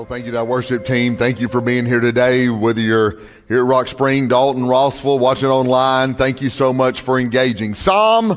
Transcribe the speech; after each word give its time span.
Well, 0.00 0.06
thank 0.06 0.24
you 0.24 0.32
to 0.32 0.38
our 0.38 0.44
worship 0.46 0.86
team. 0.86 1.18
Thank 1.18 1.42
you 1.42 1.48
for 1.48 1.60
being 1.60 1.84
here 1.84 2.00
today. 2.00 2.48
Whether 2.48 2.80
you're 2.80 3.18
here 3.48 3.58
at 3.58 3.66
Rock 3.66 3.86
Spring, 3.86 4.28
Dalton, 4.28 4.64
Rossville, 4.64 5.18
watching 5.18 5.50
online, 5.50 6.14
thank 6.14 6.40
you 6.40 6.48
so 6.48 6.72
much 6.72 7.02
for 7.02 7.20
engaging. 7.20 7.74
Psalm 7.74 8.30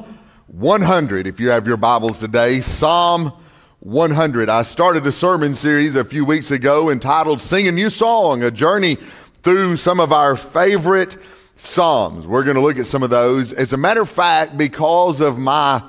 100, 0.48 1.26
if 1.26 1.40
you 1.40 1.52
have 1.52 1.66
your 1.66 1.78
Bibles 1.78 2.20
today, 2.20 2.60
Psalm 2.60 3.32
100. 3.80 4.50
I 4.50 4.64
started 4.64 5.08
a 5.08 5.12
sermon 5.14 5.56
series 5.56 5.96
a 5.96 6.04
few 6.04 6.26
weeks 6.26 6.52
ago 6.52 6.90
entitled 6.90 7.40
Sing 7.40 7.66
a 7.70 7.72
New 7.72 7.90
Song, 7.90 8.44
a 8.44 8.52
journey 8.52 8.96
through 8.96 9.78
some 9.78 10.02
of 10.02 10.12
our 10.12 10.36
favorite 10.36 11.16
Psalms. 11.56 12.28
We're 12.28 12.44
going 12.44 12.56
to 12.58 12.62
look 12.62 12.78
at 12.78 12.88
some 12.88 13.04
of 13.04 13.10
those. 13.10 13.54
As 13.54 13.72
a 13.72 13.78
matter 13.78 14.02
of 14.02 14.10
fact, 14.10 14.58
because 14.58 15.22
of 15.22 15.38
my 15.38 15.82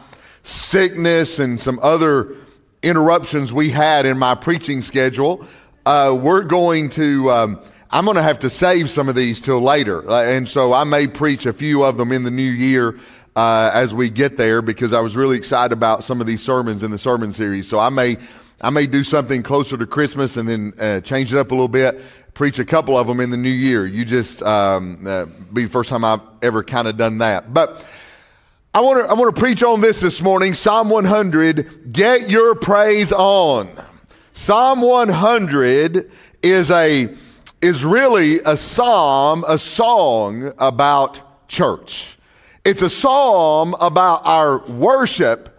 sickness 0.44 1.41
and 1.41 1.60
some 1.60 1.80
other 1.82 2.36
interruptions 2.84 3.52
we 3.52 3.70
had 3.70 4.06
in 4.06 4.18
my 4.18 4.34
preaching 4.34 4.82
schedule, 4.82 5.44
uh, 5.86 6.16
we're 6.18 6.42
going 6.42 6.88
to, 6.90 7.30
um, 7.30 7.60
I'm 7.90 8.04
going 8.04 8.16
to 8.16 8.22
have 8.22 8.40
to 8.40 8.50
save 8.50 8.90
some 8.90 9.08
of 9.08 9.14
these 9.14 9.40
till 9.40 9.60
later. 9.60 10.08
Uh, 10.08 10.24
and 10.24 10.48
so 10.48 10.72
I 10.72 10.84
may 10.84 11.06
preach 11.06 11.46
a 11.46 11.52
few 11.52 11.82
of 11.82 11.96
them 11.96 12.12
in 12.12 12.24
the 12.24 12.30
new 12.30 12.42
year 12.42 12.98
uh, 13.36 13.70
as 13.74 13.92
we 13.92 14.10
get 14.10 14.36
there 14.36 14.62
because 14.62 14.92
I 14.92 15.00
was 15.00 15.16
really 15.16 15.36
excited 15.36 15.72
about 15.72 16.04
some 16.04 16.20
of 16.20 16.26
these 16.26 16.42
sermons 16.42 16.82
in 16.82 16.91
the 16.91 16.98
sermon 16.98 17.32
series. 17.32 17.68
So 17.68 17.78
I 17.78 17.91
may, 17.91 18.16
I 18.60 18.70
may 18.70 18.86
do 18.86 19.04
something 19.04 19.42
closer 19.42 19.76
to 19.76 19.86
Christmas 19.86 20.36
and 20.36 20.48
then 20.48 20.72
uh, 20.80 21.00
change 21.00 21.32
it 21.32 21.38
up 21.38 21.50
a 21.50 21.54
little 21.54 21.68
bit, 21.68 22.00
preach 22.32 22.58
a 22.58 22.64
couple 22.64 22.96
of 22.96 23.06
them 23.06 23.20
in 23.20 23.30
the 23.30 23.36
new 23.36 23.48
year. 23.48 23.86
You 23.86 24.04
just 24.04 24.42
um, 24.42 25.06
uh, 25.06 25.26
be 25.52 25.64
the 25.64 25.70
first 25.70 25.91
time 25.91 26.04
I've 26.04 26.22
ever 26.42 26.62
kind 26.62 26.88
of 26.88 26.96
done 26.96 27.19
that. 27.19 27.52
But 27.52 27.84
I 28.72 28.80
want 28.80 29.04
to 29.04 29.10
I 29.10 29.14
want 29.14 29.34
to 29.34 29.41
preach 29.41 29.62
on 29.62 29.80
this 29.80 30.00
this 30.00 30.20
morning. 30.20 30.54
Psalm 30.54 30.91
100. 30.91 31.92
Get 31.92 32.28
your 32.28 32.56
praise 32.56 33.12
on. 33.12 33.70
Psalm 34.36 34.80
100 34.80 36.10
is 36.42 36.68
a 36.72 37.08
is 37.62 37.84
really 37.84 38.41
a 38.41 38.56
psalm, 38.56 39.44
a 39.46 39.56
song 39.56 40.52
about 40.58 41.48
church. 41.48 42.18
It's 42.64 42.82
a 42.82 42.91
psalm 42.91 43.76
about 43.80 44.26
our 44.26 44.66
worship 44.66 45.56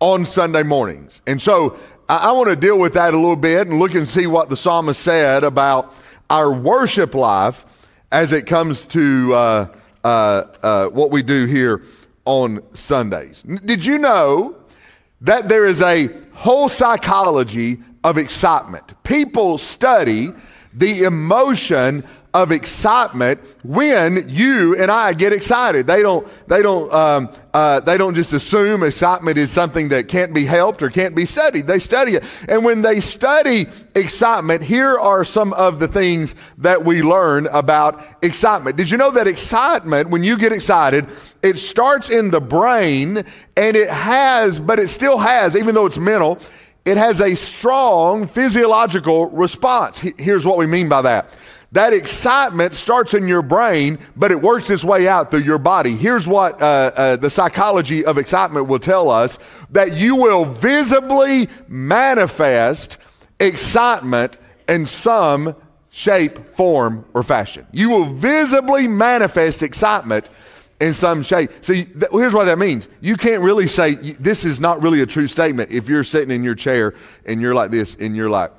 on 0.00 0.24
Sunday 0.24 0.62
mornings. 0.62 1.20
And 1.26 1.40
so 1.40 1.78
I, 2.08 2.30
I 2.30 2.32
want 2.32 2.48
to 2.48 2.56
deal 2.56 2.78
with 2.78 2.94
that 2.94 3.12
a 3.12 3.16
little 3.16 3.36
bit 3.36 3.68
and 3.68 3.78
look 3.78 3.94
and 3.94 4.08
see 4.08 4.26
what 4.26 4.48
the 4.48 4.56
psalmist 4.56 5.02
said 5.02 5.44
about 5.44 5.94
our 6.30 6.50
worship 6.50 7.14
life 7.14 7.66
as 8.10 8.32
it 8.32 8.46
comes 8.46 8.86
to 8.86 9.34
uh, 9.34 9.68
uh, 10.02 10.08
uh, 10.62 10.86
what 10.86 11.10
we 11.10 11.22
do 11.22 11.44
here 11.44 11.82
on 12.24 12.62
Sundays. 12.72 13.42
Did 13.42 13.84
you 13.84 13.98
know 13.98 14.56
that 15.20 15.50
there 15.50 15.66
is 15.66 15.82
a 15.82 16.08
whole 16.32 16.70
psychology 16.70 17.82
of 18.04 18.18
excitement. 18.18 19.02
People 19.02 19.58
study 19.58 20.32
the 20.74 21.04
emotion 21.04 22.04
of 22.34 22.50
excitement 22.50 23.40
when 23.62 24.28
you 24.28 24.76
and 24.76 24.90
I 24.90 25.12
get 25.12 25.32
excited. 25.32 25.86
They 25.86 26.02
don't, 26.02 26.26
they 26.48 26.62
don't, 26.62 26.92
um, 26.92 27.32
uh, 27.54 27.78
they 27.78 27.96
don't 27.96 28.16
just 28.16 28.32
assume 28.32 28.82
excitement 28.82 29.38
is 29.38 29.52
something 29.52 29.90
that 29.90 30.08
can't 30.08 30.34
be 30.34 30.44
helped 30.44 30.82
or 30.82 30.90
can't 30.90 31.14
be 31.14 31.26
studied. 31.26 31.68
They 31.68 31.78
study 31.78 32.16
it. 32.16 32.24
And 32.48 32.64
when 32.64 32.82
they 32.82 33.00
study 33.00 33.66
excitement, 33.94 34.64
here 34.64 34.98
are 34.98 35.24
some 35.24 35.52
of 35.52 35.78
the 35.78 35.86
things 35.86 36.34
that 36.58 36.84
we 36.84 37.02
learn 37.02 37.46
about 37.46 38.04
excitement. 38.20 38.76
Did 38.76 38.90
you 38.90 38.98
know 38.98 39.12
that 39.12 39.28
excitement, 39.28 40.10
when 40.10 40.24
you 40.24 40.36
get 40.36 40.50
excited, 40.50 41.06
it 41.40 41.56
starts 41.56 42.10
in 42.10 42.32
the 42.32 42.40
brain 42.40 43.24
and 43.56 43.76
it 43.76 43.88
has, 43.88 44.60
but 44.60 44.80
it 44.80 44.88
still 44.88 45.18
has, 45.18 45.56
even 45.56 45.76
though 45.76 45.86
it's 45.86 45.98
mental, 45.98 46.40
it 46.84 46.96
has 46.96 47.20
a 47.20 47.34
strong 47.34 48.26
physiological 48.26 49.30
response. 49.30 50.00
Here's 50.00 50.44
what 50.44 50.58
we 50.58 50.66
mean 50.66 50.88
by 50.88 51.02
that. 51.02 51.30
That 51.72 51.92
excitement 51.92 52.74
starts 52.74 53.14
in 53.14 53.26
your 53.26 53.42
brain, 53.42 53.98
but 54.14 54.30
it 54.30 54.40
works 54.40 54.70
its 54.70 54.84
way 54.84 55.08
out 55.08 55.32
through 55.32 55.40
your 55.40 55.58
body. 55.58 55.96
Here's 55.96 56.24
what 56.24 56.62
uh, 56.62 56.92
uh, 56.94 57.16
the 57.16 57.30
psychology 57.30 58.04
of 58.04 58.16
excitement 58.16 58.68
will 58.68 58.78
tell 58.78 59.10
us 59.10 59.40
that 59.70 59.96
you 59.96 60.14
will 60.14 60.44
visibly 60.44 61.48
manifest 61.66 62.98
excitement 63.40 64.38
in 64.68 64.86
some 64.86 65.56
shape, 65.90 66.50
form, 66.50 67.04
or 67.12 67.22
fashion. 67.22 67.66
You 67.72 67.90
will 67.90 68.04
visibly 68.04 68.86
manifest 68.86 69.62
excitement 69.62 70.28
in 70.80 70.92
some 70.92 71.22
shape. 71.22 71.50
So 71.60 71.72
th- 71.72 71.88
here's 72.12 72.34
what 72.34 72.44
that 72.44 72.58
means. 72.58 72.88
You 73.00 73.16
can't 73.16 73.42
really 73.42 73.66
say 73.66 73.94
this 73.94 74.44
is 74.44 74.60
not 74.60 74.82
really 74.82 75.00
a 75.00 75.06
true 75.06 75.26
statement 75.26 75.70
if 75.70 75.88
you're 75.88 76.04
sitting 76.04 76.34
in 76.34 76.44
your 76.44 76.54
chair 76.54 76.94
and 77.24 77.40
you're 77.40 77.54
like 77.54 77.70
this 77.70 77.96
and 77.96 78.16
you're 78.16 78.30
like, 78.30 78.52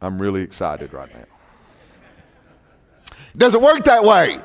I'm 0.00 0.20
really 0.20 0.42
excited 0.42 0.92
right 0.92 1.12
now. 1.12 1.24
It 3.10 3.38
doesn't 3.38 3.62
work 3.62 3.84
that 3.84 4.04
way. 4.04 4.40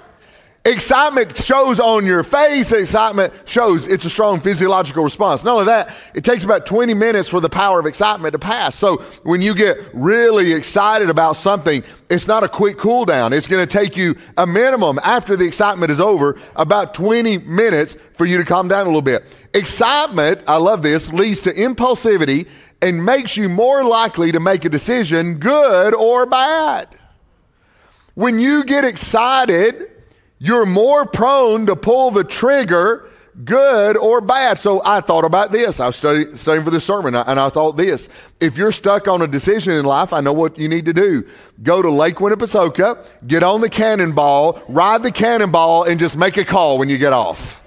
Excitement 0.63 1.35
shows 1.35 1.79
on 1.79 2.05
your 2.05 2.21
face. 2.21 2.71
Excitement 2.71 3.33
shows 3.45 3.87
it's 3.87 4.05
a 4.05 4.11
strong 4.11 4.39
physiological 4.39 5.03
response. 5.03 5.43
Not 5.43 5.53
only 5.53 5.65
that, 5.65 5.91
it 6.13 6.23
takes 6.23 6.43
about 6.43 6.67
20 6.67 6.93
minutes 6.93 7.27
for 7.27 7.39
the 7.39 7.49
power 7.49 7.79
of 7.79 7.87
excitement 7.87 8.33
to 8.33 8.39
pass. 8.39 8.75
So 8.75 8.97
when 9.23 9.41
you 9.41 9.55
get 9.55 9.77
really 9.91 10.53
excited 10.53 11.09
about 11.09 11.35
something, 11.35 11.83
it's 12.11 12.27
not 12.27 12.43
a 12.43 12.47
quick 12.47 12.77
cool 12.77 13.05
down. 13.05 13.33
It's 13.33 13.47
going 13.47 13.67
to 13.67 13.71
take 13.71 13.97
you 13.97 14.15
a 14.37 14.45
minimum 14.45 14.99
after 15.03 15.35
the 15.35 15.45
excitement 15.45 15.91
is 15.91 15.99
over, 15.99 16.37
about 16.55 16.93
20 16.93 17.39
minutes 17.39 17.97
for 18.13 18.27
you 18.27 18.37
to 18.37 18.45
calm 18.45 18.67
down 18.67 18.83
a 18.83 18.85
little 18.85 19.01
bit. 19.01 19.23
Excitement, 19.55 20.41
I 20.47 20.57
love 20.57 20.83
this, 20.83 21.11
leads 21.11 21.41
to 21.41 21.53
impulsivity 21.53 22.47
and 22.83 23.03
makes 23.03 23.35
you 23.35 23.49
more 23.49 23.83
likely 23.83 24.31
to 24.31 24.39
make 24.39 24.63
a 24.63 24.69
decision, 24.69 25.39
good 25.39 25.95
or 25.95 26.27
bad. 26.27 26.87
When 28.13 28.37
you 28.37 28.63
get 28.63 28.85
excited, 28.85 29.90
you're 30.43 30.65
more 30.65 31.05
prone 31.05 31.67
to 31.67 31.75
pull 31.75 32.09
the 32.09 32.23
trigger, 32.23 33.07
good 33.45 33.95
or 33.95 34.21
bad. 34.21 34.57
So 34.57 34.81
I 34.83 34.99
thought 34.99 35.23
about 35.23 35.51
this. 35.51 35.79
I 35.79 35.85
was 35.85 35.97
study, 35.97 36.35
studying 36.35 36.65
for 36.65 36.71
this 36.71 36.83
sermon, 36.83 37.13
and 37.13 37.39
I 37.39 37.49
thought 37.49 37.77
this. 37.77 38.09
If 38.39 38.57
you're 38.57 38.71
stuck 38.71 39.07
on 39.07 39.21
a 39.21 39.27
decision 39.27 39.73
in 39.73 39.85
life, 39.85 40.13
I 40.13 40.19
know 40.19 40.33
what 40.33 40.57
you 40.57 40.67
need 40.67 40.85
to 40.85 40.93
do. 40.93 41.27
Go 41.61 41.83
to 41.83 41.91
Lake 41.91 42.15
Winnepesaukah, 42.15 43.05
get 43.27 43.43
on 43.43 43.61
the 43.61 43.69
cannonball, 43.69 44.63
ride 44.67 45.03
the 45.03 45.11
cannonball, 45.11 45.83
and 45.83 45.99
just 45.99 46.17
make 46.17 46.37
a 46.37 46.43
call 46.43 46.79
when 46.79 46.89
you 46.89 46.97
get 46.97 47.13
off. 47.13 47.60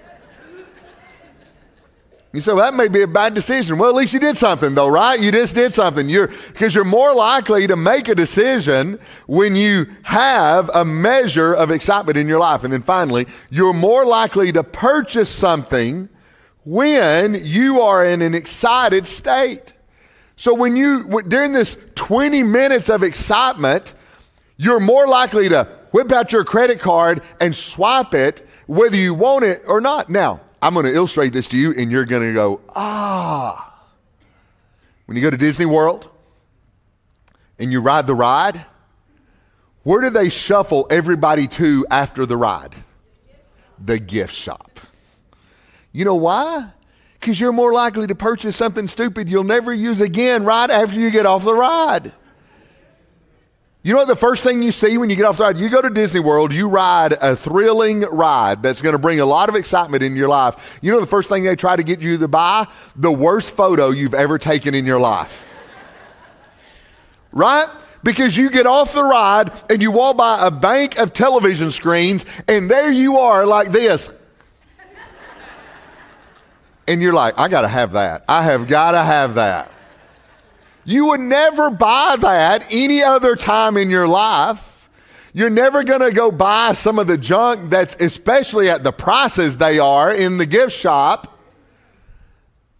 You 2.35 2.41
say, 2.41 2.53
well, 2.53 2.65
that 2.65 2.77
may 2.77 2.89
be 2.89 3.03
a 3.03 3.07
bad 3.07 3.33
decision. 3.33 3.79
Well, 3.79 3.89
at 3.89 3.95
least 3.95 4.13
you 4.13 4.19
did 4.19 4.37
something, 4.37 4.75
though, 4.75 4.89
right? 4.89 5.21
You 5.21 5.31
just 5.31 5.55
did 5.55 5.73
something. 5.73 6.09
You're 6.09 6.27
because 6.27 6.75
you're 6.75 6.83
more 6.83 7.15
likely 7.15 7.69
to 7.69 7.77
make 7.77 8.09
a 8.09 8.15
decision 8.15 8.99
when 9.29 9.55
you 9.55 9.87
have 10.03 10.69
a 10.75 10.85
measure 10.85 11.55
of 11.55 11.71
excitement 11.71 12.19
in 12.19 12.27
your 12.27 12.41
life. 12.41 12.65
And 12.65 12.73
then 12.73 12.83
finally, 12.83 13.29
you're 13.51 13.73
more 13.73 14.05
likely 14.05 14.51
to 14.51 14.65
purchase 14.65 15.31
something 15.31 16.09
when 16.65 17.41
you 17.45 17.81
are 17.81 18.05
in 18.05 18.21
an 18.21 18.35
excited 18.35 19.07
state. 19.07 19.73
So 20.35 20.55
when 20.55 20.75
you 20.75 21.23
during 21.29 21.53
this 21.53 21.79
20 21.95 22.43
minutes 22.43 22.91
of 22.91 23.05
excitement, 23.05 23.95
you're 24.57 24.81
more 24.81 25.07
likely 25.07 25.49
to 25.51 25.69
whip 25.93 26.11
out 26.11 26.33
your 26.33 26.45
credit 26.45 26.81
card 26.81 27.23
and 27.41 27.55
swipe 27.55 28.13
it 28.13 28.45
whether 28.67 28.97
you 28.97 29.15
want 29.15 29.45
it 29.45 29.63
or 29.69 29.81
not. 29.81 30.11
Now, 30.11 30.41
I'm 30.65 30.73
going 30.73 30.87
to 30.87 30.95
illustrate 30.95 31.35
this 31.35 31.49
to 31.49 31.59
you, 31.59 31.75
and 31.75 31.93
you're 31.93 32.07
going 32.07 32.23
to 32.23 32.33
go, 32.33 32.63
ah. 32.75 33.79
When 35.05 35.15
you 35.15 35.23
go 35.23 35.29
to 35.29 35.37
Disney 35.37 35.67
World 35.67 36.09
and 37.59 37.71
you 37.71 37.83
ride 37.83 38.07
the 38.07 38.15
ride, 38.15 38.65
where 39.83 40.01
do 40.01 40.09
they 40.09 40.31
shuffle 40.31 40.87
everybody 40.89 41.49
to 41.49 41.87
after 41.91 42.25
the 42.25 42.39
ride? 42.39 42.75
The 43.79 43.99
gift 43.99 44.33
shop. 44.33 44.81
You 45.93 46.07
know 46.07 46.15
why? 46.15 46.71
Because 47.21 47.39
you're 47.39 47.53
more 47.53 47.75
likely 47.75 48.07
to 48.07 48.15
purchase 48.15 48.57
something 48.57 48.89
stupid 48.89 49.29
you'll 49.29 49.45
never 49.45 49.71
use 49.71 50.01
again 50.01 50.45
right 50.45 50.71
after 50.71 50.99
you 50.99 51.11
get 51.11 51.27
off 51.27 51.45
the 51.45 51.53
ride. 51.53 52.15
You 53.85 53.93
know 53.93 53.99
what 53.99 54.09
the 54.09 54.17
first 54.17 54.43
thing 54.43 54.63
you 54.63 54.73
see 54.73 54.97
when 54.97 55.11
you 55.11 55.17
get 55.17 55.27
off 55.27 55.37
the 55.37 55.43
ride? 55.43 55.59
You 55.59 55.69
go 55.69 55.83
to 55.83 55.91
Disney 55.91 56.19
World, 56.19 56.55
you 56.55 56.71
ride 56.71 57.13
a 57.13 57.37
thrilling 57.37 58.01
ride 58.01 58.63
that's 58.63 58.81
going 58.81 58.95
to 58.95 58.99
bring 58.99 59.21
a 59.21 59.27
lot 59.27 59.51
of 59.51 59.57
excitement 59.57 60.03
in 60.03 60.17
your 60.17 60.27
life. 60.27 60.79
You 60.81 60.91
know 60.91 61.01
the 61.01 61.07
first 61.07 61.29
thing 61.29 61.45
they 61.45 61.55
try 61.55 61.77
to 61.77 61.83
get 61.83 62.01
you 62.01 62.17
to 62.17 62.27
buy? 62.27 62.67
The 62.97 63.13
worst 63.13 63.55
photo 63.55 63.91
you've 63.91 64.15
ever 64.15 64.39
taken 64.39 64.75
in 64.75 64.87
your 64.87 64.99
life. 64.99 65.53
right? 67.31 67.67
Because 68.03 68.35
you 68.35 68.49
get 68.49 68.67
off 68.67 68.95
the 68.95 69.05
ride 69.05 69.53
and 69.69 69.83
you 69.83 69.91
walk 69.91 70.17
by 70.17 70.47
a 70.47 70.51
bank 70.51 70.99
of 70.99 71.13
television 71.13 71.71
screens, 71.71 72.25
and 72.49 72.71
there 72.71 72.91
you 72.91 73.19
are 73.19 73.45
like 73.45 73.69
this. 73.69 74.11
And 76.89 77.03
you're 77.03 77.13
like, 77.13 77.39
I 77.39 77.49
got 77.49 77.63
to 77.63 77.69
have 77.69 77.93
that. 77.93 78.25
I 78.31 78.45
have 78.45 78.67
got 78.67 78.93
to 78.93 79.03
have 79.03 79.35
that. 79.35 79.74
You 80.85 81.07
would 81.07 81.21
never 81.21 81.71
buy 81.71 82.17
that 82.21 82.67
any 82.71 83.03
other 83.03 83.37
time 83.37 83.77
in 83.77 83.91
your 83.91 84.07
life. 84.07 84.89
You're 85.33 85.51
never 85.51 85.83
going 85.83 86.01
to 86.01 86.13
go 86.13 86.31
buy 86.31 86.75
some 86.75 86.99
of 86.99 87.07
the 87.07 87.19
junk 87.19 87.71
that's 87.71 87.97
especially 87.97 88.69
at 88.69 88.85
the 88.85 88.93
prices 88.93 89.59
they 89.59 89.79
are 89.79 90.15
in 90.15 90.39
the 90.39 90.47
gift 90.47 90.73
shop. 90.73 91.39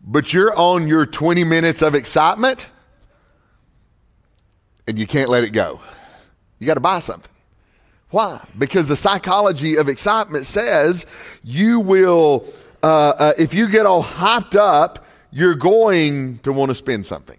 But 0.01 0.33
you're 0.33 0.55
on 0.55 0.87
your 0.87 1.07
20 1.07 1.45
minutes 1.45 1.83
of 1.83 1.95
excitement 1.95 2.69
and 4.87 4.99
you 4.99 5.07
can't 5.07 5.29
let 5.29 5.45
it 5.45 5.51
go. 5.51 5.81
You 6.59 6.67
got 6.67 6.75
to 6.75 6.81
buy 6.81 6.99
something. 6.99 7.31
Why? 8.11 8.41
Because 8.57 8.87
the 8.87 8.97
psychology 8.97 9.77
of 9.77 9.89
excitement 9.89 10.47
says 10.47 11.07
you 11.43 11.81
will, 11.81 12.47
uh, 12.83 13.09
uh, 13.19 13.33
if 13.39 13.55
you 13.55 13.69
get 13.69 13.87
all 13.87 14.05
hyped 14.05 14.55
up, 14.55 15.05
you're 15.33 15.57
going 15.57 16.39
to 16.41 16.53
want 16.53 16.71
to 16.71 16.75
spend 16.75 17.07
something. 17.07 17.39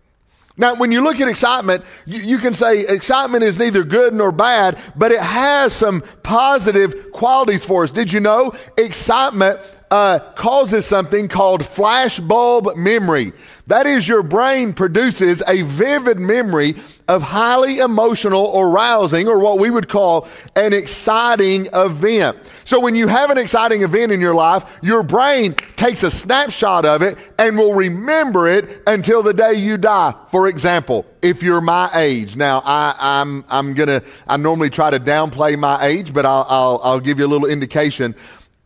Now, 0.57 0.75
when 0.75 0.91
you 0.91 1.03
look 1.03 1.19
at 1.19 1.27
excitement, 1.27 1.83
you, 2.05 2.21
you, 2.21 2.37
can 2.37 2.53
say 2.53 2.87
excitement 2.87 3.43
is 3.43 3.59
neither 3.59 3.83
good 3.83 4.13
nor 4.13 4.31
bad, 4.31 4.79
but 4.95 5.11
it 5.11 5.19
has 5.19 5.73
some 5.73 6.01
positive 6.23 7.11
qualities 7.11 7.63
for 7.63 7.83
us. 7.83 7.91
Did 7.91 8.13
you 8.13 8.21
know 8.21 8.53
excitement 8.77 9.59
uh, 9.91 10.19
causes 10.35 10.85
something 10.85 11.27
called 11.27 11.61
flashbulb 11.61 12.75
memory? 12.75 13.33
That 13.67 13.87
is, 13.87 14.07
your 14.07 14.21
brain 14.21 14.73
produces 14.73 15.41
a 15.47 15.63
vivid 15.63 16.19
memory 16.19 16.75
of 17.07 17.23
highly 17.23 17.79
emotional 17.79 18.45
or 18.45 18.69
rousing, 18.69 19.27
or 19.27 19.39
what 19.39 19.59
we 19.59 19.69
would 19.69 19.87
call 19.87 20.27
an 20.55 20.73
exciting 20.73 21.67
event. 21.73 22.37
So, 22.63 22.79
when 22.79 22.95
you 22.95 23.07
have 23.07 23.29
an 23.29 23.37
exciting 23.37 23.83
event 23.83 24.11
in 24.11 24.19
your 24.19 24.35
life, 24.35 24.65
your 24.81 25.03
brain 25.03 25.53
takes 25.75 26.03
a 26.03 26.11
snapshot 26.11 26.85
of 26.85 27.01
it 27.01 27.17
and 27.37 27.57
will 27.57 27.73
remember 27.73 28.47
it 28.47 28.81
until 28.87 29.23
the 29.23 29.33
day 29.33 29.53
you 29.53 29.77
die. 29.77 30.13
For 30.29 30.47
example, 30.47 31.05
if 31.21 31.41
you're 31.41 31.61
my 31.61 31.89
age, 31.93 32.35
now 32.35 32.61
I, 32.65 32.95
am 32.99 33.43
I'm, 33.49 33.69
I'm 33.69 33.73
gonna 33.73 34.01
I 34.27 34.37
normally 34.37 34.69
try 34.69 34.91
to 34.91 34.99
downplay 34.99 35.57
my 35.57 35.83
age, 35.83 36.13
but 36.13 36.25
I'll, 36.25 36.45
I'll 36.49 36.81
I'll 36.83 36.99
give 36.99 37.19
you 37.19 37.25
a 37.25 37.27
little 37.27 37.47
indication. 37.47 38.15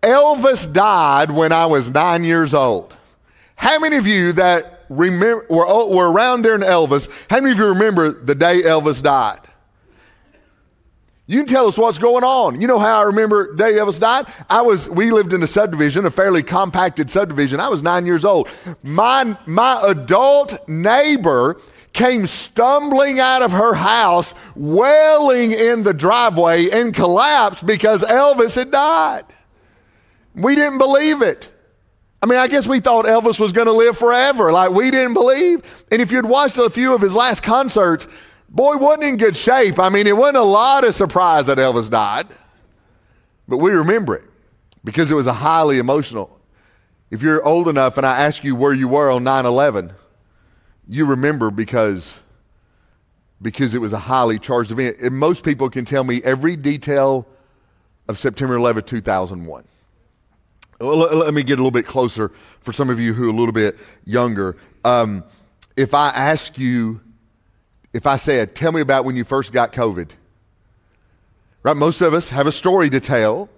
Elvis 0.01 0.71
died 0.71 1.31
when 1.31 1.51
I 1.51 1.65
was 1.65 1.89
nine 1.89 2.23
years 2.23 2.53
old. 2.53 2.95
How 3.55 3.79
many 3.79 3.97
of 3.97 4.07
you 4.07 4.33
that 4.33 4.79
remember, 4.89 5.45
were, 5.49 5.85
were 5.87 6.11
around 6.11 6.41
during 6.41 6.61
Elvis. 6.61 7.09
How 7.29 7.39
many 7.39 7.51
of 7.51 7.59
you 7.59 7.67
remember 7.67 8.11
the 8.11 8.35
day 8.35 8.63
Elvis 8.63 9.01
died? 9.01 9.39
You 11.27 11.37
can 11.39 11.47
tell 11.47 11.67
us 11.67 11.77
what's 11.77 11.99
going 11.99 12.23
on. 12.23 12.59
You 12.59 12.67
know 12.67 12.79
how 12.79 13.01
I 13.01 13.03
remember 13.03 13.55
day 13.55 13.73
Elvis 13.73 13.99
died? 13.99 14.25
I 14.49 14.63
was, 14.63 14.89
we 14.89 15.11
lived 15.11 15.31
in 15.31 15.43
a 15.43 15.47
subdivision, 15.47 16.05
a 16.07 16.11
fairly 16.11 16.41
compacted 16.41 17.11
subdivision. 17.11 17.59
I 17.59 17.69
was 17.69 17.83
nine 17.83 18.07
years 18.07 18.25
old. 18.25 18.49
My, 18.81 19.37
my 19.45 19.79
adult 19.85 20.67
neighbor 20.67 21.61
came 21.93 22.25
stumbling 22.25 23.19
out 23.19 23.43
of 23.43 23.51
her 23.51 23.75
house, 23.75 24.33
wailing 24.55 25.51
in 25.51 25.83
the 25.83 25.93
driveway, 25.93 26.69
and 26.71 26.95
collapsed 26.95 27.63
because 27.63 28.03
Elvis 28.03 28.55
had 28.55 28.71
died. 28.71 29.25
We 30.35 30.55
didn't 30.55 30.77
believe 30.77 31.21
it. 31.21 31.51
I 32.21 32.25
mean, 32.25 32.37
I 32.37 32.47
guess 32.47 32.67
we 32.67 32.79
thought 32.79 33.05
Elvis 33.05 33.39
was 33.39 33.51
going 33.51 33.67
to 33.67 33.73
live 33.73 33.97
forever. 33.97 34.51
Like, 34.51 34.71
we 34.71 34.91
didn't 34.91 35.13
believe. 35.13 35.85
And 35.91 36.01
if 36.01 36.11
you'd 36.11 36.25
watched 36.25 36.57
a 36.57 36.69
few 36.69 36.93
of 36.93 37.01
his 37.01 37.15
last 37.15 37.43
concerts, 37.43 38.07
boy, 38.49 38.75
wasn't 38.77 39.05
in 39.05 39.17
good 39.17 39.37
shape. 39.37 39.79
I 39.79 39.89
mean, 39.89 40.05
it 40.05 40.17
wasn't 40.17 40.37
a 40.37 40.43
lot 40.43 40.83
of 40.83 40.95
surprise 40.95 41.45
that 41.45 41.57
Elvis 41.57 41.89
died, 41.89 42.27
but 43.47 43.57
we 43.57 43.71
remember 43.71 44.15
it 44.15 44.23
because 44.83 45.11
it 45.11 45.15
was 45.15 45.27
a 45.27 45.33
highly 45.33 45.79
emotional. 45.79 46.39
If 47.09 47.23
you're 47.23 47.43
old 47.43 47.67
enough 47.67 47.97
and 47.97 48.05
I 48.05 48.19
ask 48.19 48.43
you 48.43 48.55
where 48.55 48.73
you 48.73 48.87
were 48.87 49.09
on 49.09 49.23
9 49.23 49.45
11, 49.45 49.93
you 50.87 51.05
remember 51.05 51.51
because, 51.51 52.19
because 53.41 53.73
it 53.73 53.79
was 53.79 53.93
a 53.93 53.99
highly 53.99 54.39
charged 54.39 54.71
event. 54.71 54.97
And 54.99 55.17
most 55.17 55.43
people 55.43 55.69
can 55.69 55.85
tell 55.85 56.03
me 56.03 56.21
every 56.23 56.55
detail 56.55 57.27
of 58.07 58.19
September 58.19 58.55
11, 58.55 58.83
2001. 58.83 59.63
Let 60.79 61.33
me 61.33 61.43
get 61.43 61.53
a 61.53 61.61
little 61.61 61.71
bit 61.71 61.85
closer 61.85 62.31
for 62.61 62.71
some 62.71 62.89
of 62.89 62.99
you 62.99 63.13
who 63.13 63.25
are 63.25 63.29
a 63.29 63.33
little 63.33 63.51
bit 63.51 63.77
younger. 64.05 64.55
Um, 64.85 65.25
if 65.75 65.93
I 65.93 66.09
ask 66.09 66.57
you, 66.57 67.01
if 67.93 68.07
I 68.07 68.15
said, 68.15 68.55
tell 68.55 68.71
me 68.71 68.79
about 68.79 69.03
when 69.03 69.17
you 69.17 69.25
first 69.25 69.51
got 69.51 69.73
COVID, 69.73 70.11
right? 71.63 71.75
Most 71.75 72.01
of 72.01 72.13
us 72.13 72.29
have 72.29 72.47
a 72.47 72.51
story 72.51 72.89
to 72.91 72.99
tell 73.01 73.49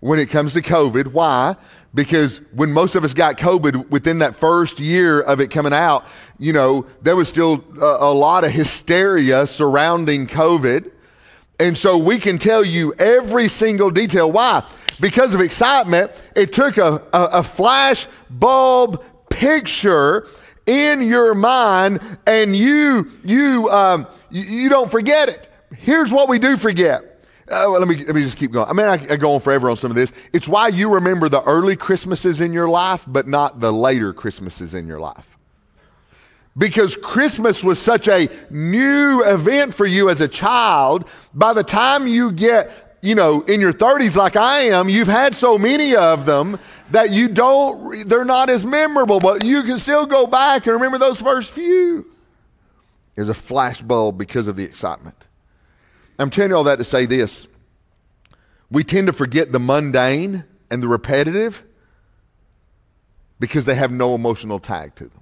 when 0.00 0.18
it 0.18 0.30
comes 0.30 0.54
to 0.54 0.62
COVID. 0.62 1.08
Why? 1.08 1.56
Because 1.94 2.40
when 2.52 2.72
most 2.72 2.96
of 2.96 3.04
us 3.04 3.12
got 3.12 3.36
COVID 3.36 3.90
within 3.90 4.20
that 4.20 4.34
first 4.34 4.80
year 4.80 5.20
of 5.20 5.40
it 5.40 5.50
coming 5.50 5.72
out, 5.72 6.06
you 6.38 6.52
know, 6.52 6.86
there 7.02 7.16
was 7.16 7.28
still 7.28 7.62
a, 7.80 7.84
a 7.84 8.12
lot 8.12 8.44
of 8.44 8.52
hysteria 8.52 9.46
surrounding 9.46 10.26
COVID. 10.26 10.90
And 11.60 11.76
so 11.76 11.98
we 11.98 12.18
can 12.18 12.38
tell 12.38 12.64
you 12.64 12.94
every 12.98 13.48
single 13.48 13.90
detail. 13.90 14.32
Why? 14.32 14.62
Because 15.00 15.34
of 15.34 15.40
excitement, 15.40 16.12
it 16.36 16.52
took 16.52 16.76
a, 16.76 17.02
a, 17.12 17.22
a 17.24 17.42
flash 17.42 18.06
bulb 18.30 19.02
picture 19.30 20.26
in 20.66 21.02
your 21.02 21.34
mind 21.34 22.00
and 22.26 22.56
you 22.56 23.10
you 23.24 23.68
um, 23.70 24.06
you, 24.30 24.42
you, 24.42 24.68
don't 24.68 24.90
forget 24.90 25.28
it. 25.28 25.48
Here's 25.76 26.12
what 26.12 26.28
we 26.28 26.38
do 26.38 26.56
forget. 26.56 27.02
Uh, 27.46 27.68
well, 27.68 27.78
let 27.78 27.88
me 27.88 27.96
let 28.04 28.14
me 28.14 28.22
just 28.22 28.38
keep 28.38 28.52
going. 28.52 28.68
I 28.68 28.72
mean 28.72 28.86
I, 28.86 29.14
I 29.14 29.16
go 29.16 29.34
on 29.34 29.40
forever 29.40 29.68
on 29.68 29.76
some 29.76 29.90
of 29.90 29.96
this. 29.96 30.12
It's 30.32 30.48
why 30.48 30.68
you 30.68 30.94
remember 30.94 31.28
the 31.28 31.42
early 31.42 31.76
christmases 31.76 32.40
in 32.40 32.52
your 32.52 32.68
life 32.68 33.04
but 33.06 33.26
not 33.26 33.60
the 33.60 33.72
later 33.72 34.12
christmases 34.12 34.74
in 34.74 34.86
your 34.86 35.00
life. 35.00 35.36
Because 36.56 36.96
christmas 36.96 37.62
was 37.62 37.78
such 37.78 38.08
a 38.08 38.28
new 38.48 39.22
event 39.24 39.74
for 39.74 39.84
you 39.84 40.08
as 40.08 40.20
a 40.20 40.28
child 40.28 41.06
by 41.34 41.52
the 41.52 41.64
time 41.64 42.06
you 42.06 42.32
get 42.32 42.83
you 43.04 43.14
know, 43.14 43.42
in 43.42 43.60
your 43.60 43.72
30s 43.72 44.16
like 44.16 44.34
I 44.34 44.60
am, 44.60 44.88
you've 44.88 45.08
had 45.08 45.34
so 45.34 45.58
many 45.58 45.94
of 45.94 46.24
them 46.24 46.58
that 46.90 47.10
you 47.10 47.28
don't, 47.28 48.08
they're 48.08 48.24
not 48.24 48.48
as 48.48 48.64
memorable, 48.64 49.20
but 49.20 49.42
you 49.42 49.62
can 49.62 49.78
still 49.78 50.06
go 50.06 50.26
back 50.26 50.66
and 50.66 50.74
remember 50.74 50.96
those 50.96 51.20
first 51.20 51.50
few. 51.50 52.10
There's 53.14 53.28
a 53.28 53.34
flashbulb 53.34 54.16
because 54.16 54.48
of 54.48 54.56
the 54.56 54.64
excitement. 54.64 55.26
I'm 56.18 56.30
telling 56.30 56.50
you 56.50 56.56
all 56.56 56.64
that 56.64 56.76
to 56.76 56.84
say 56.84 57.04
this. 57.04 57.46
We 58.70 58.84
tend 58.84 59.08
to 59.08 59.12
forget 59.12 59.52
the 59.52 59.60
mundane 59.60 60.44
and 60.70 60.82
the 60.82 60.88
repetitive 60.88 61.62
because 63.38 63.66
they 63.66 63.74
have 63.74 63.90
no 63.90 64.14
emotional 64.14 64.58
tag 64.58 64.94
to 64.94 65.04
them. 65.04 65.20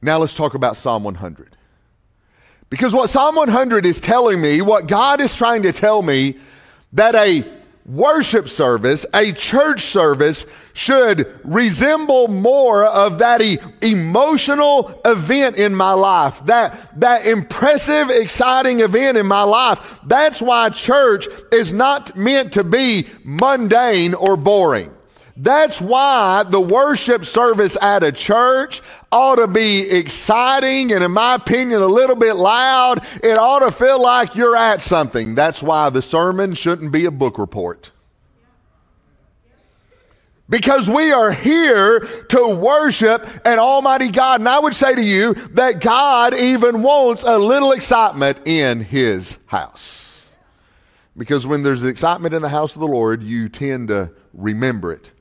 Now 0.00 0.18
let's 0.18 0.34
talk 0.34 0.54
about 0.54 0.76
Psalm 0.76 1.02
100. 1.02 1.56
Because 2.70 2.94
what 2.94 3.10
Psalm 3.10 3.34
100 3.34 3.84
is 3.84 3.98
telling 4.00 4.40
me, 4.40 4.62
what 4.62 4.86
God 4.86 5.20
is 5.20 5.34
trying 5.34 5.64
to 5.64 5.72
tell 5.72 6.02
me, 6.02 6.36
that 6.92 7.16
a 7.16 7.44
worship 7.84 8.48
service, 8.48 9.04
a 9.12 9.32
church 9.32 9.82
service, 9.82 10.46
should 10.72 11.40
resemble 11.42 12.28
more 12.28 12.84
of 12.84 13.18
that 13.18 13.42
e- 13.42 13.58
emotional 13.82 15.00
event 15.04 15.56
in 15.56 15.74
my 15.74 15.92
life, 15.92 16.44
that, 16.46 17.00
that 17.00 17.26
impressive, 17.26 18.08
exciting 18.10 18.80
event 18.80 19.18
in 19.18 19.26
my 19.26 19.42
life. 19.42 19.98
That's 20.06 20.40
why 20.40 20.68
church 20.70 21.26
is 21.52 21.72
not 21.72 22.14
meant 22.16 22.52
to 22.52 22.62
be 22.62 23.08
mundane 23.24 24.14
or 24.14 24.36
boring. 24.36 24.94
That's 25.36 25.80
why 25.80 26.44
the 26.44 26.60
worship 26.60 27.24
service 27.24 27.76
at 27.80 28.02
a 28.02 28.12
church 28.12 28.82
ought 29.12 29.36
to 29.36 29.48
be 29.48 29.90
exciting 29.90 30.92
and, 30.92 31.02
in 31.02 31.10
my 31.10 31.34
opinion, 31.34 31.82
a 31.82 31.86
little 31.86 32.16
bit 32.16 32.34
loud. 32.34 33.04
It 33.22 33.38
ought 33.38 33.60
to 33.60 33.72
feel 33.72 34.00
like 34.00 34.34
you're 34.36 34.56
at 34.56 34.80
something. 34.80 35.34
That's 35.34 35.62
why 35.62 35.90
the 35.90 36.02
sermon 36.02 36.54
shouldn't 36.54 36.92
be 36.92 37.06
a 37.06 37.10
book 37.10 37.38
report. 37.38 37.90
Because 40.48 40.90
we 40.90 41.12
are 41.12 41.30
here 41.30 42.00
to 42.00 42.48
worship 42.48 43.24
an 43.44 43.58
Almighty 43.60 44.10
God. 44.10 44.40
And 44.40 44.48
I 44.48 44.58
would 44.58 44.74
say 44.74 44.94
to 44.94 45.02
you 45.02 45.34
that 45.52 45.80
God 45.80 46.34
even 46.34 46.82
wants 46.82 47.22
a 47.22 47.38
little 47.38 47.72
excitement 47.72 48.46
in 48.46 48.80
His 48.80 49.38
house. 49.46 50.30
Because 51.16 51.46
when 51.46 51.62
there's 51.62 51.84
excitement 51.84 52.34
in 52.34 52.42
the 52.42 52.48
house 52.48 52.74
of 52.74 52.80
the 52.80 52.88
Lord, 52.88 53.22
you 53.22 53.48
tend 53.48 53.88
to 53.88 54.10
remember 54.32 54.92
it 54.92 55.12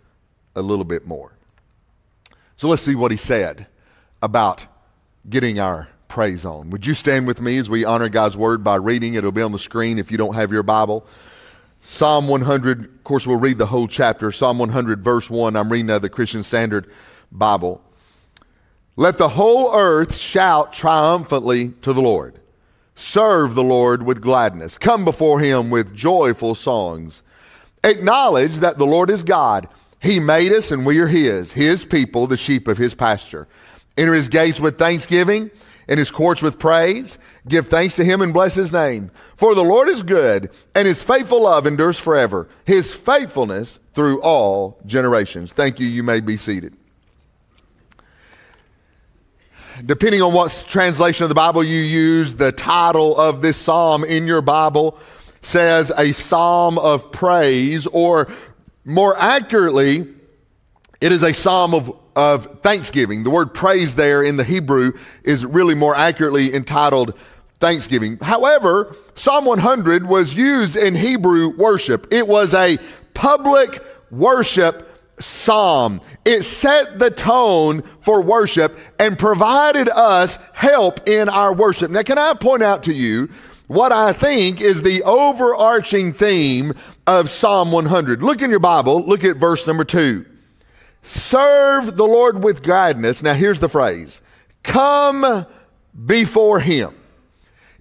a 0.56 0.62
little 0.62 0.86
bit 0.86 1.06
more. 1.06 1.32
So 2.56 2.68
let's 2.68 2.82
see 2.82 2.96
what 2.96 3.12
he 3.12 3.18
said 3.18 3.68
about 4.22 4.66
getting 5.30 5.60
our 5.60 5.88
praise 6.08 6.46
on. 6.46 6.70
Would 6.72 6.86
you 6.86 6.94
stand 6.94 7.28
with 7.28 7.42
me 7.42 7.58
as 7.58 7.70
we 7.70 7.86
honor 7.86 8.10
God's 8.10 8.36
word 8.36 8.64
by 8.64 8.76
reading? 8.76 9.14
It'll 9.14 9.32
be 9.32 9.42
on 9.42 9.52
the 9.52 9.60
screen 9.60 10.00
if 10.00 10.12
you 10.12 10.18
don't 10.18 10.34
have 10.34 10.52
your 10.52 10.64
Bible. 10.64 11.06
Psalm 11.82 12.28
100, 12.28 12.84
of 12.84 13.04
course, 13.04 13.26
we'll 13.26 13.38
read 13.38 13.58
the 13.58 13.66
whole 13.66 13.88
chapter. 13.88 14.32
Psalm 14.32 14.60
100, 14.60 15.04
verse 15.04 15.30
1. 15.30 15.56
I'm 15.56 15.72
reading 15.72 15.90
out 15.92 15.98
of 15.98 16.02
the 16.02 16.10
Christian 16.10 16.44
Standard 16.44 16.92
Bible. 17.32 17.82
Let 18.98 19.18
the 19.18 19.30
whole 19.30 19.74
earth 19.74 20.18
shout 20.18 20.74
triumphantly 20.74 21.70
to 21.84 21.94
the 21.94 22.02
Lord. 22.02 22.40
Serve 22.96 23.56
the 23.56 23.64
Lord 23.64 24.04
with 24.04 24.22
gladness. 24.22 24.78
Come 24.78 25.06
before 25.06 25.40
him 25.40 25.70
with 25.70 25.96
joyful 25.96 26.54
songs. 26.54 27.24
Acknowledge 27.82 28.58
that 28.58 28.78
the 28.78 28.86
Lord 28.86 29.10
is 29.10 29.24
God. 29.24 29.70
He 30.02 30.20
made 30.20 30.52
us 30.52 30.72
and 30.72 30.86
we 30.86 31.00
are 31.00 31.08
his, 31.08 31.54
his 31.54 31.86
people, 31.86 32.28
the 32.28 32.36
sheep 32.36 32.68
of 32.68 32.78
his 32.78 32.94
pasture. 32.94 33.48
Enter 34.00 34.14
his 34.14 34.30
gates 34.30 34.60
with 34.60 34.78
thanksgiving 34.78 35.52
and 35.90 36.00
his 36.00 36.10
courts 36.10 36.42
with 36.42 36.58
praise. 36.58 37.18
Give 37.48 37.68
thanks 37.68 37.98
to 37.98 38.06
him 38.06 38.22
and 38.22 38.34
bless 38.34 38.56
his 38.56 38.72
name. 38.72 39.12
For 39.36 39.54
the 39.56 39.64
Lord 39.64 39.90
is 39.90 40.04
good, 40.04 40.50
and 40.74 40.88
his 40.88 41.04
faithful 41.04 41.44
love 41.44 41.68
endures 41.68 42.00
forever. 42.00 42.48
His 42.66 42.94
faithfulness 42.94 43.80
through 43.94 44.22
all 44.22 44.80
generations. 44.86 45.52
Thank 45.52 45.80
you. 45.80 45.88
You 45.88 46.04
may 46.04 46.22
be 46.22 46.38
seated. 46.38 46.76
Depending 49.86 50.22
on 50.22 50.34
what 50.34 50.66
translation 50.70 51.24
of 51.24 51.30
the 51.30 51.36
Bible 51.36 51.64
you 51.64 51.80
use, 51.80 52.36
the 52.36 52.52
title 52.52 53.18
of 53.18 53.42
this 53.42 53.58
psalm 53.58 54.04
in 54.04 54.28
your 54.28 54.42
Bible 54.42 54.98
says 55.42 55.92
a 55.98 56.14
psalm 56.14 56.78
of 56.78 57.12
praise, 57.12 57.88
or 57.88 58.28
more 58.86 59.18
accurately, 59.18 60.08
it 61.02 61.12
is 61.12 61.24
a 61.24 61.34
psalm 61.34 61.74
of, 61.74 61.92
of 62.20 62.60
thanksgiving. 62.60 63.24
The 63.24 63.30
word 63.30 63.54
praise 63.54 63.96
there 63.96 64.22
in 64.22 64.36
the 64.36 64.44
Hebrew 64.44 64.92
is 65.24 65.46
really 65.46 65.74
more 65.74 65.96
accurately 65.96 66.54
entitled 66.54 67.18
thanksgiving. 67.62 68.18
However, 68.18 68.94
Psalm 69.16 69.46
100 69.46 70.06
was 70.06 70.34
used 70.34 70.76
in 70.76 70.96
Hebrew 70.96 71.56
worship. 71.56 72.08
It 72.12 72.28
was 72.28 72.54
a 72.54 72.78
public 73.14 73.82
worship 74.12 74.86
psalm. 75.22 76.02
It 76.26 76.44
set 76.44 77.00
the 77.00 77.10
tone 77.10 77.84
for 78.02 78.22
worship 78.22 78.78
and 79.00 79.18
provided 79.18 79.88
us 79.88 80.38
help 80.52 81.08
in 81.08 81.30
our 81.30 81.54
worship. 81.54 81.90
Now, 81.90 82.04
can 82.04 82.18
I 82.18 82.34
point 82.34 82.64
out 82.64 82.84
to 82.84 82.94
you 82.94 83.30
what 83.68 83.94
I 83.94 84.12
think 84.12 84.60
is 84.60 84.82
the 84.82 85.04
overarching 85.04 86.12
theme 86.12 86.74
of 87.08 87.30
Psalm 87.30 87.72
100? 87.72 88.22
Look 88.22 88.42
in 88.42 88.50
your 88.50 88.60
Bible, 88.60 89.06
look 89.06 89.24
at 89.24 89.38
verse 89.38 89.66
number 89.66 89.86
two. 89.86 90.26
Serve 91.02 91.96
the 91.96 92.06
Lord 92.06 92.44
with 92.44 92.62
gladness. 92.62 93.24
Now, 93.24 93.34
here's 93.34 93.60
the 93.60 93.70
phrase 93.70 94.22
come 94.64 95.46
before 96.06 96.60
him. 96.60 96.96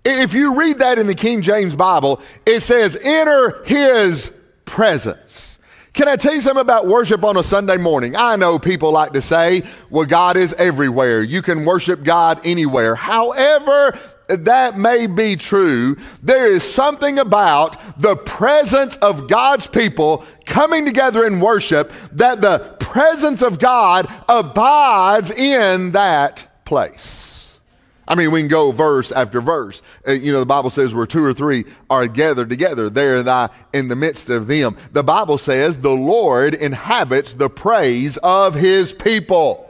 If 0.04 0.32
you 0.32 0.54
read 0.54 0.78
that 0.78 0.98
in 0.98 1.06
the 1.06 1.14
King 1.14 1.42
James 1.42 1.74
Bible, 1.74 2.20
it 2.46 2.60
says, 2.60 2.96
enter 2.96 3.62
his 3.64 4.32
presence. 4.64 5.58
Can 5.92 6.06
I 6.06 6.16
tell 6.16 6.34
you 6.34 6.40
something 6.40 6.60
about 6.60 6.86
worship 6.86 7.24
on 7.24 7.36
a 7.36 7.42
Sunday 7.42 7.76
morning? 7.76 8.14
I 8.16 8.36
know 8.36 8.58
people 8.58 8.92
like 8.92 9.12
to 9.14 9.20
say, 9.20 9.64
well, 9.90 10.06
God 10.06 10.36
is 10.36 10.54
everywhere. 10.54 11.22
You 11.22 11.42
can 11.42 11.64
worship 11.64 12.04
God 12.04 12.40
anywhere. 12.44 12.94
However, 12.94 13.98
that 14.28 14.78
may 14.78 15.06
be 15.06 15.36
true, 15.36 15.96
there 16.22 16.52
is 16.52 16.62
something 16.62 17.18
about 17.18 18.00
the 18.00 18.16
presence 18.16 18.96
of 18.96 19.28
God's 19.28 19.66
people 19.66 20.24
coming 20.44 20.84
together 20.84 21.26
in 21.26 21.40
worship 21.40 21.92
that 22.12 22.40
the 22.40 22.76
presence 22.78 23.42
of 23.42 23.58
God 23.58 24.06
abides 24.28 25.30
in 25.30 25.92
that 25.92 26.64
place. 26.64 27.58
I 28.06 28.14
mean, 28.14 28.30
we 28.30 28.40
can 28.40 28.48
go 28.48 28.70
verse 28.70 29.12
after 29.12 29.42
verse. 29.42 29.82
Uh, 30.06 30.12
you 30.12 30.32
know, 30.32 30.40
the 30.40 30.46
Bible 30.46 30.70
says 30.70 30.94
where 30.94 31.06
two 31.06 31.22
or 31.22 31.34
three 31.34 31.66
are 31.90 32.06
gathered 32.06 32.48
together, 32.48 32.88
there 32.88 33.22
thou 33.22 33.50
in 33.74 33.88
the 33.88 33.96
midst 33.96 34.30
of 34.30 34.46
them. 34.46 34.76
The 34.92 35.04
Bible 35.04 35.36
says 35.36 35.78
the 35.78 35.90
Lord 35.90 36.54
inhabits 36.54 37.34
the 37.34 37.50
praise 37.50 38.16
of 38.18 38.54
his 38.54 38.94
people. 38.94 39.67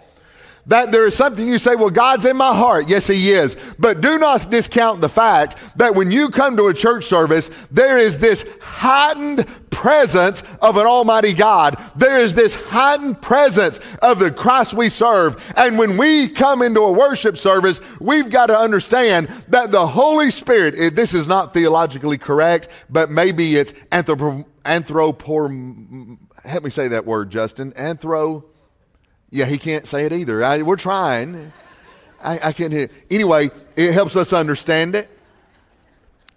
That 0.68 0.92
there 0.92 1.06
is 1.06 1.16
something 1.16 1.48
you 1.48 1.58
say, 1.58 1.74
well, 1.74 1.90
God's 1.90 2.26
in 2.26 2.36
my 2.36 2.54
heart. 2.54 2.88
Yes, 2.88 3.06
He 3.06 3.32
is. 3.32 3.56
But 3.78 4.00
do 4.00 4.18
not 4.18 4.50
discount 4.50 5.00
the 5.00 5.08
fact 5.08 5.56
that 5.76 5.94
when 5.94 6.10
you 6.10 6.28
come 6.28 6.56
to 6.58 6.68
a 6.68 6.74
church 6.74 7.06
service, 7.06 7.50
there 7.70 7.98
is 7.98 8.18
this 8.18 8.44
heightened 8.60 9.46
presence 9.70 10.42
of 10.60 10.76
an 10.76 10.86
Almighty 10.86 11.32
God. 11.32 11.82
There 11.96 12.20
is 12.20 12.34
this 12.34 12.54
heightened 12.54 13.22
presence 13.22 13.80
of 14.02 14.18
the 14.18 14.30
Christ 14.30 14.74
we 14.74 14.88
serve. 14.88 15.42
And 15.56 15.78
when 15.78 15.96
we 15.96 16.28
come 16.28 16.62
into 16.62 16.80
a 16.80 16.92
worship 16.92 17.36
service, 17.36 17.80
we've 17.98 18.28
got 18.28 18.46
to 18.46 18.58
understand 18.58 19.28
that 19.48 19.70
the 19.70 19.86
Holy 19.86 20.30
Spirit, 20.30 20.94
this 20.94 21.14
is 21.14 21.26
not 21.26 21.54
theologically 21.54 22.18
correct, 22.18 22.68
but 22.90 23.10
maybe 23.10 23.56
it's 23.56 23.72
anthropo, 23.90 24.44
anthropor, 24.64 26.18
help 26.44 26.64
me 26.64 26.70
say 26.70 26.88
that 26.88 27.06
word, 27.06 27.30
Justin. 27.30 27.72
Anthro, 27.72 28.44
yeah, 29.30 29.44
he 29.44 29.58
can't 29.58 29.86
say 29.86 30.06
it 30.06 30.12
either. 30.12 30.42
I, 30.42 30.62
we're 30.62 30.76
trying. 30.76 31.52
I, 32.22 32.48
I 32.48 32.52
can't 32.52 32.72
hear. 32.72 32.90
Anyway, 33.10 33.50
it 33.76 33.92
helps 33.92 34.16
us 34.16 34.32
understand 34.32 34.94
it. 34.94 35.08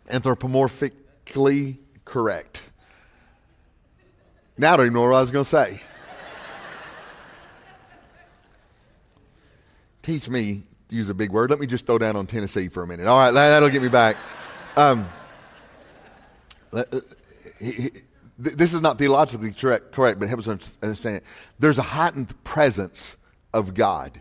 Anthropomorphically 0.09 1.77
correct. 2.05 2.69
Now 4.57 4.73
I 4.73 4.77
don't 4.77 4.85
even 4.87 4.93
know 4.93 5.01
what 5.01 5.15
I 5.15 5.21
was 5.21 5.31
going 5.31 5.45
to 5.45 5.49
say. 5.49 5.81
Teach 10.03 10.27
me 10.29 10.63
to 10.89 10.95
use 10.95 11.09
a 11.09 11.13
big 11.13 11.31
word. 11.31 11.49
Let 11.49 11.59
me 11.59 11.67
just 11.67 11.85
throw 11.85 11.97
down 11.97 12.15
on 12.15 12.27
Tennessee 12.27 12.67
for 12.67 12.83
a 12.83 12.87
minute. 12.87 13.07
All 13.07 13.17
right, 13.17 13.31
that'll 13.31 13.69
get 13.69 13.81
me 13.81 13.89
back. 13.89 14.17
Um, 14.75 15.07
uh, 16.73 16.83
he, 17.59 17.71
he, 17.71 17.91
this 18.41 18.73
is 18.73 18.81
not 18.81 18.97
theologically 18.97 19.51
correct, 19.51 19.91
correct, 19.91 20.19
but 20.19 20.25
it 20.25 20.29
helps 20.29 20.47
us 20.47 20.77
understand. 20.81 21.17
it. 21.17 21.23
There's 21.59 21.77
a 21.77 21.83
heightened 21.83 22.43
presence 22.43 23.17
of 23.53 23.73
God 23.73 24.19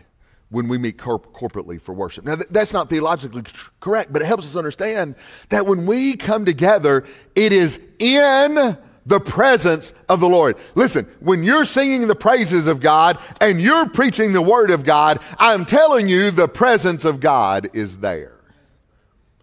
when 0.49 0.67
we 0.67 0.77
meet 0.77 0.97
corp- 0.97 1.33
corporately 1.33 1.81
for 1.81 1.93
worship. 1.93 2.25
Now, 2.25 2.35
th- 2.35 2.49
that's 2.49 2.73
not 2.73 2.89
theologically 2.89 3.41
tr- 3.41 3.69
correct, 3.79 4.13
but 4.13 4.21
it 4.21 4.25
helps 4.25 4.45
us 4.45 4.55
understand 4.55 5.15
that 5.49 5.65
when 5.65 5.85
we 5.85 6.15
come 6.15 6.45
together, 6.45 7.05
it 7.35 7.53
is 7.53 7.79
in 7.99 8.77
the 9.05 9.19
presence 9.19 9.93
of 10.09 10.19
the 10.19 10.29
Lord. 10.29 10.57
Listen, 10.75 11.05
when 11.21 11.43
you're 11.43 11.65
singing 11.65 12.07
the 12.07 12.15
praises 12.15 12.67
of 12.67 12.81
God 12.81 13.17
and 13.39 13.59
you're 13.61 13.89
preaching 13.89 14.33
the 14.33 14.41
word 14.41 14.71
of 14.71 14.83
God, 14.83 15.19
I'm 15.39 15.65
telling 15.65 16.07
you 16.07 16.31
the 16.31 16.47
presence 16.47 17.05
of 17.05 17.19
God 17.19 17.69
is 17.73 17.97
there. 17.99 18.37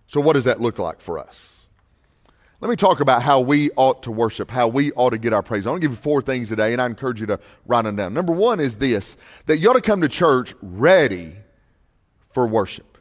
So, 0.06 0.20
what 0.20 0.34
does 0.34 0.44
that 0.44 0.60
look 0.60 0.78
like 0.78 1.00
for 1.00 1.18
us? 1.18 1.57
Let 2.60 2.70
me 2.70 2.76
talk 2.76 2.98
about 2.98 3.22
how 3.22 3.38
we 3.38 3.70
ought 3.76 4.02
to 4.02 4.10
worship, 4.10 4.50
how 4.50 4.66
we 4.66 4.90
ought 4.92 5.10
to 5.10 5.18
get 5.18 5.32
our 5.32 5.42
praise. 5.44 5.64
I 5.64 5.70
want 5.70 5.80
to 5.80 5.88
give 5.88 5.96
you 5.96 6.02
four 6.02 6.20
things 6.20 6.48
today, 6.48 6.72
and 6.72 6.82
I 6.82 6.86
encourage 6.86 7.20
you 7.20 7.26
to 7.26 7.38
write 7.66 7.82
them 7.82 7.94
down. 7.94 8.14
Number 8.14 8.32
one 8.32 8.58
is 8.58 8.76
this 8.76 9.16
that 9.46 9.58
you 9.58 9.70
ought 9.70 9.74
to 9.74 9.80
come 9.80 10.00
to 10.00 10.08
church 10.08 10.54
ready 10.60 11.36
for 12.30 12.48
worship. 12.48 12.98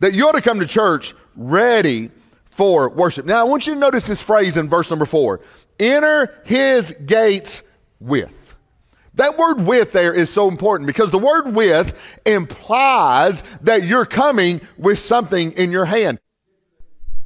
That 0.00 0.14
you 0.14 0.26
ought 0.26 0.32
to 0.32 0.40
come 0.40 0.58
to 0.60 0.66
church 0.66 1.14
ready 1.36 2.10
for 2.46 2.88
worship. 2.88 3.26
Now, 3.26 3.40
I 3.40 3.44
want 3.44 3.66
you 3.66 3.74
to 3.74 3.78
notice 3.78 4.06
this 4.06 4.22
phrase 4.22 4.56
in 4.56 4.70
verse 4.70 4.88
number 4.88 5.06
four 5.06 5.40
enter 5.78 6.40
his 6.44 6.92
gates 7.04 7.62
with. 8.00 8.32
That 9.14 9.36
word 9.36 9.66
with 9.66 9.92
there 9.92 10.14
is 10.14 10.32
so 10.32 10.48
important 10.48 10.86
because 10.86 11.10
the 11.10 11.18
word 11.18 11.54
with 11.54 12.00
implies 12.24 13.42
that 13.60 13.84
you're 13.84 14.06
coming 14.06 14.62
with 14.78 14.98
something 14.98 15.52
in 15.52 15.70
your 15.70 15.84
hand 15.84 16.18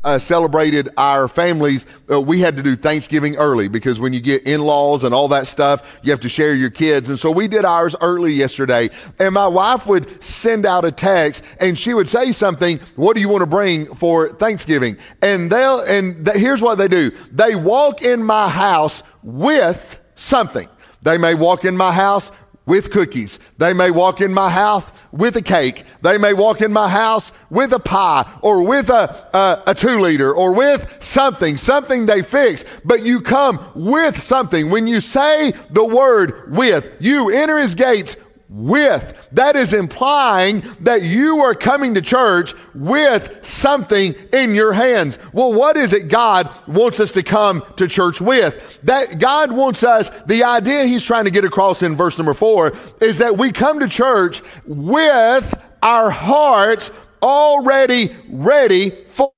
uh, 0.05 0.19
celebrated 0.19 0.89
our 0.97 1.27
families, 1.29 1.87
uh, 2.11 2.21
we 2.21 2.41
had 2.41 2.57
to 2.57 2.63
do 2.63 2.77
Thanksgiving 2.77 3.37
early 3.37 3.69
because 3.69 3.99
when 3.99 4.13
you 4.13 4.21
get 4.21 4.47
in 4.47 4.61
laws 4.61 5.05
and 5.05 5.13
all 5.13 5.29
that 5.29 5.47
stuff, 5.47 5.99
you 6.03 6.11
have 6.11 6.21
to 6.21 6.29
share 6.29 6.55
your 6.55 6.71
kids. 6.71 7.09
And 7.09 7.19
so 7.19 7.31
we 7.31 7.49
did 7.49 7.65
ours 7.65 7.97
early 8.01 8.33
yesterday. 8.33 8.91
And 9.19 9.35
my 9.35 9.47
wife 9.47 9.87
would 9.87 10.23
send 10.23 10.67
out 10.67 10.85
a 10.85 10.93
text 10.93 11.45
and 11.61 11.79
she 11.79 11.95
would 11.95 12.09
say 12.09 12.33
something, 12.33 12.79
What 12.97 13.15
do 13.15 13.21
you 13.21 13.29
want 13.29 13.43
to 13.43 13.47
bring 13.47 13.95
for 13.95 14.31
Thanksgiving? 14.31 14.97
And 15.21 15.51
they'll, 15.51 15.81
and 15.81 16.25
th- 16.25 16.39
here's 16.39 16.63
what 16.63 16.77
they 16.77 16.89
do 16.89 17.11
they 17.33 17.55
walk 17.55 18.03
in 18.03 18.23
my 18.23 18.49
house 18.49 19.03
with 19.23 19.99
something. 20.15 20.69
They 21.03 21.19
may 21.19 21.35
walk 21.35 21.65
in 21.65 21.77
my 21.77 21.93
house 21.93 22.31
with 22.69 22.91
cookies. 22.91 23.41
They 23.57 23.73
may 23.73 23.91
walk 23.91 24.21
in 24.21 24.33
my 24.33 24.51
house 24.51 24.85
with 25.11 25.37
a 25.37 25.43
cake. 25.43 25.85
They 26.03 26.19
may 26.19 26.35
walk 26.35 26.61
in 26.61 26.71
my 26.71 26.89
house 26.89 27.33
with 27.51 27.73
a 27.73 27.79
pie 27.79 28.31
or 28.43 28.63
with 28.63 28.91
a, 28.91 29.27
a, 29.35 29.71
a, 29.71 29.75
two 29.75 29.99
liter 30.01 30.33
or 30.35 30.55
with 30.55 30.99
something, 31.01 31.57
something 31.57 32.05
they 32.05 32.23
fix. 32.23 32.67
But 32.85 33.03
you 33.03 33.23
come 33.23 33.59
with 33.75 34.21
something. 34.21 34.71
When 34.71 34.87
you 34.87 35.01
say 35.01 35.53
the 35.71 35.85
word 35.85 36.55
with, 36.55 36.95
you 37.01 37.31
enter 37.31 37.59
his 37.59 37.75
gates 37.75 38.17
with. 38.49 39.29
That 39.33 39.57
is 39.57 39.75
implying 39.75 40.63
that 40.81 41.03
you 41.03 41.41
are 41.41 41.55
coming 41.55 41.95
to 41.95 42.03
church 42.03 42.55
with 42.75 43.45
something 43.45 44.15
in 44.33 44.55
your 44.55 44.73
hands. 44.73 45.19
Well, 45.33 45.53
what 45.53 45.77
is 45.77 45.93
it 45.93 46.09
God 46.09 46.51
wants 46.67 47.01
us 47.01 47.13
to 47.13 47.23
come 47.23 47.63
to 47.77 47.87
church 47.87 48.21
with? 48.21 48.81
That 48.83 49.19
God 49.19 49.53
wants 49.53 49.85
us, 49.85 50.11
the 50.27 50.45
idea 50.45 50.85
he's 50.85 51.05
trying 51.05 51.25
to 51.25 51.31
get 51.31 51.45
across 51.45 51.83
in 51.83 51.97
verse 51.97 52.19
number 52.19 52.35
four 52.35 52.73
is 53.01 53.19
that 53.19 53.37
we 53.37 53.53
come 53.53 53.81
to 53.81 53.89
church 53.89 54.43
with 54.67 55.55
our 55.83 56.11
hearts 56.11 56.91
already 57.23 58.15
ready 58.29 58.91
for 58.91 59.33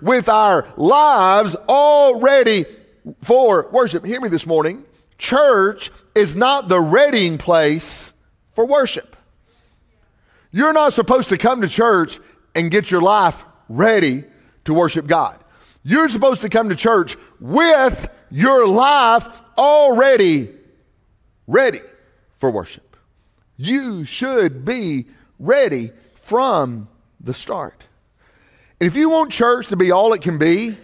with 0.00 0.28
our 0.28 0.66
lives 0.76 1.54
already 1.68 2.64
for 3.22 3.68
worship. 3.70 4.04
Hear 4.04 4.20
me 4.20 4.28
this 4.28 4.46
morning. 4.46 4.84
Church 5.22 5.92
is 6.16 6.34
not 6.34 6.68
the 6.68 6.80
readying 6.80 7.38
place 7.38 8.12
for 8.54 8.66
worship. 8.66 9.16
You're 10.50 10.72
not 10.72 10.94
supposed 10.94 11.28
to 11.28 11.38
come 11.38 11.60
to 11.60 11.68
church 11.68 12.18
and 12.56 12.72
get 12.72 12.90
your 12.90 13.00
life 13.00 13.44
ready 13.68 14.24
to 14.64 14.74
worship 14.74 15.06
God. 15.06 15.38
You're 15.84 16.08
supposed 16.08 16.42
to 16.42 16.48
come 16.48 16.70
to 16.70 16.74
church 16.74 17.16
with 17.38 18.08
your 18.32 18.66
life 18.66 19.28
already 19.56 20.50
ready 21.46 21.82
for 22.38 22.50
worship. 22.50 22.96
You 23.56 24.04
should 24.04 24.64
be 24.64 25.06
ready 25.38 25.92
from 26.16 26.88
the 27.20 27.32
start. 27.32 27.86
And 28.80 28.88
if 28.88 28.96
you 28.96 29.08
want 29.08 29.30
church 29.30 29.68
to 29.68 29.76
be 29.76 29.92
all 29.92 30.14
it 30.14 30.20
can 30.20 30.38
be, 30.38 30.76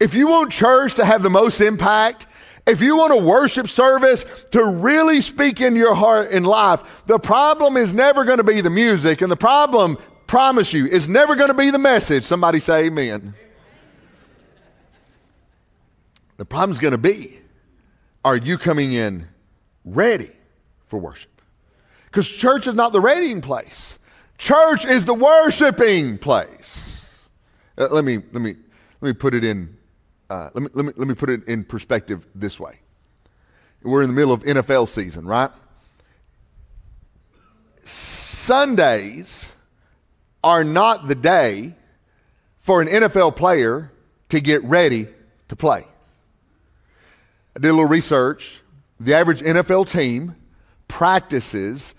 if 0.00 0.14
you 0.14 0.26
want 0.26 0.50
church 0.50 0.96
to 0.96 1.04
have 1.04 1.22
the 1.22 1.30
most 1.30 1.60
impact, 1.60 2.26
if 2.66 2.80
you 2.80 2.96
want 2.96 3.12
a 3.12 3.16
worship 3.16 3.68
service 3.68 4.24
to 4.52 4.64
really 4.64 5.20
speak 5.20 5.60
in 5.60 5.74
your 5.74 5.94
heart 5.94 6.30
and 6.30 6.46
life, 6.46 7.02
the 7.06 7.18
problem 7.18 7.76
is 7.76 7.92
never 7.92 8.24
going 8.24 8.38
to 8.38 8.44
be 8.44 8.60
the 8.60 8.70
music, 8.70 9.20
and 9.20 9.30
the 9.30 9.36
problem, 9.36 9.98
promise 10.26 10.72
you, 10.72 10.86
is 10.86 11.08
never 11.08 11.34
going 11.34 11.48
to 11.48 11.54
be 11.54 11.70
the 11.70 11.78
message. 11.78 12.24
Somebody 12.24 12.60
say 12.60 12.86
amen. 12.86 13.34
The 16.36 16.44
problem's 16.44 16.78
going 16.78 16.92
to 16.92 16.98
be 16.98 17.38
are 18.24 18.36
you 18.36 18.56
coming 18.56 18.92
in 18.92 19.28
ready 19.84 20.30
for 20.86 20.98
worship? 20.98 21.42
Because 22.06 22.28
church 22.28 22.66
is 22.66 22.74
not 22.74 22.92
the 22.92 23.00
readying 23.00 23.40
place. 23.40 23.98
Church 24.38 24.84
is 24.84 25.04
the 25.04 25.14
worshiping 25.14 26.18
place. 26.18 27.20
Uh, 27.76 27.88
let 27.90 28.04
me 28.04 28.18
let 28.32 28.42
me 28.42 28.54
let 29.00 29.08
me 29.08 29.12
put 29.12 29.34
it 29.34 29.44
in 29.44 29.76
uh, 30.32 30.48
let 30.54 30.62
me 30.62 30.68
let 30.72 30.86
me 30.86 30.92
let 30.96 31.08
me 31.08 31.14
put 31.14 31.28
it 31.28 31.46
in 31.46 31.62
perspective 31.62 32.26
this 32.34 32.58
way. 32.58 32.78
We're 33.82 34.00
in 34.00 34.08
the 34.08 34.14
middle 34.14 34.32
of 34.32 34.42
NFL 34.44 34.88
season, 34.88 35.26
right? 35.26 35.50
Sundays 37.84 39.54
are 40.42 40.64
not 40.64 41.06
the 41.06 41.14
day 41.14 41.74
for 42.60 42.80
an 42.80 42.88
NFL 42.88 43.36
player 43.36 43.92
to 44.30 44.40
get 44.40 44.64
ready 44.64 45.08
to 45.48 45.56
play. 45.56 45.86
I 47.54 47.60
did 47.60 47.68
a 47.68 47.72
little 47.72 47.84
research. 47.84 48.62
The 49.00 49.12
average 49.12 49.40
NFL 49.40 49.90
team 49.90 50.36
practices 50.88 51.94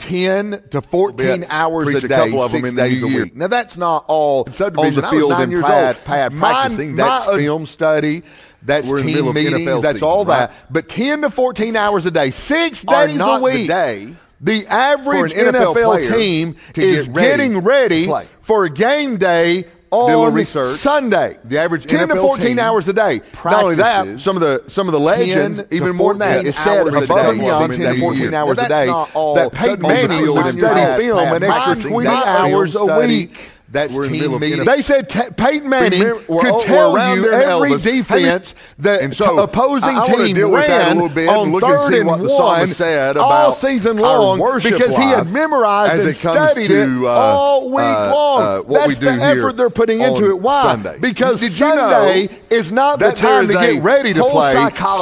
10 0.00 0.62
to 0.70 0.80
14 0.80 1.46
hours 1.48 2.02
a 2.02 2.08
day, 2.08 2.32
a 2.34 2.48
six 2.48 2.72
days 2.72 3.02
a 3.02 3.06
week. 3.06 3.36
Now, 3.36 3.46
that's 3.46 3.76
not 3.76 4.04
all 4.08 4.40
on 4.40 4.94
the 4.94 5.08
field 5.10 5.32
and 5.32 5.62
pad, 5.62 6.04
pad 6.04 6.32
practicing. 6.32 6.96
My, 6.96 7.04
that's 7.04 7.26
my, 7.28 7.36
film 7.36 7.66
study. 7.66 8.22
That's 8.62 8.86
team 8.86 9.32
meetings. 9.32 9.82
That's 9.82 9.94
season, 9.94 10.08
all 10.08 10.24
right? 10.24 10.48
that. 10.48 10.72
But 10.72 10.88
10 10.88 11.22
to 11.22 11.30
14 11.30 11.76
hours 11.76 12.06
a 12.06 12.10
day, 12.10 12.30
six 12.30 12.82
days 12.82 13.20
a 13.20 13.40
week. 13.40 13.54
The, 13.54 13.66
day 13.68 14.14
the 14.40 14.66
average 14.66 15.32
NFL, 15.32 15.74
NFL 15.74 16.16
team 16.16 16.56
is 16.74 17.08
ready 17.08 17.28
getting 17.28 17.58
ready 17.58 18.08
for 18.40 18.64
a 18.64 18.70
game 18.70 19.18
day 19.18 19.66
on 19.90 20.32
research. 20.34 20.78
Sunday. 20.78 21.38
The 21.44 21.58
average 21.58 21.86
10 21.86 22.08
NFL 22.08 22.14
to 22.14 22.20
14 22.20 22.58
hours 22.58 22.88
a 22.88 22.92
day. 22.92 23.20
Not 23.44 23.64
only 23.64 23.76
that, 23.76 24.20
some 24.20 24.36
of 24.36 24.42
the 24.42 24.64
some 24.68 24.88
of 24.88 24.92
the 24.92 25.00
legends, 25.00 25.62
even 25.70 25.96
more 25.96 26.14
than 26.14 26.20
that, 26.20 26.46
it 26.46 26.54
said 26.54 26.86
above 26.86 27.10
and 27.10 27.40
beyond 27.40 27.72
10 27.72 27.94
to 27.94 28.00
14 28.00 28.34
hours 28.34 28.58
a 28.58 28.68
day 28.68 28.86
that 28.86 29.50
Peyton 29.52 29.82
Manning 29.82 30.32
would 30.32 30.52
study 30.52 31.02
film 31.02 31.34
an 31.34 31.42
extra 31.42 31.90
20 31.90 32.08
hours 32.08 32.74
a 32.76 32.98
week 33.00 33.50
that's 33.70 33.94
We're 33.94 34.08
team 34.08 34.38
meeting. 34.40 34.64
They 34.64 34.82
said 34.82 35.08
t- 35.08 35.30
Peyton 35.36 35.68
Manning 35.68 36.02
could 36.02 36.60
tell 36.62 36.92
you 37.16 37.30
every 37.30 37.70
Elvis. 37.70 37.84
defense 37.84 38.54
that 38.78 39.14
so 39.14 39.38
opposing 39.38 39.96
I, 39.96 40.02
I 40.02 40.06
team 40.06 40.52
ran 40.52 40.98
on 40.98 41.60
third 41.60 41.94
and, 41.94 42.08
and 42.08 42.26
one 42.26 42.66
said 42.66 43.16
all 43.16 43.52
season 43.52 43.98
long 43.98 44.38
because 44.62 44.96
he 44.96 45.04
had 45.04 45.30
memorized 45.30 46.04
and 46.04 46.16
studied 46.16 46.68
to, 46.68 47.08
uh, 47.08 47.12
it 47.12 47.14
all 47.14 47.70
week 47.70 47.84
uh, 47.84 48.12
long. 48.14 48.42
Uh, 48.42 48.62
That's 48.62 48.98
the 48.98 49.10
effort 49.10 49.56
they're 49.56 49.70
putting 49.70 50.00
into 50.00 50.30
it. 50.30 50.40
Why? 50.40 50.62
Sunday. 50.62 50.98
Because 50.98 51.40
Did 51.40 51.52
Sunday 51.52 52.28
is 52.50 52.72
not 52.72 52.98
the 52.98 53.12
time 53.12 53.46
to 53.46 53.52
get 53.52 53.82
ready 53.82 54.12
to 54.14 54.24
play. 54.24 54.52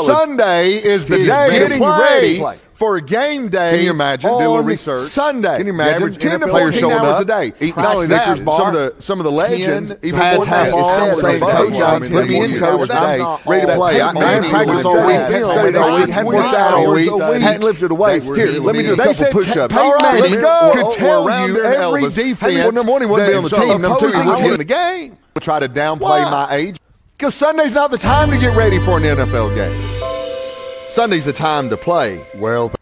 Sunday 0.04 0.74
is 0.74 1.06
the 1.06 1.18
day 1.18 1.58
getting 1.58 1.82
ready 1.82 2.58
for 2.78 2.96
a 2.96 3.02
game 3.02 3.48
day. 3.48 3.72
Can 3.72 3.84
you 3.84 3.90
imagine? 3.90 4.30
Do 4.30 4.54
a 4.54 4.62
research. 4.62 5.08
Sunday. 5.10 5.56
Can 5.56 5.66
you 5.66 5.72
imagine? 5.72 6.14
Ten 6.14 6.38
to 6.40 6.46
fourteen 6.46 6.84
hours 6.84 7.02
up, 7.02 7.22
a 7.22 7.24
day. 7.24 7.52
Eating 7.60 7.74
not 7.74 7.96
only 7.96 8.06
that, 8.06 8.38
some 8.38 8.46
of 8.46 8.72
the 8.72 8.94
some 9.00 9.18
of 9.18 9.24
the 9.24 9.32
legends, 9.32 9.94
even 10.02 10.20
pads 10.20 10.44
half 10.44 10.72
all 10.72 11.14
same 11.16 11.40
coach. 11.40 12.10
Let 12.10 12.28
me 12.28 12.44
in 12.44 12.58
coach 12.60 12.88
today, 12.88 13.36
ready 13.46 13.66
to 13.66 13.74
play. 13.74 14.00
I 14.00 14.12
hadn't 14.12 14.50
practiced 14.50 14.86
all 14.86 15.06
week, 15.06 15.16
hadn't 15.16 15.44
studied 15.44 15.76
all 15.76 16.00
week, 16.00 16.08
hadn't 16.08 16.32
worked 16.32 16.54
out 16.54 16.74
all 16.74 16.94
week, 16.94 17.42
hadn't 17.42 17.62
lifted 17.62 17.90
a 17.90 17.94
weight. 17.94 18.22
Here, 18.22 18.60
let 18.60 18.76
me 18.76 18.82
do 18.84 18.94
a 18.94 18.96
couple 18.96 19.26
push-ups. 19.32 19.74
All 19.74 19.94
right, 19.94 20.20
let's 20.20 20.36
go. 20.36 20.70
Could 20.74 20.92
tell 20.92 21.48
you 21.48 21.60
every 21.64 22.08
defense. 22.10 22.72
Number 22.72 22.92
one, 22.92 23.02
he 23.02 23.08
wouldn't 23.08 23.28
be 23.28 23.34
on 23.36 23.42
the 23.42 23.50
team. 23.50 23.82
Number 23.82 23.98
two, 23.98 24.12
he 24.12 24.26
wasn't 24.26 24.52
in 24.52 24.58
the 24.58 24.64
game. 24.64 25.18
Try 25.40 25.60
to 25.60 25.68
downplay 25.68 26.30
my 26.30 26.54
age 26.54 26.78
because 27.16 27.34
Sunday's 27.34 27.74
not 27.74 27.90
the 27.90 27.98
time 27.98 28.30
to 28.30 28.38
get 28.38 28.56
ready 28.56 28.78
for 28.78 28.98
an 28.98 29.02
NFL 29.04 29.54
game. 29.54 29.97
Sunday's 30.88 31.24
the 31.24 31.32
time 31.32 31.70
to 31.70 31.76
play. 31.76 32.26
Well, 32.34 32.72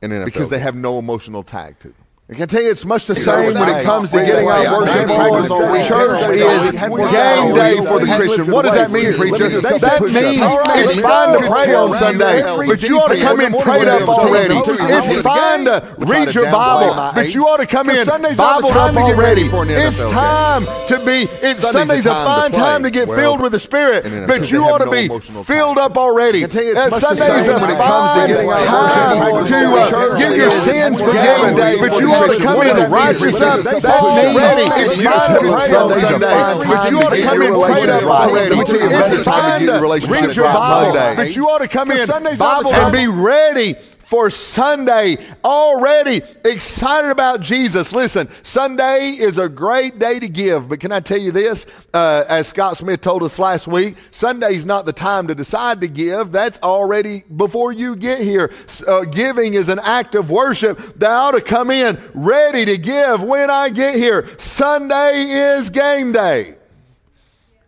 in 0.00 0.10
NFL 0.10 0.24
because 0.24 0.48
they 0.50 0.58
have 0.58 0.74
no 0.74 0.98
emotional 0.98 1.42
tag 1.42 1.78
to 1.80 1.88
them. 1.88 1.96
I 2.32 2.34
can 2.34 2.48
tell 2.48 2.62
you 2.62 2.70
it's 2.70 2.86
much 2.86 3.06
the 3.06 3.14
same 3.14 3.52
when 3.52 3.68
it 3.68 3.84
comes 3.84 4.08
to 4.08 4.24
getting 4.24 4.48
our 4.48 4.80
worship 4.80 5.10
on. 5.10 5.44
Church 5.86 6.22
is 6.34 6.70
game 6.80 7.54
day 7.54 7.76
for 7.76 8.00
the 8.00 8.06
Christian. 8.16 8.50
What 8.50 8.62
does 8.62 8.72
that 8.72 8.90
mean, 8.90 9.12
preacher? 9.12 9.60
That 9.60 10.00
means 10.00 10.40
it's 10.88 11.00
fine 11.02 11.38
to 11.38 11.46
pray 11.46 11.74
on 11.74 11.92
Sunday, 11.92 12.40
but 12.66 12.80
you 12.80 12.98
ought 12.98 13.08
to 13.08 13.20
come 13.20 13.38
in 13.38 13.52
prayed 13.52 13.86
up 13.86 14.08
already. 14.08 14.54
It's 14.64 15.20
fine 15.20 15.66
to 15.66 15.94
read 15.98 16.34
your 16.34 16.50
Bible, 16.50 17.12
but 17.14 17.34
you 17.34 17.46
ought 17.46 17.58
to 17.58 17.66
come 17.66 17.90
in. 17.90 18.06
Bible 18.06 18.72
up 18.72 18.96
already. 18.96 19.50
It's 19.52 20.02
time 20.10 20.64
to 20.88 21.04
be. 21.04 21.28
It's 21.46 21.60
Sunday's 21.70 22.06
a 22.06 22.12
fine 22.12 22.52
time 22.52 22.82
to 22.82 22.90
get 22.90 23.08
filled 23.08 23.42
with 23.42 23.52
the 23.52 23.60
Spirit, 23.60 24.26
but 24.26 24.50
you 24.50 24.64
ought 24.64 24.78
to 24.78 24.90
be 24.90 25.08
filled 25.44 25.76
up 25.76 25.98
already. 25.98 26.48
Sunday's 26.48 27.48
a 27.48 27.60
fine 27.76 28.30
time 28.66 29.44
to 29.44 30.16
get 30.16 30.34
your 30.34 30.50
sins 30.62 30.98
forgiven, 30.98 31.56
but 31.56 32.00
you 32.00 32.10
ought 32.10 32.21
to 32.28 32.38
come 32.38 32.62
in 32.62 32.78
and 32.78 32.92
righteous 32.92 33.40
up. 33.40 33.64
That's 33.64 33.84
already. 33.84 34.62
It's 34.82 35.02
time 35.02 35.34
to 35.34 35.40
pray 35.40 35.74
on 35.74 36.00
Sunday. 36.00 36.66
But 36.66 36.90
you 36.90 37.00
ought 37.00 37.10
to 37.10 37.22
come 37.22 37.42
in 37.42 37.52
prayed 37.52 37.88
up 37.88 38.02
already. 38.04 38.56
It's 38.58 39.24
time 39.24 39.66
to 39.66 39.80
read 40.08 40.36
your 40.36 40.44
Bible. 40.44 41.16
But 41.16 41.36
you 41.36 41.48
ought 41.48 41.58
to 41.58 41.68
come 41.68 41.90
in 41.90 42.06
Bible 42.06 42.72
and 42.72 42.92
be 42.92 43.06
ready 43.06 43.76
for 44.12 44.28
Sunday 44.28 45.16
already 45.42 46.20
excited 46.44 47.10
about 47.10 47.40
Jesus. 47.40 47.94
Listen, 47.94 48.28
Sunday 48.42 49.16
is 49.18 49.38
a 49.38 49.48
great 49.48 49.98
day 49.98 50.20
to 50.20 50.28
give, 50.28 50.68
but 50.68 50.80
can 50.80 50.92
I 50.92 51.00
tell 51.00 51.16
you 51.16 51.32
this? 51.32 51.64
Uh, 51.94 52.22
as 52.28 52.46
Scott 52.46 52.76
Smith 52.76 53.00
told 53.00 53.22
us 53.22 53.38
last 53.38 53.66
week, 53.66 53.96
Sunday's 54.10 54.66
not 54.66 54.84
the 54.84 54.92
time 54.92 55.28
to 55.28 55.34
decide 55.34 55.80
to 55.80 55.88
give. 55.88 56.30
That's 56.30 56.58
already 56.58 57.24
before 57.34 57.72
you 57.72 57.96
get 57.96 58.20
here. 58.20 58.52
Uh, 58.86 59.06
giving 59.06 59.54
is 59.54 59.70
an 59.70 59.78
act 59.78 60.14
of 60.14 60.30
worship 60.30 60.76
that 60.98 61.10
ought 61.10 61.30
to 61.30 61.40
come 61.40 61.70
in 61.70 61.98
ready 62.12 62.66
to 62.66 62.76
give 62.76 63.24
when 63.24 63.48
I 63.48 63.70
get 63.70 63.94
here. 63.94 64.28
Sunday 64.38 65.22
is 65.56 65.70
game 65.70 66.12
day. 66.12 66.56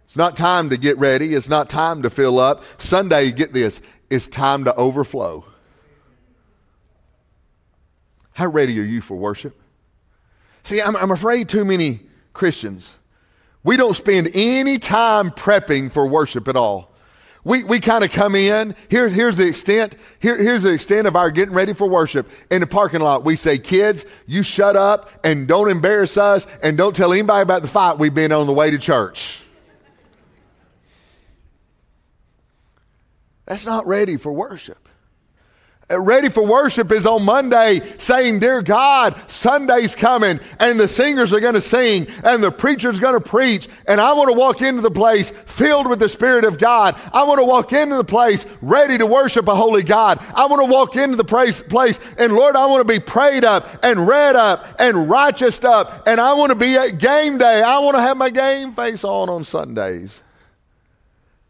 It's 0.04 0.18
not 0.18 0.36
time 0.36 0.68
to 0.68 0.76
get 0.76 0.98
ready. 0.98 1.32
It's 1.32 1.48
not 1.48 1.70
time 1.70 2.02
to 2.02 2.10
fill 2.10 2.38
up. 2.38 2.64
Sunday, 2.76 3.30
get 3.30 3.54
this, 3.54 3.80
it's 4.10 4.28
time 4.28 4.64
to 4.64 4.74
overflow. 4.74 5.46
How 8.34 8.46
ready 8.46 8.78
are 8.80 8.84
you 8.84 9.00
for 9.00 9.16
worship? 9.16 9.60
See, 10.64 10.82
I'm, 10.82 10.96
I'm 10.96 11.10
afraid 11.10 11.48
too 11.48 11.64
many 11.64 12.00
Christians, 12.32 12.98
we 13.62 13.76
don't 13.76 13.94
spend 13.94 14.30
any 14.34 14.78
time 14.78 15.30
prepping 15.30 15.90
for 15.90 16.06
worship 16.06 16.48
at 16.48 16.56
all. 16.56 16.90
We, 17.44 17.62
we 17.62 17.78
kind 17.78 18.02
of 18.02 18.10
come 18.10 18.34
in. 18.34 18.74
Here, 18.90 19.08
here's 19.08 19.36
the 19.36 19.46
extent. 19.46 19.94
Here, 20.18 20.36
here's 20.36 20.62
the 20.62 20.72
extent 20.72 21.06
of 21.06 21.14
our 21.14 21.30
getting 21.30 21.54
ready 21.54 21.74
for 21.74 21.86
worship. 21.86 22.28
In 22.50 22.60
the 22.60 22.66
parking 22.66 23.00
lot, 23.00 23.24
we 23.24 23.36
say, 23.36 23.58
kids, 23.58 24.04
you 24.26 24.42
shut 24.42 24.76
up 24.76 25.10
and 25.22 25.46
don't 25.46 25.70
embarrass 25.70 26.16
us 26.16 26.46
and 26.62 26.76
don't 26.76 26.96
tell 26.96 27.12
anybody 27.12 27.42
about 27.42 27.62
the 27.62 27.68
fight 27.68 27.98
we've 27.98 28.14
been 28.14 28.32
on 28.32 28.46
the 28.46 28.52
way 28.52 28.70
to 28.70 28.78
church. 28.78 29.42
That's 33.44 33.66
not 33.66 33.86
ready 33.86 34.16
for 34.16 34.32
worship. 34.32 34.83
Uh, 35.90 36.00
ready 36.00 36.30
for 36.30 36.44
worship 36.46 36.90
is 36.90 37.06
on 37.06 37.22
Monday 37.22 37.82
saying, 37.98 38.38
Dear 38.38 38.62
God, 38.62 39.20
Sunday's 39.30 39.94
coming 39.94 40.40
and 40.58 40.80
the 40.80 40.88
singers 40.88 41.32
are 41.32 41.40
going 41.40 41.54
to 41.54 41.60
sing 41.60 42.06
and 42.24 42.42
the 42.42 42.50
preacher's 42.50 42.98
going 42.98 43.20
to 43.20 43.20
preach. 43.20 43.68
And 43.86 44.00
I 44.00 44.14
want 44.14 44.30
to 44.30 44.38
walk 44.38 44.62
into 44.62 44.80
the 44.80 44.90
place 44.90 45.30
filled 45.30 45.86
with 45.86 45.98
the 45.98 46.08
Spirit 46.08 46.44
of 46.46 46.58
God. 46.58 46.98
I 47.12 47.24
want 47.24 47.38
to 47.38 47.44
walk 47.44 47.72
into 47.74 47.96
the 47.96 48.04
place 48.04 48.46
ready 48.62 48.96
to 48.96 49.06
worship 49.06 49.46
a 49.46 49.54
holy 49.54 49.82
God. 49.82 50.24
I 50.34 50.46
want 50.46 50.62
to 50.62 50.72
walk 50.72 50.96
into 50.96 51.16
the 51.16 51.24
place, 51.24 51.62
place 51.62 52.00
and 52.18 52.32
Lord, 52.32 52.56
I 52.56 52.64
want 52.66 52.86
to 52.86 52.92
be 52.92 53.00
prayed 53.00 53.44
up 53.44 53.84
and 53.84 54.08
read 54.08 54.36
up 54.36 54.66
and 54.78 55.10
righteous 55.10 55.62
up. 55.64 56.08
And 56.08 56.18
I 56.18 56.32
want 56.32 56.50
to 56.50 56.56
be 56.56 56.76
at 56.76 56.98
game 56.98 57.36
day. 57.36 57.62
I 57.62 57.78
want 57.78 57.96
to 57.96 58.02
have 58.02 58.16
my 58.16 58.30
game 58.30 58.72
face 58.72 59.04
on 59.04 59.28
on 59.28 59.44
Sundays. 59.44 60.23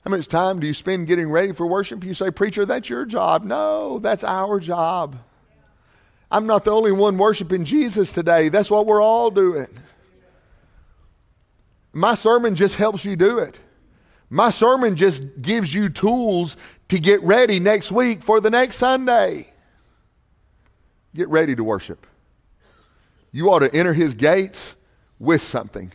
How 0.05 0.11
much 0.11 0.29
time 0.29 0.61
do 0.61 0.67
you 0.67 0.75
spend 0.75 1.07
getting 1.07 1.31
ready 1.31 1.53
for 1.53 1.67
worship? 1.67 2.05
You 2.05 2.12
say, 2.12 2.31
Preacher, 2.31 2.67
that's 2.67 2.90
your 2.90 3.07
job. 3.07 3.43
No, 3.43 3.99
that's 3.99 4.23
our 4.23 4.61
job. 4.61 5.17
I'm 6.31 6.47
not 6.47 6.64
the 6.64 6.73
only 6.73 6.93
one 6.93 7.17
worshiping 7.17 7.64
Jesus 7.64 8.12
today. 8.12 8.51
That's 8.51 8.71
what 8.71 8.87
we're 8.87 9.03
all 9.03 9.31
doing. 9.31 9.69
My 11.93 12.14
sermon 12.14 12.55
just 12.55 12.77
helps 12.77 13.05
you 13.05 13.17
do 13.17 13.38
it. 13.38 13.61
My 14.29 14.51
sermon 14.51 14.97
just 14.97 15.40
gives 15.40 15.73
you 15.73 15.88
tools 15.88 16.57
to 16.88 16.99
get 16.99 17.23
ready 17.23 17.61
next 17.61 17.93
week 17.93 18.23
for 18.23 18.40
the 18.40 18.51
next 18.51 18.77
Sunday. 18.77 19.49
Get 21.14 21.29
ready 21.29 21.55
to 21.55 21.64
worship. 21.64 22.07
You 23.31 23.51
ought 23.51 23.61
to 23.61 23.75
enter 23.75 23.95
his 23.95 24.14
gates 24.14 24.75
with 25.19 25.40
something. 25.40 25.93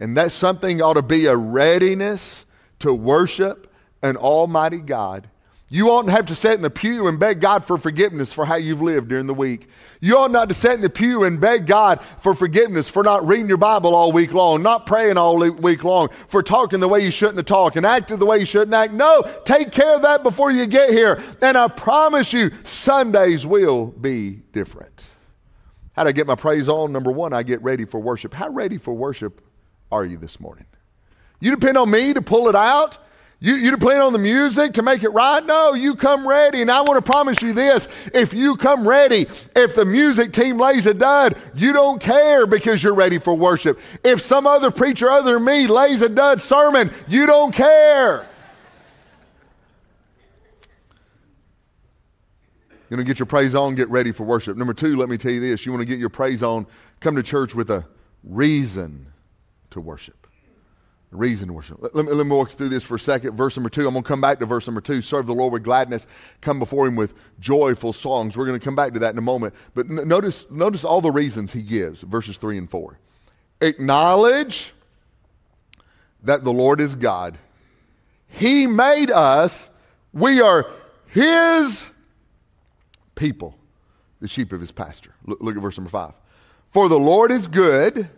And 0.00 0.16
that 0.16 0.32
something 0.32 0.82
ought 0.82 0.94
to 0.94 1.02
be 1.02 1.26
a 1.26 1.36
readiness 1.36 2.44
to 2.82 2.94
worship 2.94 3.72
an 4.02 4.16
almighty 4.16 4.78
God 4.78 5.28
you 5.72 5.88
oughtn't 5.88 6.12
have 6.12 6.26
to 6.26 6.34
sit 6.34 6.52
in 6.52 6.60
the 6.60 6.68
pew 6.68 7.08
and 7.08 7.18
beg 7.18 7.40
God 7.40 7.64
for 7.64 7.78
forgiveness 7.78 8.30
for 8.30 8.44
how 8.44 8.56
you've 8.56 8.82
lived 8.82 9.08
during 9.08 9.26
the 9.26 9.32
week. 9.32 9.68
You 10.02 10.18
ought 10.18 10.30
not 10.30 10.48
to 10.48 10.54
sit 10.54 10.72
in 10.72 10.82
the 10.82 10.90
pew 10.90 11.24
and 11.24 11.40
beg 11.40 11.66
God 11.66 11.98
for 12.20 12.34
forgiveness 12.34 12.90
for 12.90 13.02
not 13.02 13.26
reading 13.26 13.48
your 13.48 13.56
Bible 13.56 13.94
all 13.94 14.12
week 14.12 14.34
long, 14.34 14.62
not 14.62 14.84
praying 14.84 15.16
all 15.16 15.38
week 15.38 15.82
long, 15.82 16.10
for 16.28 16.42
talking 16.42 16.78
the 16.80 16.88
way 16.88 17.00
you 17.00 17.10
shouldn't 17.10 17.38
have 17.38 17.46
talked 17.46 17.76
and 17.76 17.86
acting 17.86 18.18
the 18.18 18.26
way 18.26 18.36
you 18.40 18.44
shouldn't 18.44 18.74
act. 18.74 18.92
No, 18.92 19.22
take 19.46 19.72
care 19.72 19.96
of 19.96 20.02
that 20.02 20.22
before 20.22 20.50
you 20.50 20.66
get 20.66 20.90
here. 20.90 21.22
And 21.40 21.56
I 21.56 21.68
promise 21.68 22.34
you, 22.34 22.50
Sundays 22.64 23.46
will 23.46 23.86
be 23.86 24.42
different. 24.52 25.02
How 25.94 26.02
do 26.02 26.10
I 26.10 26.12
get 26.12 26.26
my 26.26 26.34
praise 26.34 26.68
on? 26.68 26.92
Number 26.92 27.10
one, 27.10 27.32
I 27.32 27.42
get 27.44 27.62
ready 27.62 27.86
for 27.86 27.98
worship. 27.98 28.34
How 28.34 28.50
ready 28.50 28.76
for 28.76 28.92
worship 28.92 29.40
are 29.90 30.04
you 30.04 30.18
this 30.18 30.38
morning? 30.38 30.66
You 31.42 31.50
depend 31.50 31.76
on 31.76 31.90
me 31.90 32.14
to 32.14 32.22
pull 32.22 32.46
it 32.46 32.54
out? 32.54 32.98
You, 33.40 33.54
you 33.56 33.72
depend 33.72 34.00
on 34.00 34.12
the 34.12 34.18
music 34.20 34.74
to 34.74 34.82
make 34.82 35.02
it 35.02 35.08
right? 35.08 35.44
No, 35.44 35.74
you 35.74 35.96
come 35.96 36.26
ready. 36.26 36.62
And 36.62 36.70
I 36.70 36.82
want 36.82 37.04
to 37.04 37.10
promise 37.10 37.42
you 37.42 37.52
this 37.52 37.88
if 38.14 38.32
you 38.32 38.56
come 38.56 38.86
ready, 38.86 39.26
if 39.56 39.74
the 39.74 39.84
music 39.84 40.32
team 40.32 40.56
lays 40.56 40.86
a 40.86 40.94
dud, 40.94 41.36
you 41.56 41.72
don't 41.72 42.00
care 42.00 42.46
because 42.46 42.80
you're 42.80 42.94
ready 42.94 43.18
for 43.18 43.34
worship. 43.34 43.80
If 44.04 44.22
some 44.22 44.46
other 44.46 44.70
preacher 44.70 45.10
other 45.10 45.34
than 45.34 45.44
me 45.44 45.66
lays 45.66 46.00
a 46.00 46.08
dud 46.08 46.40
sermon, 46.40 46.92
you 47.08 47.26
don't 47.26 47.52
care. 47.52 48.28
You're 52.88 52.98
going 52.98 53.04
to 53.04 53.04
get 53.04 53.18
your 53.18 53.26
praise 53.26 53.56
on, 53.56 53.74
get 53.74 53.88
ready 53.88 54.12
for 54.12 54.22
worship. 54.22 54.56
Number 54.56 54.74
two, 54.74 54.94
let 54.94 55.08
me 55.08 55.16
tell 55.16 55.32
you 55.32 55.40
this 55.40 55.66
you 55.66 55.72
want 55.72 55.82
to 55.82 55.86
get 55.86 55.98
your 55.98 56.08
praise 56.08 56.44
on, 56.44 56.68
come 57.00 57.16
to 57.16 57.22
church 57.24 57.52
with 57.52 57.68
a 57.68 57.84
reason 58.22 59.06
to 59.70 59.80
worship 59.80 60.21
reason 61.12 61.52
worship. 61.52 61.78
Let, 61.80 61.94
let, 61.94 62.06
me, 62.06 62.12
let 62.12 62.26
me 62.26 62.34
walk 62.34 62.50
through 62.52 62.70
this 62.70 62.82
for 62.82 62.94
a 62.94 63.00
second. 63.00 63.36
Verse 63.36 63.56
number 63.56 63.68
two. 63.68 63.86
I'm 63.86 63.92
going 63.92 64.02
to 64.02 64.08
come 64.08 64.20
back 64.20 64.38
to 64.40 64.46
verse 64.46 64.66
number 64.66 64.80
two. 64.80 65.02
Serve 65.02 65.26
the 65.26 65.34
Lord 65.34 65.52
with 65.52 65.62
gladness. 65.62 66.06
Come 66.40 66.58
before 66.58 66.86
Him 66.86 66.96
with 66.96 67.14
joyful 67.38 67.92
songs. 67.92 68.36
We're 68.36 68.46
going 68.46 68.58
to 68.58 68.64
come 68.64 68.74
back 68.74 68.94
to 68.94 68.98
that 69.00 69.12
in 69.12 69.18
a 69.18 69.22
moment. 69.22 69.54
But 69.74 69.90
n- 69.90 70.08
notice, 70.08 70.50
notice 70.50 70.84
all 70.84 71.00
the 71.00 71.10
reasons 71.10 71.52
He 71.52 71.62
gives. 71.62 72.02
Verses 72.02 72.38
three 72.38 72.58
and 72.58 72.70
four. 72.70 72.98
Acknowledge 73.60 74.72
that 76.22 76.44
the 76.44 76.52
Lord 76.52 76.80
is 76.80 76.94
God. 76.94 77.38
He 78.26 78.66
made 78.66 79.10
us. 79.10 79.70
We 80.12 80.40
are 80.40 80.66
His 81.06 81.88
people, 83.14 83.56
the 84.20 84.28
sheep 84.28 84.52
of 84.52 84.60
His 84.60 84.72
pasture. 84.72 85.14
Look, 85.26 85.40
look 85.40 85.56
at 85.56 85.62
verse 85.62 85.76
number 85.76 85.90
five. 85.90 86.14
For 86.70 86.88
the 86.88 86.98
Lord 86.98 87.30
is 87.30 87.46
good 87.46 88.08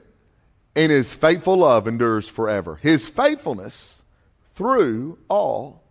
and 0.77 0.91
his 0.91 1.13
faithful 1.13 1.59
love 1.59 1.87
endures 1.87 2.29
forever. 2.29 2.77
His 2.77 3.07
faithfulness 3.07 4.03
through 4.55 5.19
all 5.29 5.83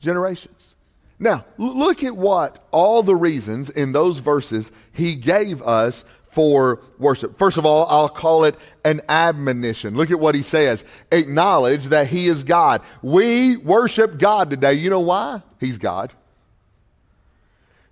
generations. 0.00 0.74
Now, 1.18 1.44
look 1.58 2.02
at 2.02 2.16
what 2.16 2.64
all 2.70 3.02
the 3.02 3.14
reasons 3.14 3.68
in 3.68 3.92
those 3.92 4.18
verses 4.18 4.72
he 4.92 5.14
gave 5.14 5.62
us 5.62 6.04
for 6.24 6.80
worship. 6.98 7.36
First 7.36 7.58
of 7.58 7.66
all, 7.66 7.86
I'll 7.86 8.08
call 8.08 8.44
it 8.44 8.56
an 8.84 9.02
admonition. 9.08 9.96
Look 9.96 10.10
at 10.10 10.18
what 10.18 10.34
he 10.34 10.42
says. 10.42 10.84
Acknowledge 11.12 11.86
that 11.86 12.06
he 12.06 12.26
is 12.28 12.42
God. 12.42 12.82
We 13.02 13.56
worship 13.56 14.18
God 14.18 14.48
today. 14.48 14.74
You 14.74 14.90
know 14.90 15.00
why? 15.00 15.42
He's 15.58 15.76
God. 15.76 16.12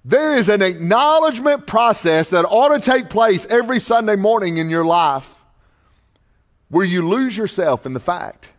There 0.05 0.37
is 0.37 0.49
an 0.49 0.63
acknowledgement 0.63 1.67
process 1.67 2.31
that 2.31 2.47
ought 2.47 2.75
to 2.75 2.81
take 2.81 3.11
place 3.11 3.45
every 3.47 3.81
Sunday 3.81 4.17
morning 4.17 4.57
in 4.57 4.71
your 4.71 4.85
life 4.85 5.38
where 6.69 6.85
you 6.85 7.07
lose 7.07 7.37
yourself 7.37 7.87
in 7.87 7.95
the 7.95 8.01
fact 8.01 8.53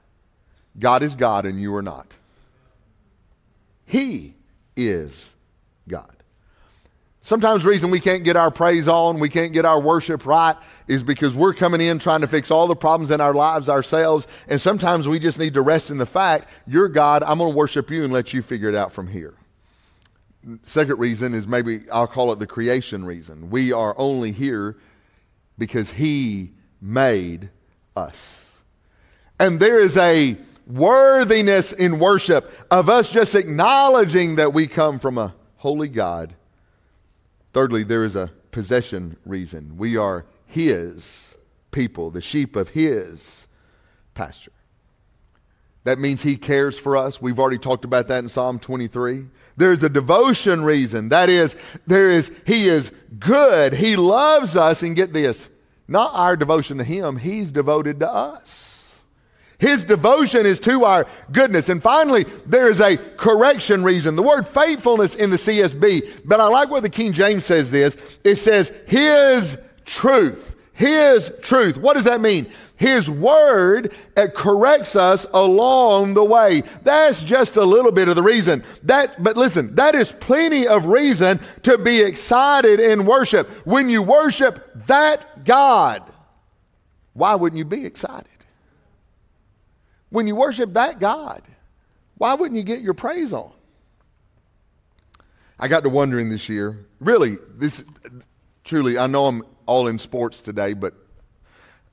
God 0.78 1.04
is 1.04 1.16
God 1.16 1.46
and 1.46 1.62
you 1.62 1.76
are 1.76 1.82
not. 1.82 2.16
He 3.86 4.36
is 4.76 5.36
God. 5.88 6.16
Sometimes 7.22 7.64
the 7.64 7.70
reason 7.70 7.92
we 7.92 8.00
can't 8.00 8.24
get 8.24 8.36
our 8.36 8.50
praise 8.50 8.88
on, 8.88 9.20
we 9.20 9.30
can't 9.30 9.52
get 9.52 9.66
our 9.66 9.80
worship 9.80 10.26
right, 10.26 10.56
is 10.88 11.04
because 11.04 11.36
we're 11.36 11.54
coming 11.54 11.82
in 11.82 12.00
trying 12.00 12.22
to 12.22 12.28
fix 12.28 12.50
all 12.50 12.66
the 12.66 12.76
problems 12.76 13.12
in 13.12 13.22
our 13.22 13.34
lives 13.34 13.68
ourselves. 13.68 14.26
And 14.48 14.60
sometimes 14.60 15.08
we 15.08 15.20
just 15.20 15.38
need 15.38 15.54
to 15.56 15.62
rest 15.62 15.92
in 15.92 15.98
the 15.98 16.06
fact, 16.06 16.50
you're 16.66 16.88
God, 16.88 17.22
I'm 17.24 17.38
going 17.40 17.52
to 17.52 17.58
worship 17.58 17.92
you 17.92 18.04
and 18.04 18.14
let 18.14 18.34
you 18.34 18.42
figure 18.42 18.70
it 18.70 18.76
out 18.76 18.92
from 18.92 19.08
here. 19.08 19.36
Second 20.64 20.98
reason 20.98 21.34
is 21.34 21.48
maybe 21.48 21.82
I'll 21.92 22.08
call 22.08 22.32
it 22.32 22.40
the 22.40 22.48
creation 22.48 23.06
reason. 23.06 23.50
We 23.50 23.74
are 23.74 23.94
only 23.98 24.32
here 24.32 24.78
because 25.58 25.92
He 25.92 26.54
made 26.82 27.50
us. 27.96 28.60
And 29.40 29.60
there 29.60 29.80
is 29.80 29.98
a 29.98 30.38
worthiness 30.68 31.72
in 31.72 32.00
worship 32.00 32.52
of 32.70 32.90
us 32.90 33.10
just 33.10 33.36
acknowledging 33.36 34.36
that 34.36 34.54
we 34.54 34.68
come 34.68 35.00
from 35.00 35.18
a 35.18 35.34
holy 35.58 35.90
God. 35.90 36.36
Thirdly, 37.54 37.84
there 37.84 38.04
is 38.04 38.16
a 38.16 38.32
possession 38.52 39.18
reason. 39.26 39.78
We 39.78 39.98
are 39.98 40.26
His 40.46 41.38
people, 41.72 42.12
the 42.12 42.22
sheep 42.22 42.56
of 42.56 42.70
His 42.70 43.48
pasture. 44.14 44.52
That 45.86 45.98
means 45.98 46.22
He 46.22 46.38
cares 46.38 46.78
for 46.78 46.98
us. 46.98 47.22
We've 47.22 47.40
already 47.40 47.58
talked 47.58 47.86
about 47.86 48.08
that 48.10 48.20
in 48.20 48.30
Psalm 48.30 48.60
23. 48.60 49.26
There's 49.58 49.82
a 49.84 49.90
devotion 49.90 50.64
reason. 50.64 51.10
That 51.10 51.30
is, 51.30 51.56
there 51.88 52.12
is, 52.12 52.32
He 52.46 52.68
is 52.68 52.92
good. 53.18 53.74
He 53.74 53.96
loves 53.96 54.56
us. 54.56 54.84
And 54.84 54.96
get 54.96 55.14
this, 55.14 55.50
not 55.90 56.14
our 56.14 56.36
devotion 56.36 56.78
to 56.78 56.84
Him, 56.84 57.18
He's 57.18 57.52
devoted 57.52 58.00
to 58.00 58.10
us. 58.10 58.70
His 59.60 59.84
devotion 59.84 60.46
is 60.46 60.62
to 60.62 60.86
our 60.86 61.06
goodness. 61.34 61.68
And 61.68 61.84
finally, 61.84 62.24
there 62.46 62.72
is 62.72 62.80
a 62.80 62.96
correction 62.96 63.84
reason. 63.84 64.16
The 64.16 64.24
word 64.24 64.48
faithfulness 64.48 65.16
in 65.16 65.32
the 65.32 65.36
CSB, 65.36 66.22
but 66.24 66.40
I 66.40 66.48
like 66.48 66.70
what 66.70 66.82
the 66.82 66.90
King 66.90 67.12
James 67.12 67.46
says 67.46 67.70
this. 67.70 67.98
It 68.24 68.38
says, 68.38 68.72
His 68.88 69.58
truth. 69.86 70.56
His 70.74 71.34
truth. 71.42 71.76
What 71.76 71.96
does 71.96 72.06
that 72.06 72.22
mean? 72.22 72.48
His 72.78 73.10
word 73.10 73.94
it 74.16 74.34
corrects 74.34 74.96
us 74.96 75.26
along 75.34 76.14
the 76.14 76.24
way. 76.24 76.64
That's 76.84 77.22
just 77.22 77.58
a 77.58 77.66
little 77.66 77.92
bit 77.92 78.08
of 78.08 78.16
the 78.16 78.24
reason. 78.24 78.64
That, 78.84 79.22
but 79.22 79.36
listen, 79.36 79.76
that 79.76 79.96
is 79.96 80.14
plenty 80.14 80.66
of 80.66 80.86
reason 80.86 81.42
to 81.64 81.78
be 81.78 82.00
excited 82.00 82.80
in 82.80 83.06
worship. 83.06 83.50
When 83.66 83.90
you 83.90 84.02
worship 84.02 84.72
that 84.88 85.39
God, 85.50 86.04
why 87.14 87.34
wouldn't 87.34 87.58
you 87.58 87.66
be 87.66 87.84
excited? 87.84 88.28
When 90.12 90.28
you 90.28 90.36
worship 90.36 90.74
that 90.74 91.00
God, 91.00 91.42
why 92.20 92.36
wouldn't 92.36 92.56
you 92.56 92.62
get 92.62 92.82
your 92.82 92.94
praise 92.94 93.34
on? 93.34 93.52
I 95.60 95.68
got 95.68 95.82
to 95.82 95.90
wondering 95.90 96.30
this 96.30 96.50
year, 96.50 96.86
really, 97.00 97.40
this 97.56 97.84
truly, 98.64 99.00
I 99.00 99.08
know 99.08 99.26
I'm 99.26 99.42
all 99.66 99.88
in 99.88 99.98
sports 99.98 100.44
today, 100.44 100.74
but 100.74 100.94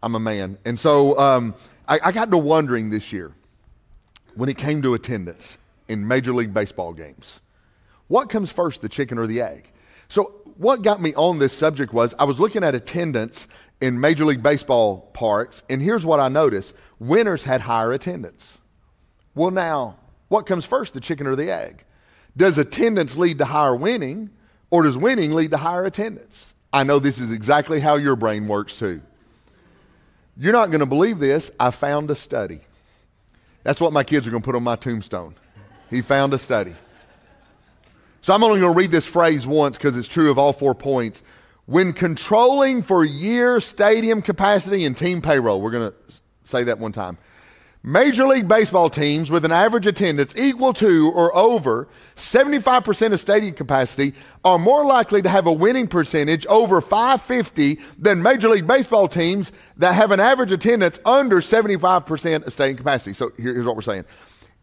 I'm 0.02 0.14
a 0.14 0.20
man. 0.20 0.58
And 0.66 0.78
so 0.78 1.18
um, 1.18 1.54
I, 1.88 1.98
I 2.04 2.12
got 2.12 2.30
to 2.32 2.36
wondering 2.36 2.90
this 2.90 3.10
year 3.10 3.32
when 4.34 4.50
it 4.50 4.58
came 4.58 4.82
to 4.82 4.92
attendance 4.92 5.56
in 5.88 6.06
Major 6.06 6.34
League 6.34 6.52
Baseball 6.52 6.92
games 6.92 7.40
what 8.08 8.28
comes 8.28 8.52
first, 8.52 8.82
the 8.82 8.88
chicken 8.90 9.16
or 9.16 9.26
the 9.26 9.40
egg? 9.40 9.70
So, 10.08 10.45
what 10.58 10.82
got 10.82 11.00
me 11.00 11.14
on 11.14 11.38
this 11.38 11.52
subject 11.52 11.92
was 11.92 12.14
I 12.18 12.24
was 12.24 12.40
looking 12.40 12.64
at 12.64 12.74
attendance 12.74 13.48
in 13.80 14.00
Major 14.00 14.24
League 14.24 14.42
Baseball 14.42 15.10
parks, 15.12 15.62
and 15.68 15.82
here's 15.82 16.06
what 16.06 16.20
I 16.20 16.28
noticed 16.28 16.74
winners 16.98 17.44
had 17.44 17.62
higher 17.62 17.92
attendance. 17.92 18.58
Well, 19.34 19.50
now, 19.50 19.98
what 20.28 20.46
comes 20.46 20.64
first, 20.64 20.94
the 20.94 21.00
chicken 21.00 21.26
or 21.26 21.36
the 21.36 21.50
egg? 21.50 21.84
Does 22.36 22.58
attendance 22.58 23.16
lead 23.16 23.38
to 23.38 23.44
higher 23.44 23.76
winning, 23.76 24.30
or 24.70 24.82
does 24.82 24.96
winning 24.96 25.32
lead 25.32 25.50
to 25.50 25.58
higher 25.58 25.84
attendance? 25.84 26.54
I 26.72 26.82
know 26.84 26.98
this 26.98 27.18
is 27.18 27.32
exactly 27.32 27.80
how 27.80 27.96
your 27.96 28.16
brain 28.16 28.48
works 28.48 28.78
too. 28.78 29.02
You're 30.36 30.52
not 30.52 30.70
going 30.70 30.80
to 30.80 30.86
believe 30.86 31.18
this. 31.18 31.50
I 31.58 31.70
found 31.70 32.10
a 32.10 32.14
study. 32.14 32.60
That's 33.62 33.80
what 33.80 33.92
my 33.92 34.04
kids 34.04 34.26
are 34.26 34.30
going 34.30 34.42
to 34.42 34.44
put 34.44 34.54
on 34.54 34.62
my 34.62 34.76
tombstone. 34.76 35.34
He 35.88 36.02
found 36.02 36.34
a 36.34 36.38
study. 36.38 36.74
So 38.26 38.34
I'm 38.34 38.42
only 38.42 38.58
going 38.58 38.72
to 38.72 38.76
read 38.76 38.90
this 38.90 39.06
phrase 39.06 39.46
once 39.46 39.78
because 39.78 39.96
it's 39.96 40.08
true 40.08 40.32
of 40.32 40.36
all 40.36 40.52
four 40.52 40.74
points. 40.74 41.22
When 41.66 41.92
controlling 41.92 42.82
for 42.82 43.04
year 43.04 43.60
stadium 43.60 44.20
capacity 44.20 44.84
and 44.84 44.96
team 44.96 45.22
payroll, 45.22 45.60
we're 45.60 45.70
going 45.70 45.92
to 45.92 45.94
say 46.42 46.64
that 46.64 46.80
one 46.80 46.90
time. 46.90 47.18
Major 47.84 48.26
League 48.26 48.48
Baseball 48.48 48.90
teams 48.90 49.30
with 49.30 49.44
an 49.44 49.52
average 49.52 49.86
attendance 49.86 50.34
equal 50.36 50.72
to 50.72 51.12
or 51.12 51.36
over 51.36 51.86
75% 52.16 53.12
of 53.12 53.20
stadium 53.20 53.54
capacity 53.54 54.12
are 54.44 54.58
more 54.58 54.84
likely 54.84 55.22
to 55.22 55.28
have 55.28 55.46
a 55.46 55.52
winning 55.52 55.86
percentage 55.86 56.44
over 56.46 56.80
550 56.80 57.78
than 57.96 58.24
Major 58.24 58.48
League 58.48 58.66
Baseball 58.66 59.06
teams 59.06 59.52
that 59.76 59.92
have 59.92 60.10
an 60.10 60.18
average 60.18 60.50
attendance 60.50 60.98
under 61.04 61.40
75% 61.40 62.44
of 62.44 62.52
stadium 62.52 62.76
capacity. 62.76 63.12
So 63.12 63.30
here's 63.36 63.66
what 63.66 63.76
we're 63.76 63.82
saying. 63.82 64.04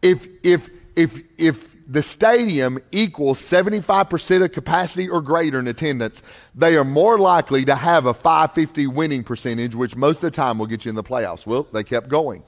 If, 0.02 0.28
if, 0.42 0.68
if, 0.96 1.22
if 1.38 1.73
the 1.86 2.02
stadium 2.02 2.78
equals 2.92 3.38
75% 3.40 4.44
of 4.44 4.52
capacity 4.52 5.08
or 5.08 5.20
greater 5.20 5.58
in 5.58 5.68
attendance, 5.68 6.22
they 6.54 6.76
are 6.76 6.84
more 6.84 7.18
likely 7.18 7.64
to 7.64 7.74
have 7.74 8.06
a 8.06 8.14
550 8.14 8.86
winning 8.88 9.22
percentage, 9.24 9.74
which 9.74 9.96
most 9.96 10.16
of 10.16 10.22
the 10.22 10.30
time 10.30 10.58
will 10.58 10.66
get 10.66 10.84
you 10.84 10.88
in 10.88 10.94
the 10.94 11.04
playoffs. 11.04 11.46
Well, 11.46 11.66
they 11.72 11.84
kept 11.84 12.08
going 12.08 12.42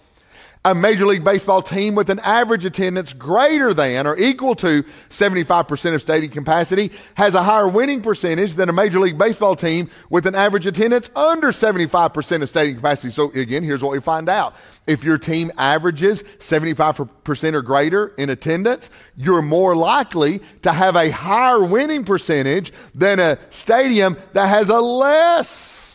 a 0.67 0.75
Major 0.75 1.07
League 1.07 1.23
Baseball 1.23 1.63
team 1.63 1.95
with 1.95 2.11
an 2.11 2.19
average 2.19 2.65
attendance 2.65 3.13
greater 3.13 3.73
than 3.73 4.05
or 4.05 4.17
equal 4.19 4.57
to 4.57 4.83
75% 5.11 5.95
of 5.95 6.03
stadium 6.03 6.33
capacity 6.33 6.91
has 7.15 7.37
a 7.37 7.43
higher 7.45 7.69
winning 7.69 8.03
percentage 8.03 8.55
than 8.55 8.69
a 8.69 8.73
Major 8.73 8.99
League 8.99 9.17
Baseball 9.17 9.55
team 9.55 9.89
with 10.11 10.27
an 10.27 10.35
average 10.35 10.67
attendance 10.67 11.09
under 11.15 11.53
75% 11.53 12.43
of 12.43 12.49
stadium 12.49 12.79
capacity. 12.79 13.13
So, 13.13 13.31
again, 13.31 13.63
here's 13.63 13.81
what 13.81 13.93
we 13.93 14.01
find 14.01 14.29
out. 14.29 14.57
If 14.89 15.05
your 15.05 15.19
team 15.19 15.53
averages 15.57 16.25
75% 16.41 17.55
or 17.55 17.63
greater 17.63 18.09
in 18.19 18.29
attendance, 18.29 18.91
you're 19.17 19.43
more 19.43 19.77
likely 19.77 20.41
to 20.63 20.73
have 20.73 20.97
a 20.97 21.11
higher 21.11 21.65
winning 21.65 22.05
percentage 22.05 22.73
than 22.93 23.21
a 23.21 23.39
stadium 23.51 24.17
that 24.33 24.49
has 24.49 24.69
a 24.69 24.81
less 24.81 25.86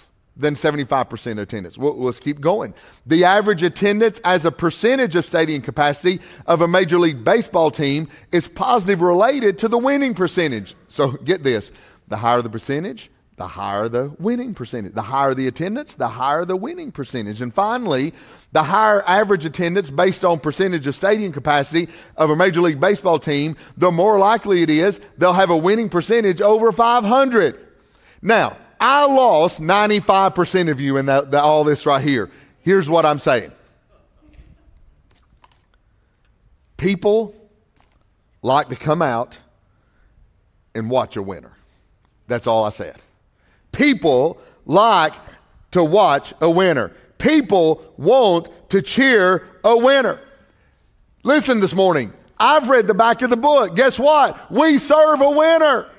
than 0.41 0.55
75% 0.55 1.39
attendance. 1.39 1.77
Well, 1.77 1.97
let's 1.97 2.19
keep 2.19 2.41
going. 2.41 2.73
The 3.05 3.23
average 3.23 3.63
attendance 3.63 4.19
as 4.23 4.45
a 4.45 4.51
percentage 4.51 5.15
of 5.15 5.25
stadium 5.25 5.61
capacity 5.61 6.19
of 6.45 6.61
a 6.61 6.67
Major 6.67 6.99
League 6.99 7.23
Baseball 7.23 7.71
team 7.71 8.09
is 8.31 8.47
positive 8.47 9.01
related 9.01 9.59
to 9.59 9.67
the 9.67 9.77
winning 9.77 10.13
percentage. 10.13 10.75
So 10.87 11.11
get 11.11 11.43
this 11.43 11.71
the 12.07 12.17
higher 12.17 12.41
the 12.41 12.49
percentage, 12.49 13.09
the 13.37 13.47
higher 13.47 13.87
the 13.87 14.13
winning 14.19 14.53
percentage. 14.53 14.93
The 14.93 15.01
higher 15.01 15.33
the 15.33 15.47
attendance, 15.47 15.95
the 15.95 16.09
higher 16.09 16.45
the 16.45 16.57
winning 16.57 16.91
percentage. 16.91 17.41
And 17.41 17.53
finally, 17.53 18.13
the 18.51 18.63
higher 18.63 19.01
average 19.07 19.45
attendance 19.45 19.89
based 19.89 20.25
on 20.25 20.39
percentage 20.39 20.85
of 20.87 20.95
stadium 20.95 21.31
capacity 21.31 21.89
of 22.17 22.29
a 22.29 22.35
Major 22.35 22.61
League 22.61 22.79
Baseball 22.79 23.17
team, 23.17 23.55
the 23.77 23.91
more 23.91 24.19
likely 24.19 24.61
it 24.61 24.69
is 24.69 24.99
they'll 25.17 25.33
have 25.33 25.49
a 25.49 25.57
winning 25.57 25.89
percentage 25.89 26.41
over 26.41 26.71
500. 26.71 27.67
Now, 28.21 28.57
I 28.81 29.05
lost 29.05 29.61
95% 29.61 30.71
of 30.71 30.81
you 30.81 30.97
in 30.97 31.07
all 31.07 31.63
this 31.63 31.85
right 31.85 32.03
here. 32.03 32.31
Here's 32.61 32.89
what 32.89 33.05
I'm 33.05 33.19
saying 33.19 33.51
people 36.77 37.35
like 38.41 38.69
to 38.69 38.75
come 38.75 39.03
out 39.03 39.37
and 40.73 40.89
watch 40.89 41.15
a 41.15 41.21
winner. 41.21 41.51
That's 42.27 42.47
all 42.47 42.63
I 42.63 42.69
said. 42.69 43.03
People 43.71 44.41
like 44.65 45.13
to 45.71 45.83
watch 45.83 46.33
a 46.41 46.49
winner. 46.49 46.91
People 47.19 47.93
want 47.97 48.49
to 48.69 48.81
cheer 48.81 49.47
a 49.63 49.77
winner. 49.77 50.19
Listen 51.23 51.59
this 51.59 51.75
morning. 51.75 52.11
I've 52.39 52.67
read 52.67 52.87
the 52.87 52.95
back 52.95 53.21
of 53.21 53.29
the 53.29 53.37
book. 53.37 53.75
Guess 53.75 53.99
what? 53.99 54.51
We 54.51 54.79
serve 54.79 55.21
a 55.21 55.29
winner. 55.29 55.90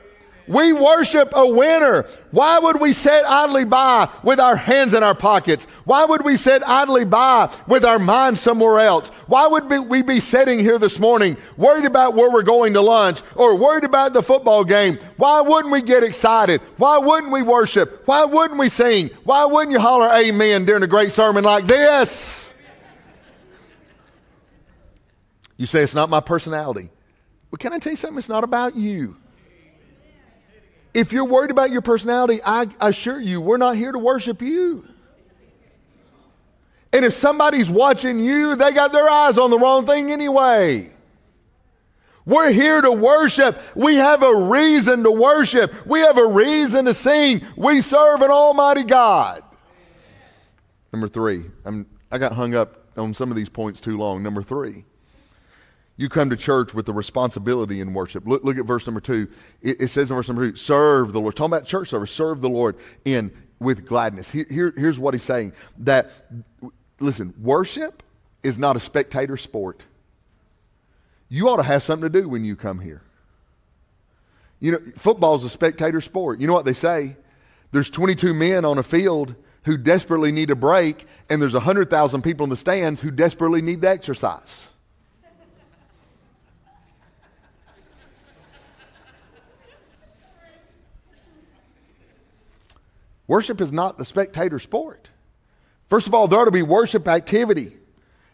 We 0.53 0.75
worship 0.75 1.33
a 1.35 1.47
winner. 1.47 2.03
Why 2.31 2.59
would 2.59 2.79
we 2.79 2.93
sit 2.93 3.25
idly 3.25 3.65
by 3.65 4.11
with 4.23 4.39
our 4.39 4.55
hands 4.55 4.93
in 4.93 5.03
our 5.03 5.15
pockets? 5.15 5.65
Why 5.85 6.05
would 6.05 6.25
we 6.25 6.37
sit 6.37 6.63
idly 6.63 7.07
by 7.07 7.51
with 7.67 7.87
our 7.87 7.99
mind 7.99 8.39
somewhere 8.39 8.81
else? 8.81 9.09
Why 9.27 9.47
would 9.47 9.89
we 9.89 10.03
be 10.03 10.21
sitting 10.21 10.59
here 10.59 10.79
this 10.79 10.99
morning 10.99 11.39
worried 11.57 11.87
about 11.87 12.15
where 12.15 12.31
we're 12.31 12.43
going 12.43 12.75
to 12.75 12.83
lunch 12.83 13.23
or 13.35 13.57
worried 13.57 13.85
about 13.85 14.13
the 14.13 14.23
football 14.23 14.63
game? 14.63 14.99
Why 15.17 15.41
wouldn't 15.41 15.73
we 15.73 15.81
get 15.81 16.05
excited? 16.05 16.61
Why 16.77 16.99
wouldn't 16.99 17.33
we 17.33 17.41
worship? 17.41 18.03
Why 18.05 18.27
wouldn't 18.27 18.61
we 18.61 18.69
sing? 18.69 19.09
Why 19.25 19.47
wouldn't 19.47 19.73
you 19.73 19.81
holler 19.81 20.11
amen 20.15 20.67
during 20.67 20.83
a 20.83 20.87
great 20.87 21.13
sermon 21.13 21.45
like 21.45 21.67
this? 21.67 22.53
You 25.57 25.65
say 25.65 25.83
it's 25.83 25.95
not 25.95 26.11
my 26.11 26.21
personality. 26.21 26.91
Well, 27.51 27.57
can 27.59 27.73
I 27.73 27.79
tell 27.79 27.93
you 27.93 27.97
something? 27.97 28.19
It's 28.19 28.29
not 28.29 28.45
about 28.45 28.77
you. 28.77 29.17
If 30.95 31.13
you're 31.13 31.25
worried 31.25 31.51
about 31.51 31.71
your 31.71 31.81
personality, 31.81 32.41
I 32.45 32.69
assure 32.81 33.21
you, 33.21 33.41
we're 33.41 33.57
not 33.57 33.77
here 33.77 33.93
to 33.93 33.99
worship 33.99 34.43
you. 34.43 34.85
And 36.93 37.05
if 37.05 37.15
somebody's 37.15 37.71
watching 37.71 38.21
you, 38.21 38.55
they 38.55 38.73
got 38.73 38.93
their 38.93 39.09
eyes 39.09 39.39
on 39.39 39.51
the 39.51 39.59
wrong 39.59 39.87
thing 39.87 40.13
anyway. 40.13 40.91
We're 42.25 42.53
here 42.53 42.81
to 42.81 42.93
worship. 42.93 43.61
We 43.75 43.97
have 43.97 44.23
a 44.23 44.47
reason 44.49 45.03
to 45.05 45.11
worship. 45.11 45.87
We 45.87 46.01
have 46.01 46.19
a 46.19 46.27
reason 46.27 46.85
to 46.85 46.95
sing. 46.95 47.43
We 47.57 47.81
serve 47.81 48.21
an 48.21 48.31
almighty 48.31 48.85
God. 48.85 49.43
Number 50.93 51.09
three, 51.09 51.45
I'm, 51.65 51.87
I 52.11 52.19
got 52.19 52.35
hung 52.35 52.55
up 52.55 52.87
on 52.97 53.15
some 53.15 53.31
of 53.31 53.37
these 53.37 53.49
points 53.49 53.81
too 53.81 53.97
long. 53.97 54.23
Number 54.23 54.43
three, 54.43 54.85
you 55.97 56.09
come 56.09 56.31
to 56.31 56.37
church 56.37 56.75
with 56.75 56.87
the 56.87 56.93
responsibility 56.93 57.81
in 57.81 57.93
worship. 57.95 58.27
Look, 58.27 58.45
look 58.45 58.59
at 58.59 58.65
verse 58.65 58.87
number 58.87 59.01
two. 59.01 59.29
It, 59.61 59.83
it, 59.83 59.89
says 59.89 60.11
in 60.11 60.17
verse 60.17 60.29
number 60.29 60.51
two, 60.51 60.57
serve 60.57 61.13
the 61.13 61.21
Lord. 61.21 61.37
Talking 61.37 61.53
about 61.53 61.67
church 61.67 61.89
service, 61.89 62.11
serve 62.11 62.41
the 62.41 62.49
Lord 62.49 62.77
in 63.05 63.33
with 63.59 63.87
gladness. 63.87 64.31
Here, 64.31 64.47
here, 64.51 64.75
here's 64.77 64.99
what 64.99 65.15
he's 65.15 65.23
saying 65.23 65.53
that, 65.79 66.11
listen, 66.99 67.35
worship 67.41 68.03
is 68.43 68.59
not 68.59 68.77
a 68.77 68.81
spectator 68.81 69.37
sport. 69.37 69.85
You 71.29 71.49
ought 71.49 71.57
to 71.57 71.63
have 71.63 71.83
something 71.83 72.11
to 72.11 72.21
do 72.21 72.29
when 72.29 72.45
you 72.45 72.57
come 72.57 72.81
here. 72.81 73.03
You 74.61 74.73
know, 74.73 74.81
football 74.97 75.37
is 75.37 75.45
a 75.45 75.49
spectator 75.49 76.01
sport. 76.01 76.41
You 76.41 76.47
know 76.47 76.53
what 76.53 76.65
they 76.65 76.73
say? 76.73 77.17
There's 77.73 77.91
22 77.91 78.35
men 78.35 78.65
on 78.65 78.79
a 78.79 78.83
field 78.83 79.35
who 79.65 79.77
desperately 79.77 80.33
need 80.33 80.51
a 80.51 80.57
break, 80.57 81.07
and 81.31 81.41
there's 81.41 81.55
100,000 81.55 82.23
people 82.23 82.45
in 82.45 82.51
the 82.51 82.57
stands 82.57 83.01
who 83.01 83.11
desperately 83.11 83.63
need 83.63 83.81
the 83.81 83.89
exercise. 83.89 84.72
Worship 93.33 93.63
is 93.63 93.73
not 93.73 93.97
the 93.97 94.05
spectator 94.05 94.59
sport. 94.59 95.09
First 95.89 96.07
of 96.07 96.13
all, 96.13 96.29
there 96.29 96.39
ought 96.39 96.45
to 96.45 96.51
be 96.51 96.61
worship 96.61 97.09
activity. 97.09 97.75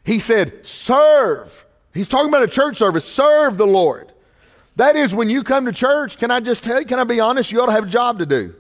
He 0.03 0.19
said, 0.19 0.67
serve. 0.67 1.65
He's 1.95 2.09
talking 2.09 2.31
about 2.31 2.43
a 2.43 2.49
church 2.49 2.79
service. 2.79 3.05
Serve 3.05 3.59
the 3.59 3.65
Lord. 3.65 4.13
That 4.75 4.97
is, 4.97 5.15
when 5.15 5.31
you 5.31 5.45
come 5.45 5.67
to 5.67 5.73
church, 5.73 6.19
can 6.19 6.33
I 6.33 6.41
just 6.41 6.65
tell 6.65 6.81
you, 6.81 6.85
can 6.85 6.99
I 6.99 7.05
be 7.05 7.21
honest? 7.21 7.53
You 7.53 7.63
ought 7.63 7.67
to 7.67 7.73
have 7.73 7.85
a 7.85 7.89
job 7.89 8.19
to 8.19 8.27
do. 8.27 8.57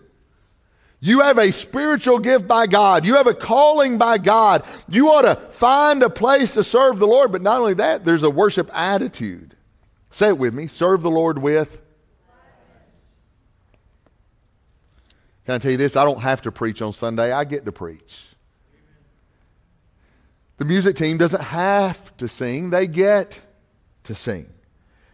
You 1.00 1.22
have 1.22 1.38
a 1.38 1.50
spiritual 1.50 2.20
gift 2.20 2.46
by 2.46 2.68
God. 2.68 3.04
You 3.04 3.16
have 3.16 3.26
a 3.26 3.34
calling 3.34 3.98
by 3.98 4.18
God. 4.18 4.62
You 4.88 5.08
ought 5.08 5.22
to 5.22 5.34
find 5.34 6.04
a 6.04 6.08
place 6.08 6.54
to 6.54 6.62
serve 6.62 7.00
the 7.00 7.08
Lord. 7.08 7.32
But 7.32 7.42
not 7.42 7.58
only 7.58 7.74
that, 7.74 8.04
there's 8.04 8.22
a 8.22 8.30
worship 8.30 8.70
attitude. 8.72 9.56
Say 10.12 10.28
it 10.28 10.38
with 10.38 10.54
me 10.54 10.68
serve 10.68 11.02
the 11.02 11.10
Lord 11.10 11.38
with 11.38 11.80
Can 15.48 15.54
I 15.54 15.58
tell 15.60 15.70
you 15.70 15.78
this? 15.78 15.96
I 15.96 16.04
don't 16.04 16.20
have 16.20 16.42
to 16.42 16.52
preach 16.52 16.82
on 16.82 16.92
Sunday, 16.92 17.32
I 17.32 17.44
get 17.44 17.64
to 17.64 17.72
preach. 17.72 18.26
The 20.58 20.66
music 20.66 20.94
team 20.94 21.16
doesn't 21.16 21.42
have 21.42 22.14
to 22.18 22.28
sing, 22.28 22.68
they 22.68 22.86
get 22.86 23.40
to 24.04 24.14
sing. 24.14 24.50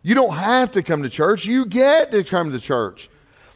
You 0.03 0.16
don't 0.16 0.35
have 0.35 0.73
to 0.73 0.83
come 0.83 1.05
to 1.05 1.09
church, 1.09 1.47
you 1.47 1.66
get 1.66 2.11
to 2.11 2.25
come 2.25 2.51
to 2.51 2.59
church. 2.59 3.09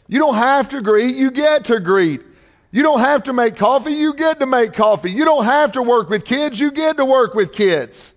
You 0.07 0.21
don't 0.21 0.37
have 0.37 0.69
to 0.69 0.81
greet, 0.81 1.17
you 1.17 1.33
get 1.33 1.65
to 1.65 1.81
greet. 1.81 2.23
You 2.71 2.85
don't 2.85 3.01
have 3.01 3.25
to 3.25 3.33
make 3.33 3.57
coffee, 3.57 3.95
you 3.95 4.15
get 4.15 4.39
to 4.39 4.47
make 4.47 4.73
coffee. 4.73 5.11
You 5.11 5.25
don't 5.25 5.47
have 5.47 5.73
to 5.73 5.83
work 5.83 6.09
with 6.09 6.25
kids, 6.25 6.61
you 6.61 6.71
get 6.71 6.99
to 6.99 7.05
work 7.05 7.35
with 7.35 7.53
kids. 7.53 8.15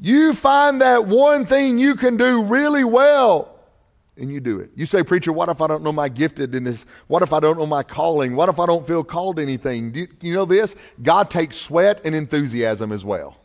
You 0.00 0.32
find 0.32 0.80
that 0.80 1.06
one 1.06 1.46
thing 1.46 1.78
you 1.78 1.94
can 1.94 2.16
do 2.16 2.42
really 2.42 2.82
well 2.82 3.49
and 4.20 4.30
you 4.30 4.40
do 4.40 4.60
it. 4.60 4.70
You 4.76 4.86
say, 4.86 5.02
Preacher, 5.02 5.32
what 5.32 5.48
if 5.48 5.60
I 5.60 5.66
don't 5.66 5.82
know 5.82 5.92
my 5.92 6.08
giftedness? 6.08 6.84
What 7.08 7.22
if 7.22 7.32
I 7.32 7.40
don't 7.40 7.58
know 7.58 7.66
my 7.66 7.82
calling? 7.82 8.36
What 8.36 8.48
if 8.48 8.58
I 8.60 8.66
don't 8.66 8.86
feel 8.86 9.02
called 9.02 9.36
to 9.36 9.42
anything? 9.42 9.92
Do 9.92 10.00
you, 10.00 10.08
you 10.20 10.34
know 10.34 10.44
this? 10.44 10.76
God 11.02 11.30
takes 11.30 11.56
sweat 11.56 12.00
and 12.04 12.14
enthusiasm 12.14 12.92
as 12.92 13.04
well. 13.04 13.36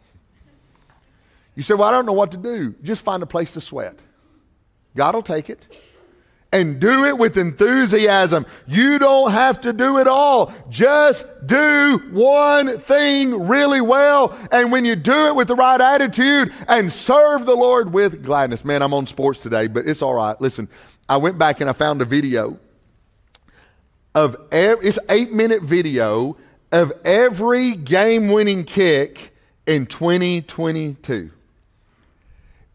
You 1.56 1.64
say, 1.64 1.74
Well, 1.74 1.88
I 1.88 1.92
don't 1.92 2.06
know 2.06 2.14
what 2.14 2.32
to 2.32 2.38
do. 2.38 2.76
Just 2.84 3.04
find 3.04 3.24
a 3.24 3.26
place 3.26 3.54
to 3.54 3.62
sweat. 3.62 4.00
God 4.96 5.16
will 5.16 5.24
take 5.24 5.50
it 5.50 5.68
and 6.56 6.80
do 6.80 7.04
it 7.04 7.18
with 7.18 7.38
enthusiasm. 7.38 8.46
You 8.66 8.98
don't 8.98 9.32
have 9.32 9.60
to 9.62 9.74
do 9.74 9.98
it 9.98 10.08
all. 10.08 10.54
Just 10.70 11.26
do 11.46 12.02
one 12.14 12.78
thing 12.78 13.50
really 13.50 13.82
well. 13.82 14.34
And 14.54 14.72
when 14.72 14.86
you 14.86 14.96
do 14.96 15.28
it 15.28 15.36
with 15.36 15.50
the 15.50 15.56
right 15.56 15.82
attitude 15.82 16.54
and 16.70 16.94
serve 16.94 17.46
the 17.46 17.56
Lord 17.56 17.92
with 17.92 18.24
gladness. 18.24 18.64
Man, 18.64 18.82
I'm 18.82 18.94
on 18.94 19.06
sports 19.06 19.44
today, 19.44 19.68
but 19.68 19.86
it's 19.86 20.02
all 20.02 20.14
right. 20.14 20.40
Listen, 20.40 20.70
I 21.10 21.18
went 21.18 21.38
back 21.38 21.60
and 21.60 21.70
I 21.70 21.74
found 21.74 22.02
a 22.02 22.06
video 22.06 22.58
of 24.16 24.38
every, 24.50 24.88
it's 24.88 25.00
eight 25.10 25.34
minute 25.34 25.62
video 25.62 26.38
of 26.72 26.94
every 27.04 27.76
game 27.76 28.30
winning 28.30 28.64
kick 28.64 29.36
in 29.68 29.88
2022. 29.88 31.32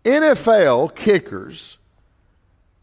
NFL 0.05 0.95
kickers, 0.95 1.79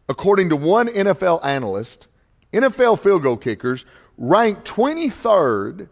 according 0.08 0.48
to 0.48 0.56
one 0.56 0.88
NFL 0.88 1.44
analyst, 1.44 2.08
NFL 2.52 3.00
field 3.00 3.22
goal 3.22 3.36
kickers 3.36 3.84
ranked 4.16 4.66
23rd 4.66 5.88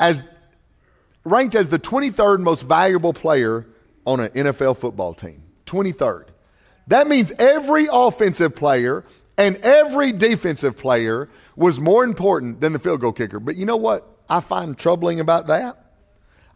as 0.00 0.22
ranked 1.24 1.54
as 1.54 1.68
the 1.68 1.78
23rd 1.78 2.40
most 2.40 2.62
valuable 2.62 3.12
player 3.12 3.66
on 4.04 4.20
an 4.20 4.28
NFL 4.30 4.76
football 4.76 5.14
team. 5.14 5.42
23rd. 5.66 6.26
That 6.88 7.06
means 7.06 7.32
every 7.38 7.86
offensive 7.90 8.56
player 8.56 9.04
and 9.38 9.56
every 9.58 10.12
defensive 10.12 10.76
player 10.76 11.28
was 11.54 11.78
more 11.78 12.04
important 12.04 12.60
than 12.60 12.72
the 12.72 12.78
field 12.78 13.00
goal 13.00 13.12
kicker. 13.12 13.38
But 13.38 13.56
you 13.56 13.64
know 13.64 13.76
what 13.76 14.06
I 14.28 14.40
find 14.40 14.76
troubling 14.76 15.20
about 15.20 15.46
that? 15.46 15.78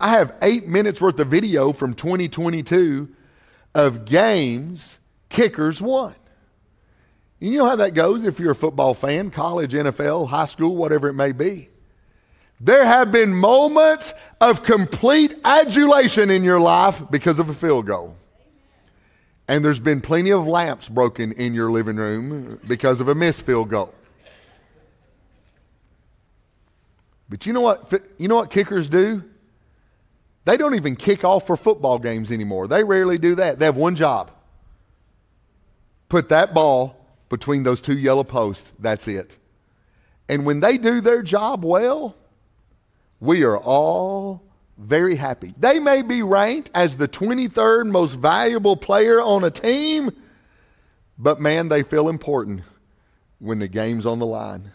I 0.01 0.11
have 0.11 0.35
eight 0.43 0.67
minutes 0.67 1.01
worth 1.01 1.19
of 1.21 1.29
video 1.29 1.73
from 1.73 1.95
2022 1.95 3.09
of 3.75 4.05
games 4.05 4.99
kickers 5.29 5.81
won. 5.81 6.15
And 7.41 7.53
you 7.53 7.59
know 7.59 7.67
how 7.67 7.77
that 7.77 7.95
goes 7.95 8.25
if 8.25 8.41
you're 8.41 8.53
a 8.53 8.57
football 8.57 8.95
fan, 8.95 9.31
college, 9.31 9.73
NFL, 9.73 10.29
high 10.29 10.47
school, 10.47 10.77
whatever 10.77 11.09
it 11.09 11.15
may 11.15 11.33
be. 11.33 11.69
There 12.61 12.85
have 12.85 13.13
been 13.13 13.35
moments 13.35 14.15
of 14.41 14.63
complete 14.63 15.35
adulation 15.45 16.31
in 16.31 16.43
your 16.43 16.59
life 16.59 17.03
because 17.11 17.39
of 17.39 17.51
a 17.51 17.55
field 17.55 17.87
goal. 17.87 18.17
And 19.49 19.65
there's 19.65 19.79
been 19.79 20.01
plenty 20.01 20.31
of 20.31 20.47
lamps 20.47 20.89
broken 20.89 21.33
in 21.33 21.55
your 21.55 21.71
living 21.71 21.97
room 21.97 22.59
because 22.67 23.01
of 23.01 23.09
a 23.09 23.15
missed 23.15 23.43
field 23.43 23.69
goal. 23.69 23.95
But 27.29 27.45
you 27.45 27.53
know 27.53 27.61
what 27.61 27.93
you 28.19 28.29
know 28.29 28.37
what 28.37 28.51
kickers 28.51 28.89
do? 28.89 29.23
They 30.45 30.57
don't 30.57 30.77
even 30.77 30.95
kick 30.97 31.25
off 31.25 31.47
for 31.47 31.57
football 31.57 31.99
games 31.99 32.31
anymore. 32.31 32.69
They 32.69 32.85
rarely 32.85 33.19
do 33.19 33.35
that. 33.35 33.59
They 33.59 33.65
have 33.65 33.77
one 33.77 33.97
job. 33.97 34.31
Put 36.09 36.29
that 36.29 36.55
ball 36.55 36.96
between 37.29 37.63
those 37.63 37.81
two 37.81 37.97
yellow 37.97 38.25
posts. 38.25 38.73
That's 38.79 39.09
it. 39.09 39.37
And 40.29 40.45
when 40.45 40.61
they 40.61 40.79
do 40.79 41.01
their 41.01 41.23
job 41.23 41.65
well, 41.65 42.17
we 43.21 43.45
are 43.45 43.57
all 43.57 44.43
very 44.79 45.17
happy. 45.17 45.55
They 45.59 45.81
may 45.81 46.03
be 46.03 46.23
ranked 46.23 46.71
as 46.75 46.97
the 46.97 47.09
23rd 47.09 47.91
most 47.91 48.15
valuable 48.15 48.77
player 48.77 49.21
on 49.21 49.45
a 49.45 49.51
team, 49.51 50.11
but 51.19 51.41
man, 51.41 51.69
they 51.69 51.83
feel 51.83 52.09
important 52.09 52.63
when 53.39 53.59
the 53.59 53.69
game's 53.69 54.05
on 54.05 54.19
the 54.19 54.27
line. 54.27 54.73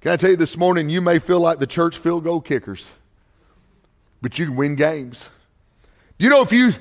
Can 0.00 0.12
I 0.12 0.16
tell 0.16 0.30
you 0.30 0.36
this 0.36 0.56
morning, 0.56 0.88
you 0.88 1.00
may 1.00 1.18
feel 1.18 1.40
like 1.40 1.58
the 1.58 1.66
church 1.66 1.98
field 1.98 2.24
goal 2.24 2.40
kickers, 2.40 2.94
but 4.22 4.38
you 4.38 4.46
can 4.46 4.56
win 4.56 4.76
games. 4.76 5.30
You 6.18 6.30
know, 6.30 6.42
if 6.42 6.52
you 6.52 6.72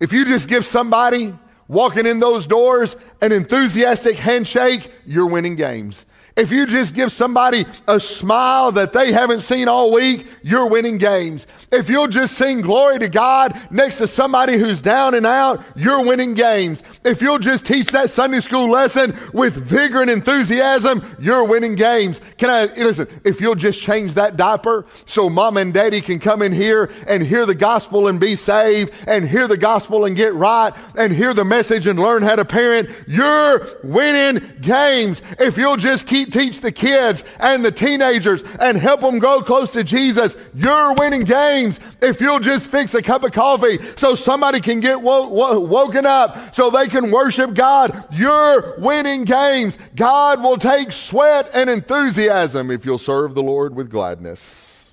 if 0.00 0.12
you 0.12 0.24
just 0.24 0.48
give 0.48 0.66
somebody 0.66 1.34
walking 1.72 2.06
in 2.06 2.20
those 2.20 2.46
doors 2.46 2.96
an 3.20 3.32
enthusiastic 3.32 4.16
handshake, 4.16 4.92
you're 5.06 5.26
winning 5.26 5.56
games. 5.56 6.04
If 6.36 6.50
you 6.50 6.66
just 6.66 6.94
give 6.94 7.12
somebody 7.12 7.66
a 7.86 8.00
smile 8.00 8.72
that 8.72 8.92
they 8.92 9.12
haven't 9.12 9.42
seen 9.42 9.68
all 9.68 9.92
week, 9.92 10.26
you're 10.42 10.68
winning 10.68 10.96
games. 10.96 11.46
If 11.70 11.90
you'll 11.90 12.08
just 12.08 12.34
sing 12.38 12.62
glory 12.62 12.98
to 13.00 13.08
God 13.08 13.60
next 13.70 13.98
to 13.98 14.06
somebody 14.06 14.56
who's 14.56 14.80
down 14.80 15.14
and 15.14 15.26
out, 15.26 15.62
you're 15.76 16.04
winning 16.04 16.34
games. 16.34 16.82
If 17.04 17.20
you'll 17.20 17.38
just 17.38 17.66
teach 17.66 17.90
that 17.90 18.08
Sunday 18.08 18.40
school 18.40 18.70
lesson 18.70 19.16
with 19.34 19.54
vigor 19.54 20.00
and 20.00 20.10
enthusiasm, 20.10 21.02
you're 21.18 21.44
winning 21.44 21.74
games. 21.74 22.20
Can 22.38 22.48
I 22.48 22.72
listen? 22.74 23.08
If 23.24 23.40
you'll 23.40 23.54
just 23.54 23.80
change 23.80 24.14
that 24.14 24.36
diaper 24.36 24.86
so 25.04 25.28
mom 25.28 25.58
and 25.58 25.74
daddy 25.74 26.00
can 26.00 26.18
come 26.18 26.40
in 26.40 26.52
here 26.52 26.90
and 27.06 27.22
hear 27.22 27.44
the 27.44 27.54
gospel 27.54 28.08
and 28.08 28.18
be 28.18 28.36
saved 28.36 28.92
and 29.06 29.28
hear 29.28 29.48
the 29.48 29.56
gospel 29.56 30.06
and 30.06 30.16
get 30.16 30.32
right 30.34 30.72
and 30.96 31.12
hear 31.12 31.34
the 31.34 31.44
message 31.44 31.86
and 31.86 31.98
learn 31.98 32.22
how 32.22 32.36
to 32.36 32.44
parent, 32.44 32.88
you're 33.06 33.66
winning 33.84 34.40
games. 34.60 35.20
If 35.38 35.58
you'll 35.58 35.76
just 35.76 36.06
keep 36.06 36.21
teach 36.26 36.60
the 36.60 36.72
kids 36.72 37.24
and 37.38 37.64
the 37.64 37.72
teenagers 37.72 38.42
and 38.60 38.76
help 38.76 39.00
them 39.00 39.18
grow 39.18 39.42
close 39.42 39.72
to 39.72 39.84
Jesus, 39.84 40.36
you're 40.54 40.94
winning 40.94 41.24
games. 41.24 41.80
If 42.00 42.20
you'll 42.20 42.40
just 42.40 42.66
fix 42.66 42.94
a 42.94 43.02
cup 43.02 43.24
of 43.24 43.32
coffee 43.32 43.78
so 43.96 44.14
somebody 44.14 44.60
can 44.60 44.80
get 44.80 45.00
wo- 45.00 45.28
wo- 45.28 45.60
woken 45.60 46.06
up 46.06 46.54
so 46.54 46.70
they 46.70 46.88
can 46.88 47.10
worship 47.10 47.54
God, 47.54 48.04
you're 48.12 48.78
winning 48.78 49.24
games. 49.24 49.78
God 49.96 50.42
will 50.42 50.58
take 50.58 50.92
sweat 50.92 51.50
and 51.54 51.68
enthusiasm 51.68 52.70
if 52.70 52.84
you'll 52.84 52.98
serve 52.98 53.34
the 53.34 53.42
Lord 53.42 53.74
with 53.74 53.90
gladness. 53.90 54.90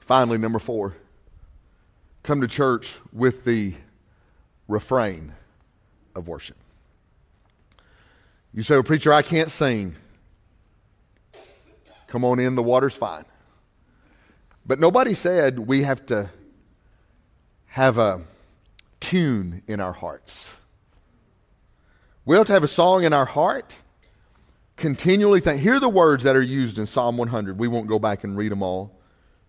Finally, 0.00 0.38
number 0.38 0.58
four, 0.58 0.96
come 2.22 2.40
to 2.40 2.48
church 2.48 2.94
with 3.12 3.44
the 3.44 3.74
refrain 4.66 5.32
of 6.14 6.28
worship. 6.28 6.56
You 8.58 8.64
say, 8.64 8.74
well, 8.74 8.82
Preacher, 8.82 9.12
I 9.12 9.22
can't 9.22 9.52
sing. 9.52 9.94
Come 12.08 12.24
on 12.24 12.40
in, 12.40 12.56
the 12.56 12.62
water's 12.62 12.92
fine. 12.92 13.24
But 14.66 14.80
nobody 14.80 15.14
said 15.14 15.60
we 15.60 15.84
have 15.84 16.04
to 16.06 16.28
have 17.66 17.98
a 17.98 18.22
tune 18.98 19.62
in 19.68 19.78
our 19.78 19.92
hearts. 19.92 20.60
We 22.24 22.36
have 22.36 22.48
to 22.48 22.52
have 22.52 22.64
a 22.64 22.68
song 22.68 23.04
in 23.04 23.12
our 23.12 23.26
heart. 23.26 23.76
Continually 24.74 25.38
think. 25.38 25.60
Hear 25.60 25.78
the 25.78 25.88
words 25.88 26.24
that 26.24 26.34
are 26.34 26.42
used 26.42 26.78
in 26.78 26.86
Psalm 26.86 27.16
100. 27.16 27.60
We 27.60 27.68
won't 27.68 27.86
go 27.86 28.00
back 28.00 28.24
and 28.24 28.36
read 28.36 28.50
them 28.50 28.64
all. 28.64 28.98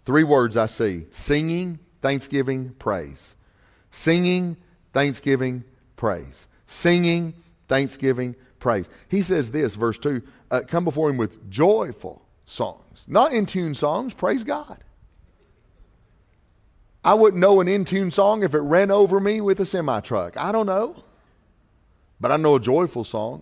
Three 0.06 0.24
words 0.24 0.56
I 0.56 0.68
see 0.68 1.08
singing, 1.10 1.80
thanksgiving, 2.04 2.76
praise. 2.78 3.36
Singing, 3.90 4.56
thanksgiving, 4.94 5.64
praise. 5.96 6.48
Singing, 6.68 7.34
thanksgiving, 7.68 8.36
praise. 8.60 8.90
He 9.08 9.22
says 9.22 9.52
this, 9.52 9.76
verse 9.76 9.98
2 9.98 10.22
uh, 10.52 10.62
come 10.68 10.84
before 10.84 11.10
him 11.10 11.18
with 11.18 11.50
joyful 11.50 12.22
songs, 12.46 13.06
not 13.08 13.34
in 13.34 13.46
tune 13.46 13.76
songs, 13.76 14.14
praise 14.14 14.44
God. 14.44 14.84
I 17.04 17.14
wouldn't 17.14 17.40
know 17.40 17.62
an 17.62 17.68
in 17.68 17.86
tune 17.86 18.12
song 18.12 18.44
if 18.44 18.54
it 18.54 18.60
ran 18.60 18.92
over 18.92 19.20
me 19.20 19.42
with 19.42 19.60
a 19.60 19.66
semi 19.66 20.02
truck. 20.02 20.36
I 20.38 20.52
don't 20.52 20.66
know. 20.66 21.04
But 22.20 22.32
I 22.32 22.38
know 22.38 22.56
a 22.56 22.60
joyful 22.60 23.06
song. 23.06 23.42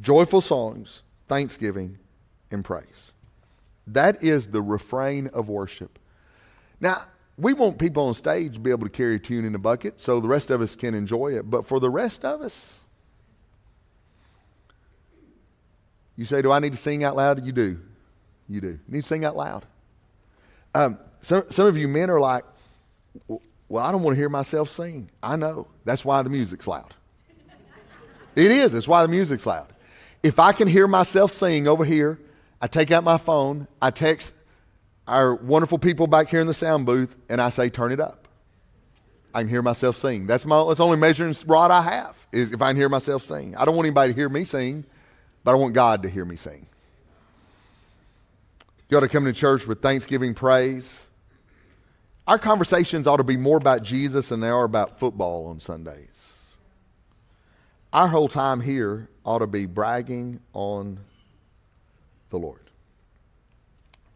Joyful 0.00 0.40
songs, 0.40 1.02
thanksgiving, 1.28 1.98
and 2.50 2.64
praise. 2.64 3.12
That 3.86 4.22
is 4.22 4.48
the 4.48 4.62
refrain 4.62 5.28
of 5.28 5.48
worship. 5.48 5.98
Now, 6.80 7.04
we 7.36 7.52
want 7.52 7.78
people 7.78 8.06
on 8.06 8.14
stage 8.14 8.54
to 8.54 8.60
be 8.60 8.70
able 8.70 8.86
to 8.86 8.92
carry 8.92 9.16
a 9.16 9.18
tune 9.18 9.44
in 9.44 9.54
a 9.54 9.58
bucket 9.58 10.00
so 10.00 10.20
the 10.20 10.28
rest 10.28 10.50
of 10.50 10.60
us 10.60 10.76
can 10.76 10.94
enjoy 10.94 11.36
it. 11.36 11.50
But 11.50 11.66
for 11.66 11.80
the 11.80 11.90
rest 11.90 12.24
of 12.24 12.42
us, 12.42 12.83
You 16.16 16.24
say, 16.24 16.42
Do 16.42 16.52
I 16.52 16.58
need 16.58 16.72
to 16.72 16.78
sing 16.78 17.04
out 17.04 17.16
loud? 17.16 17.44
You 17.44 17.52
do. 17.52 17.80
You 18.48 18.60
do. 18.60 18.68
You 18.68 18.80
need 18.88 19.02
to 19.02 19.06
sing 19.06 19.24
out 19.24 19.36
loud. 19.36 19.64
Um, 20.74 20.98
some, 21.22 21.44
some 21.50 21.66
of 21.66 21.76
you 21.76 21.88
men 21.88 22.10
are 22.10 22.20
like, 22.20 22.44
Well, 23.28 23.84
I 23.84 23.92
don't 23.92 24.02
want 24.02 24.14
to 24.14 24.18
hear 24.18 24.28
myself 24.28 24.70
sing. 24.70 25.10
I 25.22 25.36
know. 25.36 25.68
That's 25.84 26.04
why 26.04 26.22
the 26.22 26.30
music's 26.30 26.66
loud. 26.66 26.94
it 28.36 28.50
is. 28.50 28.72
That's 28.72 28.88
why 28.88 29.02
the 29.02 29.08
music's 29.08 29.46
loud. 29.46 29.72
If 30.22 30.38
I 30.38 30.52
can 30.52 30.68
hear 30.68 30.88
myself 30.88 31.32
sing 31.32 31.68
over 31.68 31.84
here, 31.84 32.18
I 32.60 32.66
take 32.66 32.90
out 32.90 33.04
my 33.04 33.18
phone, 33.18 33.68
I 33.82 33.90
text 33.90 34.34
our 35.06 35.34
wonderful 35.34 35.78
people 35.78 36.06
back 36.06 36.28
here 36.28 36.40
in 36.40 36.46
the 36.46 36.54
sound 36.54 36.86
booth, 36.86 37.14
and 37.28 37.40
I 37.40 37.50
say, 37.50 37.68
Turn 37.68 37.92
it 37.92 38.00
up. 38.00 38.28
I 39.34 39.40
can 39.40 39.48
hear 39.48 39.62
myself 39.62 39.96
sing. 39.96 40.26
That's 40.26 40.46
my 40.46 40.64
that's 40.64 40.78
the 40.78 40.84
only 40.84 40.96
measuring 40.96 41.34
rod 41.46 41.72
I 41.72 41.82
have 41.82 42.16
is 42.30 42.52
if 42.52 42.62
I 42.62 42.68
can 42.68 42.76
hear 42.76 42.88
myself 42.88 43.24
sing. 43.24 43.56
I 43.56 43.64
don't 43.64 43.74
want 43.74 43.86
anybody 43.86 44.12
to 44.12 44.16
hear 44.18 44.28
me 44.28 44.44
sing 44.44 44.84
but 45.44 45.52
I 45.52 45.54
want 45.54 45.74
God 45.74 46.02
to 46.02 46.10
hear 46.10 46.24
me 46.24 46.36
sing. 46.36 46.66
You 48.88 48.96
ought 48.96 49.00
to 49.00 49.08
come 49.08 49.24
to 49.24 49.32
church 49.32 49.66
with 49.66 49.80
thanksgiving 49.82 50.34
praise. 50.34 51.06
Our 52.26 52.38
conversations 52.38 53.06
ought 53.06 53.18
to 53.18 53.24
be 53.24 53.36
more 53.36 53.58
about 53.58 53.82
Jesus 53.82 54.30
than 54.30 54.40
they 54.40 54.48
are 54.48 54.64
about 54.64 54.98
football 54.98 55.46
on 55.46 55.60
Sundays. 55.60 56.56
Our 57.92 58.08
whole 58.08 58.28
time 58.28 58.60
here 58.60 59.08
ought 59.24 59.38
to 59.38 59.46
be 59.46 59.66
bragging 59.66 60.40
on 60.52 60.98
the 62.30 62.38
Lord. 62.38 62.60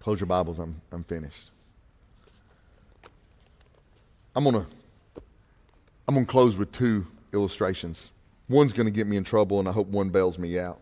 Close 0.01 0.21
your 0.21 0.27
Bibles, 0.27 0.59
I'm, 0.59 0.81
I'm 0.91 1.05
finished. 1.05 1.51
I'm 4.35 4.45
going 4.45 4.57
to 4.57 4.67
I'm 6.07 6.15
going 6.15 6.25
to 6.25 6.31
close 6.31 6.57
with 6.57 6.73
two 6.73 7.07
illustrations. 7.35 8.13
One's 8.49 8.73
going 8.73 8.87
to 8.87 8.91
get 8.91 9.07
me 9.07 9.19
in 9.19 9.25
trouble, 9.25 9.59
and 9.59 9.69
I 9.69 9.73
hope 9.73 9.89
one 9.89 10.09
bails 10.09 10.39
me 10.39 10.59
out. 10.59 10.81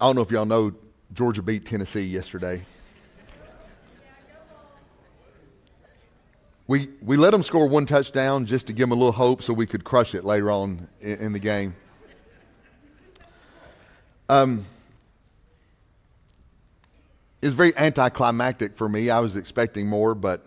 I 0.00 0.06
don't 0.06 0.16
know 0.16 0.22
if 0.22 0.30
y'all 0.30 0.46
know 0.46 0.72
Georgia 1.12 1.42
beat 1.42 1.66
Tennessee 1.66 2.04
yesterday. 2.04 2.62
We, 6.66 6.88
we 7.02 7.18
let 7.18 7.32
them 7.32 7.42
score 7.42 7.68
one 7.68 7.84
touchdown 7.84 8.46
just 8.46 8.68
to 8.68 8.72
give 8.72 8.84
them 8.84 8.92
a 8.92 8.94
little 8.94 9.12
hope 9.12 9.42
so 9.42 9.52
we 9.52 9.66
could 9.66 9.84
crush 9.84 10.14
it 10.14 10.24
later 10.24 10.50
on 10.50 10.88
in, 11.02 11.18
in 11.18 11.32
the 11.32 11.38
game. 11.38 11.74
Um, 14.30 14.64
was 17.42 17.52
very 17.52 17.76
anticlimactic 17.76 18.78
for 18.78 18.88
me. 18.88 19.10
I 19.10 19.18
was 19.18 19.36
expecting 19.36 19.86
more, 19.86 20.14
but 20.14 20.46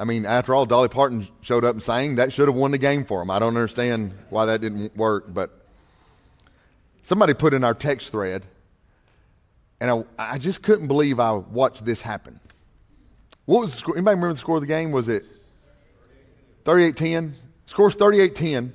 I 0.00 0.04
mean, 0.04 0.26
after 0.26 0.52
all, 0.52 0.66
Dolly 0.66 0.88
Parton 0.88 1.28
showed 1.42 1.64
up 1.64 1.74
and 1.74 1.82
sang. 1.82 2.16
That 2.16 2.32
should 2.32 2.48
have 2.48 2.56
won 2.56 2.72
the 2.72 2.78
game 2.78 3.04
for 3.04 3.22
him. 3.22 3.30
I 3.30 3.38
don't 3.38 3.56
understand 3.56 4.18
why 4.30 4.46
that 4.46 4.60
didn't 4.60 4.96
work, 4.96 5.32
but 5.32 5.65
somebody 7.06 7.34
put 7.34 7.54
in 7.54 7.62
our 7.62 7.72
text 7.72 8.10
thread, 8.10 8.44
and 9.80 9.90
I, 10.18 10.32
I 10.34 10.38
just 10.38 10.60
couldn't 10.60 10.88
believe 10.88 11.20
I 11.20 11.30
watched 11.32 11.84
this 11.84 12.00
happen. 12.00 12.40
What 13.44 13.60
was 13.60 13.70
the 13.70 13.76
score? 13.76 13.94
Anybody 13.96 14.16
remember 14.16 14.34
the 14.34 14.40
score 14.40 14.56
of 14.56 14.62
the 14.62 14.66
game? 14.66 14.90
Was 14.90 15.08
it 15.08 15.24
38 16.64 16.96
10? 16.96 17.34
Scores 17.66 17.94
38 17.94 18.34
10. 18.34 18.74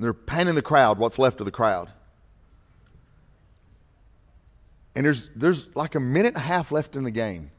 They're 0.00 0.12
panning 0.12 0.56
the 0.56 0.62
crowd, 0.62 0.98
what's 0.98 1.20
left 1.20 1.38
of 1.40 1.44
the 1.44 1.52
crowd. 1.52 1.88
And 4.96 5.06
there's, 5.06 5.30
there's 5.36 5.68
like 5.76 5.94
a 5.94 6.00
minute 6.00 6.34
and 6.34 6.36
a 6.36 6.40
half 6.40 6.72
left 6.72 6.96
in 6.96 7.04
the 7.04 7.12
game 7.12 7.52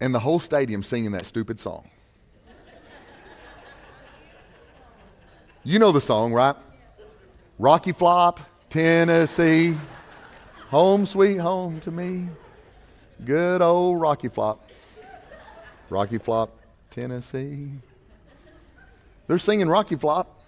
and 0.00 0.14
the 0.14 0.18
whole 0.18 0.38
stadium 0.38 0.82
singing 0.82 1.12
that 1.12 1.26
stupid 1.26 1.60
song. 1.60 1.90
you 5.62 5.78
know 5.78 5.92
the 5.92 6.00
song, 6.00 6.32
right? 6.32 6.56
Rocky 7.60 7.92
Flop, 7.92 8.40
Tennessee, 8.70 9.76
home 10.70 11.04
sweet 11.04 11.36
home 11.36 11.78
to 11.80 11.90
me. 11.90 12.30
Good 13.22 13.60
old 13.60 14.00
Rocky 14.00 14.28
Flop. 14.28 14.66
Rocky 15.90 16.16
Flop, 16.16 16.56
Tennessee. 16.90 17.68
They're 19.26 19.36
singing 19.36 19.68
Rocky 19.68 19.96
Flop, 19.96 20.40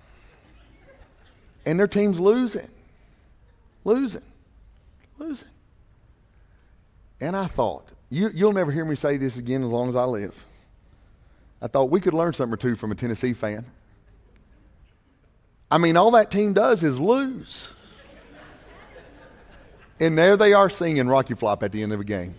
and 1.66 1.78
their 1.78 1.86
team's 1.86 2.18
losing. 2.18 2.70
Losing. 3.84 4.22
Losing. 5.18 5.50
And 7.20 7.36
I 7.36 7.44
thought, 7.44 7.88
you, 8.08 8.30
you'll 8.32 8.54
never 8.54 8.72
hear 8.72 8.86
me 8.86 8.94
say 8.94 9.18
this 9.18 9.36
again 9.36 9.62
as 9.62 9.70
long 9.70 9.90
as 9.90 9.96
I 9.96 10.04
live. 10.04 10.46
I 11.60 11.66
thought 11.66 11.90
we 11.90 12.00
could 12.00 12.14
learn 12.14 12.32
something 12.32 12.54
or 12.54 12.56
two 12.56 12.74
from 12.74 12.90
a 12.90 12.94
Tennessee 12.94 13.34
fan. 13.34 13.66
I 15.73 15.79
mean, 15.79 15.97
all 15.97 16.11
that 16.11 16.31
team 16.31 16.53
does 16.53 16.83
is 16.83 17.01
lose. 17.01 17.73
And 19.99 20.18
there 20.18 20.37
they 20.37 20.53
are 20.53 20.68
singing 20.68 21.09
Rocky 21.09 21.33
Flop 21.33 21.62
at 21.62 21.73
the 21.73 21.83
end 21.83 21.95
of 21.95 22.01
a 22.01 22.05
game. 22.05 22.35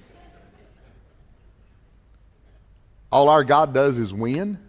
All 3.11 3.29
our 3.29 3.43
God 3.43 3.73
does 3.73 3.97
is 3.97 4.13
win, 4.13 4.59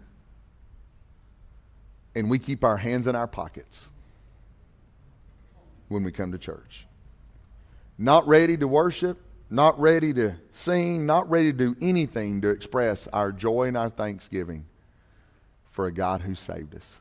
and 2.15 2.31
we 2.31 2.39
keep 2.39 2.65
our 2.65 2.79
hands 2.79 3.07
in 3.07 3.15
our 3.15 3.27
pockets 3.27 3.91
when 5.89 6.03
we 6.03 6.11
come 6.11 6.33
to 6.33 6.39
church. 6.39 6.87
Not 7.99 8.27
ready 8.27 8.57
to 8.57 8.67
worship, 8.67 9.21
not 9.51 9.79
ready 9.79 10.15
to 10.15 10.37
sing, 10.53 11.05
not 11.05 11.29
ready 11.29 11.53
to 11.53 11.59
do 11.59 11.77
anything 11.83 12.41
to 12.41 12.49
express 12.49 13.09
our 13.09 13.31
joy 13.31 13.65
and 13.69 13.77
our 13.77 13.91
thanksgiving 13.91 14.65
for 15.71 15.87
a 15.87 15.93
God 15.93 16.23
who 16.23 16.35
saved 16.35 16.75
us. 16.75 17.01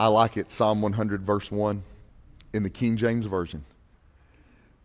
I 0.00 0.06
like 0.06 0.36
it, 0.36 0.50
Psalm 0.50 0.80
100, 0.80 1.22
verse 1.22 1.50
1, 1.50 1.82
in 2.54 2.62
the 2.62 2.70
King 2.70 2.96
James 2.96 3.26
Version. 3.26 3.64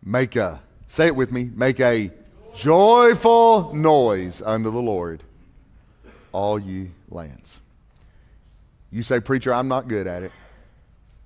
Make 0.04 0.36
a, 0.36 0.60
say 0.86 1.06
it 1.06 1.16
with 1.16 1.32
me, 1.32 1.50
make 1.54 1.80
a 1.80 2.10
joyful 2.54 3.74
noise 3.74 4.42
unto 4.42 4.70
the 4.70 4.82
Lord, 4.82 5.22
all 6.32 6.58
ye 6.58 6.90
lands. 7.08 7.60
You 8.90 9.02
say, 9.02 9.20
Preacher, 9.20 9.54
I'm 9.54 9.68
not 9.68 9.88
good 9.88 10.06
at 10.06 10.22
it 10.22 10.32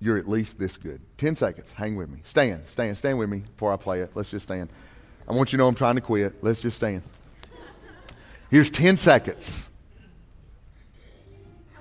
you're 0.00 0.16
at 0.16 0.28
least 0.28 0.58
this 0.58 0.76
good. 0.76 1.00
10 1.18 1.36
seconds. 1.36 1.72
Hang 1.72 1.94
with 1.94 2.08
me. 2.08 2.20
Stand, 2.24 2.66
stand, 2.66 2.96
stand 2.96 3.18
with 3.18 3.28
me 3.28 3.40
before 3.40 3.72
I 3.72 3.76
play 3.76 4.00
it. 4.00 4.12
Let's 4.14 4.30
just 4.30 4.44
stand. 4.44 4.70
I 5.28 5.34
want 5.34 5.52
you 5.52 5.58
to 5.58 5.62
know 5.62 5.68
I'm 5.68 5.74
trying 5.74 5.96
to 5.96 6.00
quit. 6.00 6.42
Let's 6.42 6.60
just 6.60 6.76
stand. 6.76 7.02
Here's 8.50 8.70
10 8.70 8.96
seconds. 8.96 9.68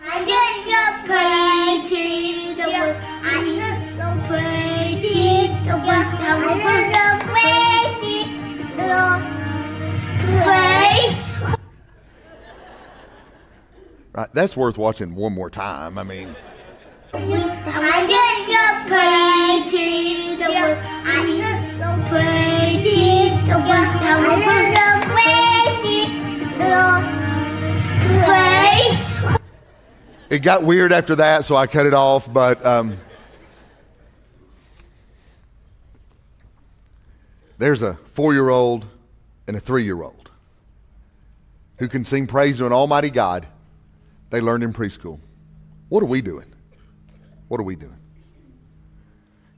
I 0.04 0.26
Right, 14.14 14.30
that's 14.34 14.56
worth 14.56 14.78
watching 14.78 15.16
one 15.16 15.34
more 15.34 15.50
time. 15.50 15.98
I 15.98 16.04
mean. 16.04 16.36
I 17.14 18.10
It 30.30 30.40
got 30.40 30.64
weird 30.64 30.92
after 30.92 31.16
that, 31.16 31.46
so 31.46 31.56
I 31.56 31.68
cut 31.68 31.86
it 31.86 31.94
off, 31.94 32.32
but. 32.32 32.64
Um, 32.66 32.98
there's 37.60 37.82
a 37.82 37.96
four 38.14 38.34
year 38.34 38.50
old 38.50 38.88
and 39.48 39.56
a 39.56 39.60
three 39.60 39.84
year 39.84 40.02
old 40.02 40.32
who 41.78 41.88
can 41.88 42.06
sing 42.06 42.26
praise 42.26 42.58
to 42.58 42.66
an 42.66 42.74
almighty 42.74 43.10
God 43.10 43.48
they 44.30 44.42
learned 44.42 44.64
in 44.64 44.74
preschool. 44.74 45.20
What 45.90 46.04
are 46.04 46.08
we 46.08 46.22
doing? 46.22 46.46
What 47.48 47.60
are 47.60 47.64
we 47.64 47.76
doing? 47.76 47.98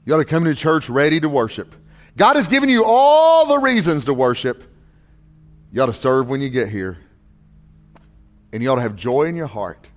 You 0.04 0.14
ought 0.14 0.18
to 0.18 0.24
come 0.24 0.44
to 0.44 0.54
church 0.54 0.88
ready 0.88 1.20
to 1.20 1.28
worship. 1.28 1.74
God 2.16 2.36
has 2.36 2.48
given 2.48 2.68
you 2.68 2.84
all 2.84 3.46
the 3.46 3.58
reasons 3.58 4.06
to 4.06 4.14
worship. 4.14 4.64
You 5.70 5.82
ought 5.82 5.86
to 5.86 5.94
serve 5.94 6.28
when 6.28 6.40
you 6.40 6.48
get 6.48 6.68
here. 6.68 6.98
And 8.52 8.62
you 8.62 8.70
ought 8.70 8.76
to 8.76 8.82
have 8.82 8.96
joy 8.96 9.24
in 9.24 9.36
your 9.36 9.46
heart. 9.46 9.91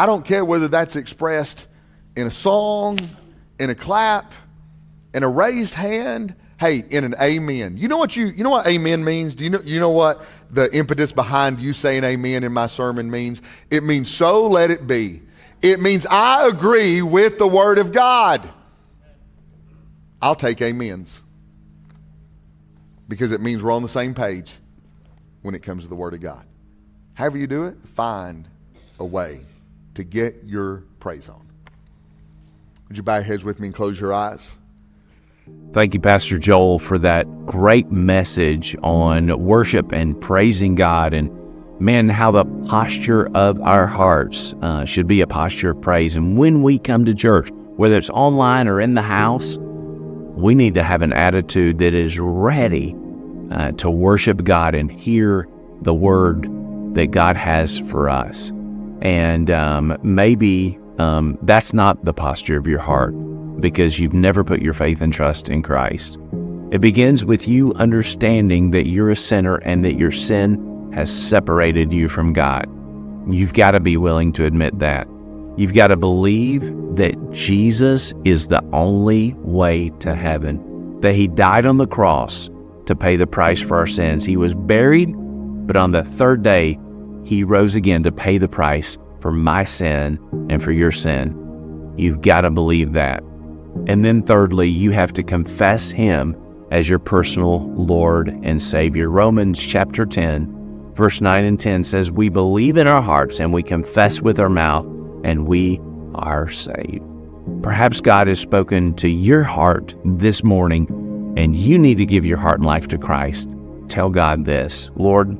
I 0.00 0.06
don't 0.06 0.24
care 0.24 0.46
whether 0.46 0.66
that's 0.66 0.96
expressed 0.96 1.68
in 2.16 2.26
a 2.26 2.30
song, 2.30 2.98
in 3.58 3.68
a 3.68 3.74
clap, 3.74 4.32
in 5.12 5.22
a 5.22 5.28
raised 5.28 5.74
hand, 5.74 6.34
hey, 6.58 6.82
in 6.88 7.04
an 7.04 7.14
amen. 7.20 7.76
You 7.76 7.86
know 7.88 7.98
what 7.98 8.16
you 8.16 8.28
you 8.28 8.42
know 8.42 8.48
what 8.48 8.66
amen 8.66 9.04
means? 9.04 9.34
Do 9.34 9.44
you 9.44 9.50
know 9.50 9.60
you 9.62 9.78
know 9.78 9.90
what 9.90 10.24
the 10.50 10.74
impetus 10.74 11.12
behind 11.12 11.60
you 11.60 11.74
saying 11.74 12.02
amen 12.04 12.44
in 12.44 12.52
my 12.54 12.66
sermon 12.66 13.10
means? 13.10 13.42
It 13.68 13.84
means 13.84 14.08
so 14.10 14.46
let 14.46 14.70
it 14.70 14.86
be. 14.86 15.20
It 15.60 15.80
means 15.80 16.06
I 16.06 16.48
agree 16.48 17.02
with 17.02 17.36
the 17.36 17.46
Word 17.46 17.76
of 17.76 17.92
God. 17.92 18.48
I'll 20.22 20.34
take 20.34 20.62
amens 20.62 21.22
because 23.06 23.32
it 23.32 23.42
means 23.42 23.62
we're 23.62 23.72
on 23.72 23.82
the 23.82 23.88
same 23.88 24.14
page 24.14 24.54
when 25.42 25.54
it 25.54 25.62
comes 25.62 25.82
to 25.82 25.90
the 25.90 25.94
Word 25.94 26.14
of 26.14 26.22
God. 26.22 26.46
However, 27.12 27.36
you 27.36 27.46
do 27.46 27.64
it, 27.64 27.76
find 27.84 28.48
a 28.98 29.04
way 29.04 29.44
to 30.00 30.04
get 30.04 30.42
your 30.44 30.84
praise 30.98 31.28
on. 31.28 31.46
Would 32.88 32.96
you 32.96 33.02
bow 33.02 33.16
your 33.16 33.24
heads 33.24 33.44
with 33.44 33.60
me 33.60 33.68
and 33.68 33.74
close 33.74 34.00
your 34.00 34.12
eyes? 34.12 34.56
Thank 35.72 35.94
you, 35.94 36.00
Pastor 36.00 36.38
Joel, 36.38 36.78
for 36.78 36.98
that 36.98 37.26
great 37.46 37.90
message 37.90 38.76
on 38.82 39.38
worship 39.40 39.92
and 39.92 40.20
praising 40.20 40.74
God 40.74 41.14
and 41.14 41.30
man, 41.80 42.08
how 42.08 42.30
the 42.30 42.44
posture 42.66 43.28
of 43.34 43.60
our 43.62 43.86
hearts 43.86 44.54
uh, 44.60 44.84
should 44.84 45.06
be 45.06 45.20
a 45.20 45.26
posture 45.26 45.70
of 45.70 45.80
praise. 45.80 46.16
And 46.16 46.36
when 46.36 46.62
we 46.62 46.78
come 46.78 47.04
to 47.06 47.14
church, 47.14 47.50
whether 47.76 47.96
it's 47.96 48.10
online 48.10 48.68
or 48.68 48.80
in 48.80 48.94
the 48.94 49.02
house, 49.02 49.58
we 49.60 50.54
need 50.54 50.74
to 50.74 50.82
have 50.82 51.02
an 51.02 51.12
attitude 51.12 51.78
that 51.78 51.94
is 51.94 52.18
ready 52.18 52.94
uh, 53.50 53.72
to 53.72 53.90
worship 53.90 54.44
God 54.44 54.74
and 54.74 54.90
hear 54.90 55.48
the 55.82 55.94
word 55.94 56.48
that 56.94 57.12
God 57.12 57.36
has 57.36 57.78
for 57.78 58.08
us. 58.08 58.52
And 59.02 59.50
um, 59.50 59.96
maybe 60.02 60.78
um, 60.98 61.38
that's 61.42 61.72
not 61.72 62.04
the 62.04 62.12
posture 62.12 62.58
of 62.58 62.66
your 62.66 62.80
heart 62.80 63.14
because 63.60 63.98
you've 63.98 64.12
never 64.12 64.44
put 64.44 64.62
your 64.62 64.74
faith 64.74 65.00
and 65.00 65.12
trust 65.12 65.48
in 65.48 65.62
Christ. 65.62 66.18
It 66.70 66.80
begins 66.80 67.24
with 67.24 67.48
you 67.48 67.72
understanding 67.74 68.70
that 68.70 68.86
you're 68.86 69.10
a 69.10 69.16
sinner 69.16 69.56
and 69.56 69.84
that 69.84 69.94
your 69.94 70.12
sin 70.12 70.90
has 70.94 71.10
separated 71.10 71.92
you 71.92 72.08
from 72.08 72.32
God. 72.32 72.66
You've 73.28 73.54
got 73.54 73.72
to 73.72 73.80
be 73.80 73.96
willing 73.96 74.32
to 74.34 74.44
admit 74.46 74.78
that. 74.78 75.06
You've 75.56 75.74
got 75.74 75.88
to 75.88 75.96
believe 75.96 76.62
that 76.96 77.16
Jesus 77.32 78.14
is 78.24 78.48
the 78.48 78.62
only 78.72 79.34
way 79.38 79.90
to 80.00 80.14
heaven, 80.14 81.00
that 81.00 81.14
He 81.14 81.28
died 81.28 81.66
on 81.66 81.76
the 81.76 81.86
cross 81.86 82.48
to 82.86 82.94
pay 82.94 83.16
the 83.16 83.26
price 83.26 83.60
for 83.60 83.76
our 83.76 83.86
sins. 83.86 84.24
He 84.24 84.36
was 84.36 84.54
buried, 84.54 85.12
but 85.66 85.76
on 85.76 85.90
the 85.90 86.04
third 86.04 86.42
day, 86.42 86.78
He 87.24 87.44
rose 87.44 87.74
again 87.74 88.02
to 88.04 88.12
pay 88.12 88.38
the 88.38 88.48
price 88.48 88.98
for 89.20 89.30
my 89.30 89.64
sin 89.64 90.18
and 90.48 90.62
for 90.62 90.72
your 90.72 90.92
sin. 90.92 91.36
You've 91.96 92.22
got 92.22 92.42
to 92.42 92.50
believe 92.50 92.92
that. 92.94 93.22
And 93.86 94.04
then, 94.04 94.22
thirdly, 94.22 94.68
you 94.68 94.90
have 94.90 95.12
to 95.14 95.22
confess 95.22 95.90
Him 95.90 96.36
as 96.70 96.88
your 96.88 96.98
personal 96.98 97.68
Lord 97.74 98.28
and 98.42 98.62
Savior. 98.62 99.10
Romans 99.10 99.60
chapter 99.60 100.06
10 100.06 100.60
Verse 101.00 101.22
9 101.22 101.44
and 101.44 101.58
10 101.58 101.84
says, 101.84 102.10
We 102.10 102.28
believe 102.28 102.76
in 102.76 102.86
our 102.86 103.00
hearts 103.00 103.40
and 103.40 103.54
we 103.54 103.62
confess 103.62 104.20
with 104.20 104.38
our 104.38 104.50
mouth, 104.50 104.84
and 105.24 105.46
we 105.46 105.80
are 106.14 106.50
saved. 106.50 107.02
Perhaps 107.62 108.02
God 108.02 108.26
has 108.26 108.38
spoken 108.38 108.92
to 108.96 109.08
your 109.08 109.42
heart 109.42 109.94
this 110.04 110.44
morning 110.44 110.86
and 111.38 111.56
you 111.56 111.78
need 111.78 111.96
to 111.96 112.04
give 112.04 112.26
your 112.26 112.36
heart 112.36 112.58
and 112.58 112.66
life 112.66 112.86
to 112.88 112.98
Christ. 112.98 113.54
Tell 113.88 114.10
God 114.10 114.44
this 114.44 114.90
Lord, 114.94 115.38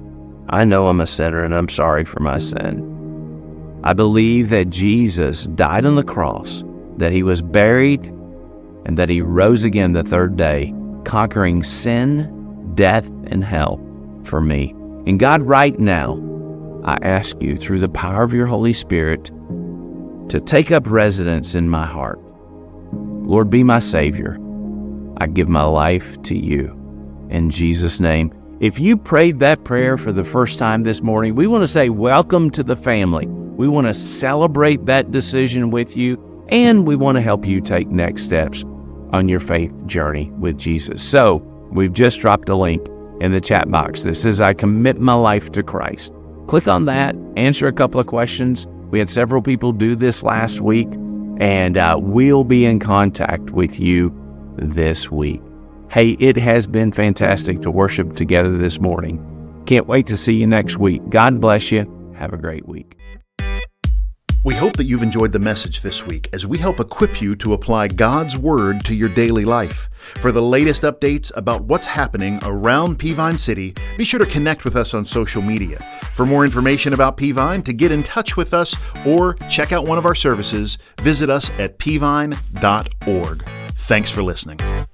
I 0.53 0.64
know 0.64 0.88
I'm 0.88 1.01
a 1.01 1.07
sinner 1.07 1.44
and 1.44 1.55
I'm 1.55 1.68
sorry 1.68 2.05
for 2.05 2.18
my 2.18 2.38
sin. 2.38 3.80
I 3.84 3.92
believe 3.92 4.51
that 4.51 4.68
Jesus 4.68 5.44
died 5.46 5.86
on 5.86 5.94
the 5.94 6.03
cross, 6.03 6.64
that 6.96 7.12
he 7.12 7.22
was 7.22 7.40
buried, 7.40 8.05
and 8.84 8.98
that 8.98 9.09
he 9.09 9.22
rose 9.22 9.62
again 9.62 9.92
the 9.92 10.03
third 10.03 10.36
day, 10.36 10.74
conquering 11.05 11.62
sin, 11.62 12.72
death, 12.74 13.07
and 13.28 13.44
hell 13.44 13.80
for 14.24 14.40
me. 14.40 14.74
And 15.07 15.20
God, 15.20 15.40
right 15.42 15.78
now, 15.78 16.20
I 16.84 16.98
ask 17.01 17.40
you 17.40 17.57
through 17.57 17.78
the 17.78 17.88
power 17.88 18.24
of 18.24 18.34
your 18.34 18.46
Holy 18.46 18.72
Spirit 18.72 19.26
to 20.30 20.40
take 20.44 20.72
up 20.72 20.90
residence 20.90 21.55
in 21.55 21.68
my 21.68 21.86
heart. 21.86 22.18
Lord, 22.92 23.51
be 23.51 23.62
my 23.62 23.78
Savior. 23.78 24.36
I 25.18 25.28
give 25.28 25.48
my 25.48 25.62
life 25.62 26.20
to 26.22 26.36
you. 26.36 26.76
In 27.30 27.51
Jesus' 27.51 28.01
name. 28.01 28.32
If 28.61 28.78
you 28.78 28.98
prayed 28.98 29.40
that 29.40 29.64
prayer 29.64 29.96
for 29.96 30.12
the 30.12 30.22
first 30.22 30.58
time 30.58 30.82
this 30.82 31.00
morning, 31.00 31.34
we 31.34 31.46
want 31.46 31.62
to 31.62 31.68
say, 31.68 31.88
Welcome 31.88 32.50
to 32.50 32.62
the 32.62 32.76
family. 32.76 33.26
We 33.26 33.68
want 33.68 33.86
to 33.86 33.94
celebrate 33.94 34.84
that 34.84 35.11
decision 35.11 35.70
with 35.70 35.96
you, 35.96 36.46
and 36.50 36.86
we 36.86 36.94
want 36.94 37.16
to 37.16 37.22
help 37.22 37.46
you 37.46 37.61
take 37.61 37.88
next 37.88 38.24
steps 38.24 38.62
on 39.12 39.28
your 39.28 39.40
faith 39.40 39.72
journey 39.86 40.30
with 40.32 40.58
Jesus. 40.58 41.02
So, 41.02 41.36
we've 41.72 41.92
just 41.92 42.20
dropped 42.20 42.50
a 42.50 42.54
link 42.54 42.86
in 43.20 43.32
the 43.32 43.40
chat 43.40 43.70
box 43.70 44.02
that 44.02 44.14
says, 44.16 44.40
I 44.42 44.52
commit 44.52 45.00
my 45.00 45.14
life 45.14 45.50
to 45.52 45.62
Christ. 45.62 46.12
Click 46.46 46.68
on 46.68 46.84
that, 46.84 47.16
answer 47.36 47.66
a 47.66 47.72
couple 47.72 47.98
of 47.98 48.06
questions 48.06 48.66
we 48.90 48.98
had 48.98 49.08
several 49.08 49.40
people 49.40 49.72
do 49.72 49.94
this 49.94 50.22
last 50.22 50.61
week, 50.61 50.88
and 51.38 51.78
uh, 51.78 51.96
we'll 51.98 52.44
be 52.44 52.64
in 52.66 52.80
contact 52.80 53.50
with 53.50 53.78
you 53.78 54.12
this 54.58 55.11
week. 55.11 55.40
Hey, 55.91 56.11
it 56.20 56.36
has 56.36 56.68
been 56.68 56.93
fantastic 56.93 57.62
to 57.62 57.70
worship 57.70 58.12
together 58.12 58.57
this 58.57 58.78
morning. 58.80 59.18
Can't 59.66 59.88
wait 59.88 60.07
to 60.07 60.16
see 60.16 60.34
you 60.34 60.47
next 60.47 60.78
week. 60.78 61.03
God 61.11 61.41
bless 61.41 61.72
you. 61.72 62.12
Have 62.14 62.32
a 62.32 62.36
great 62.36 62.68
week. 62.68 62.97
We 64.45 64.55
hope 64.55 64.76
that 64.76 64.84
you've 64.84 65.03
enjoyed 65.03 65.32
the 65.32 65.41
message 65.41 65.80
this 65.80 66.07
week 66.07 66.28
as 66.32 66.47
we 66.47 66.59
help 66.59 66.78
equip 66.78 67.20
you 67.20 67.34
to 67.36 67.55
apply 67.55 67.88
God's 67.88 68.38
Word 68.38 68.84
to 68.84 68.95
your 68.95 69.09
daily 69.09 69.45
life. 69.45 69.91
For 70.20 70.30
the 70.30 70.41
latest 70.41 70.82
updates 70.82 71.32
about 71.36 71.64
what's 71.64 71.86
happening 71.86 72.38
around 72.45 73.01
Peavine 73.01 73.36
City, 73.36 73.74
be 73.99 74.05
sure 74.05 74.20
to 74.20 74.26
connect 74.26 74.64
with 74.64 74.76
us 74.76 74.95
on 74.95 75.05
social 75.05 75.43
media. 75.43 75.84
For 76.14 76.24
more 76.24 76.45
information 76.45 76.93
about 76.93 77.16
Peavine, 77.16 77.64
to 77.64 77.72
get 77.72 77.91
in 77.91 78.05
touch 78.05 78.36
with 78.36 78.55
us, 78.55 78.76
or 79.05 79.34
check 79.49 79.72
out 79.72 79.88
one 79.88 79.99
of 79.99 80.07
our 80.07 80.14
services, 80.14 80.78
visit 81.01 81.28
us 81.28 81.51
at 81.59 81.80
peavine.org. 81.80 83.45
Thanks 83.74 84.11
for 84.11 84.22
listening. 84.22 84.86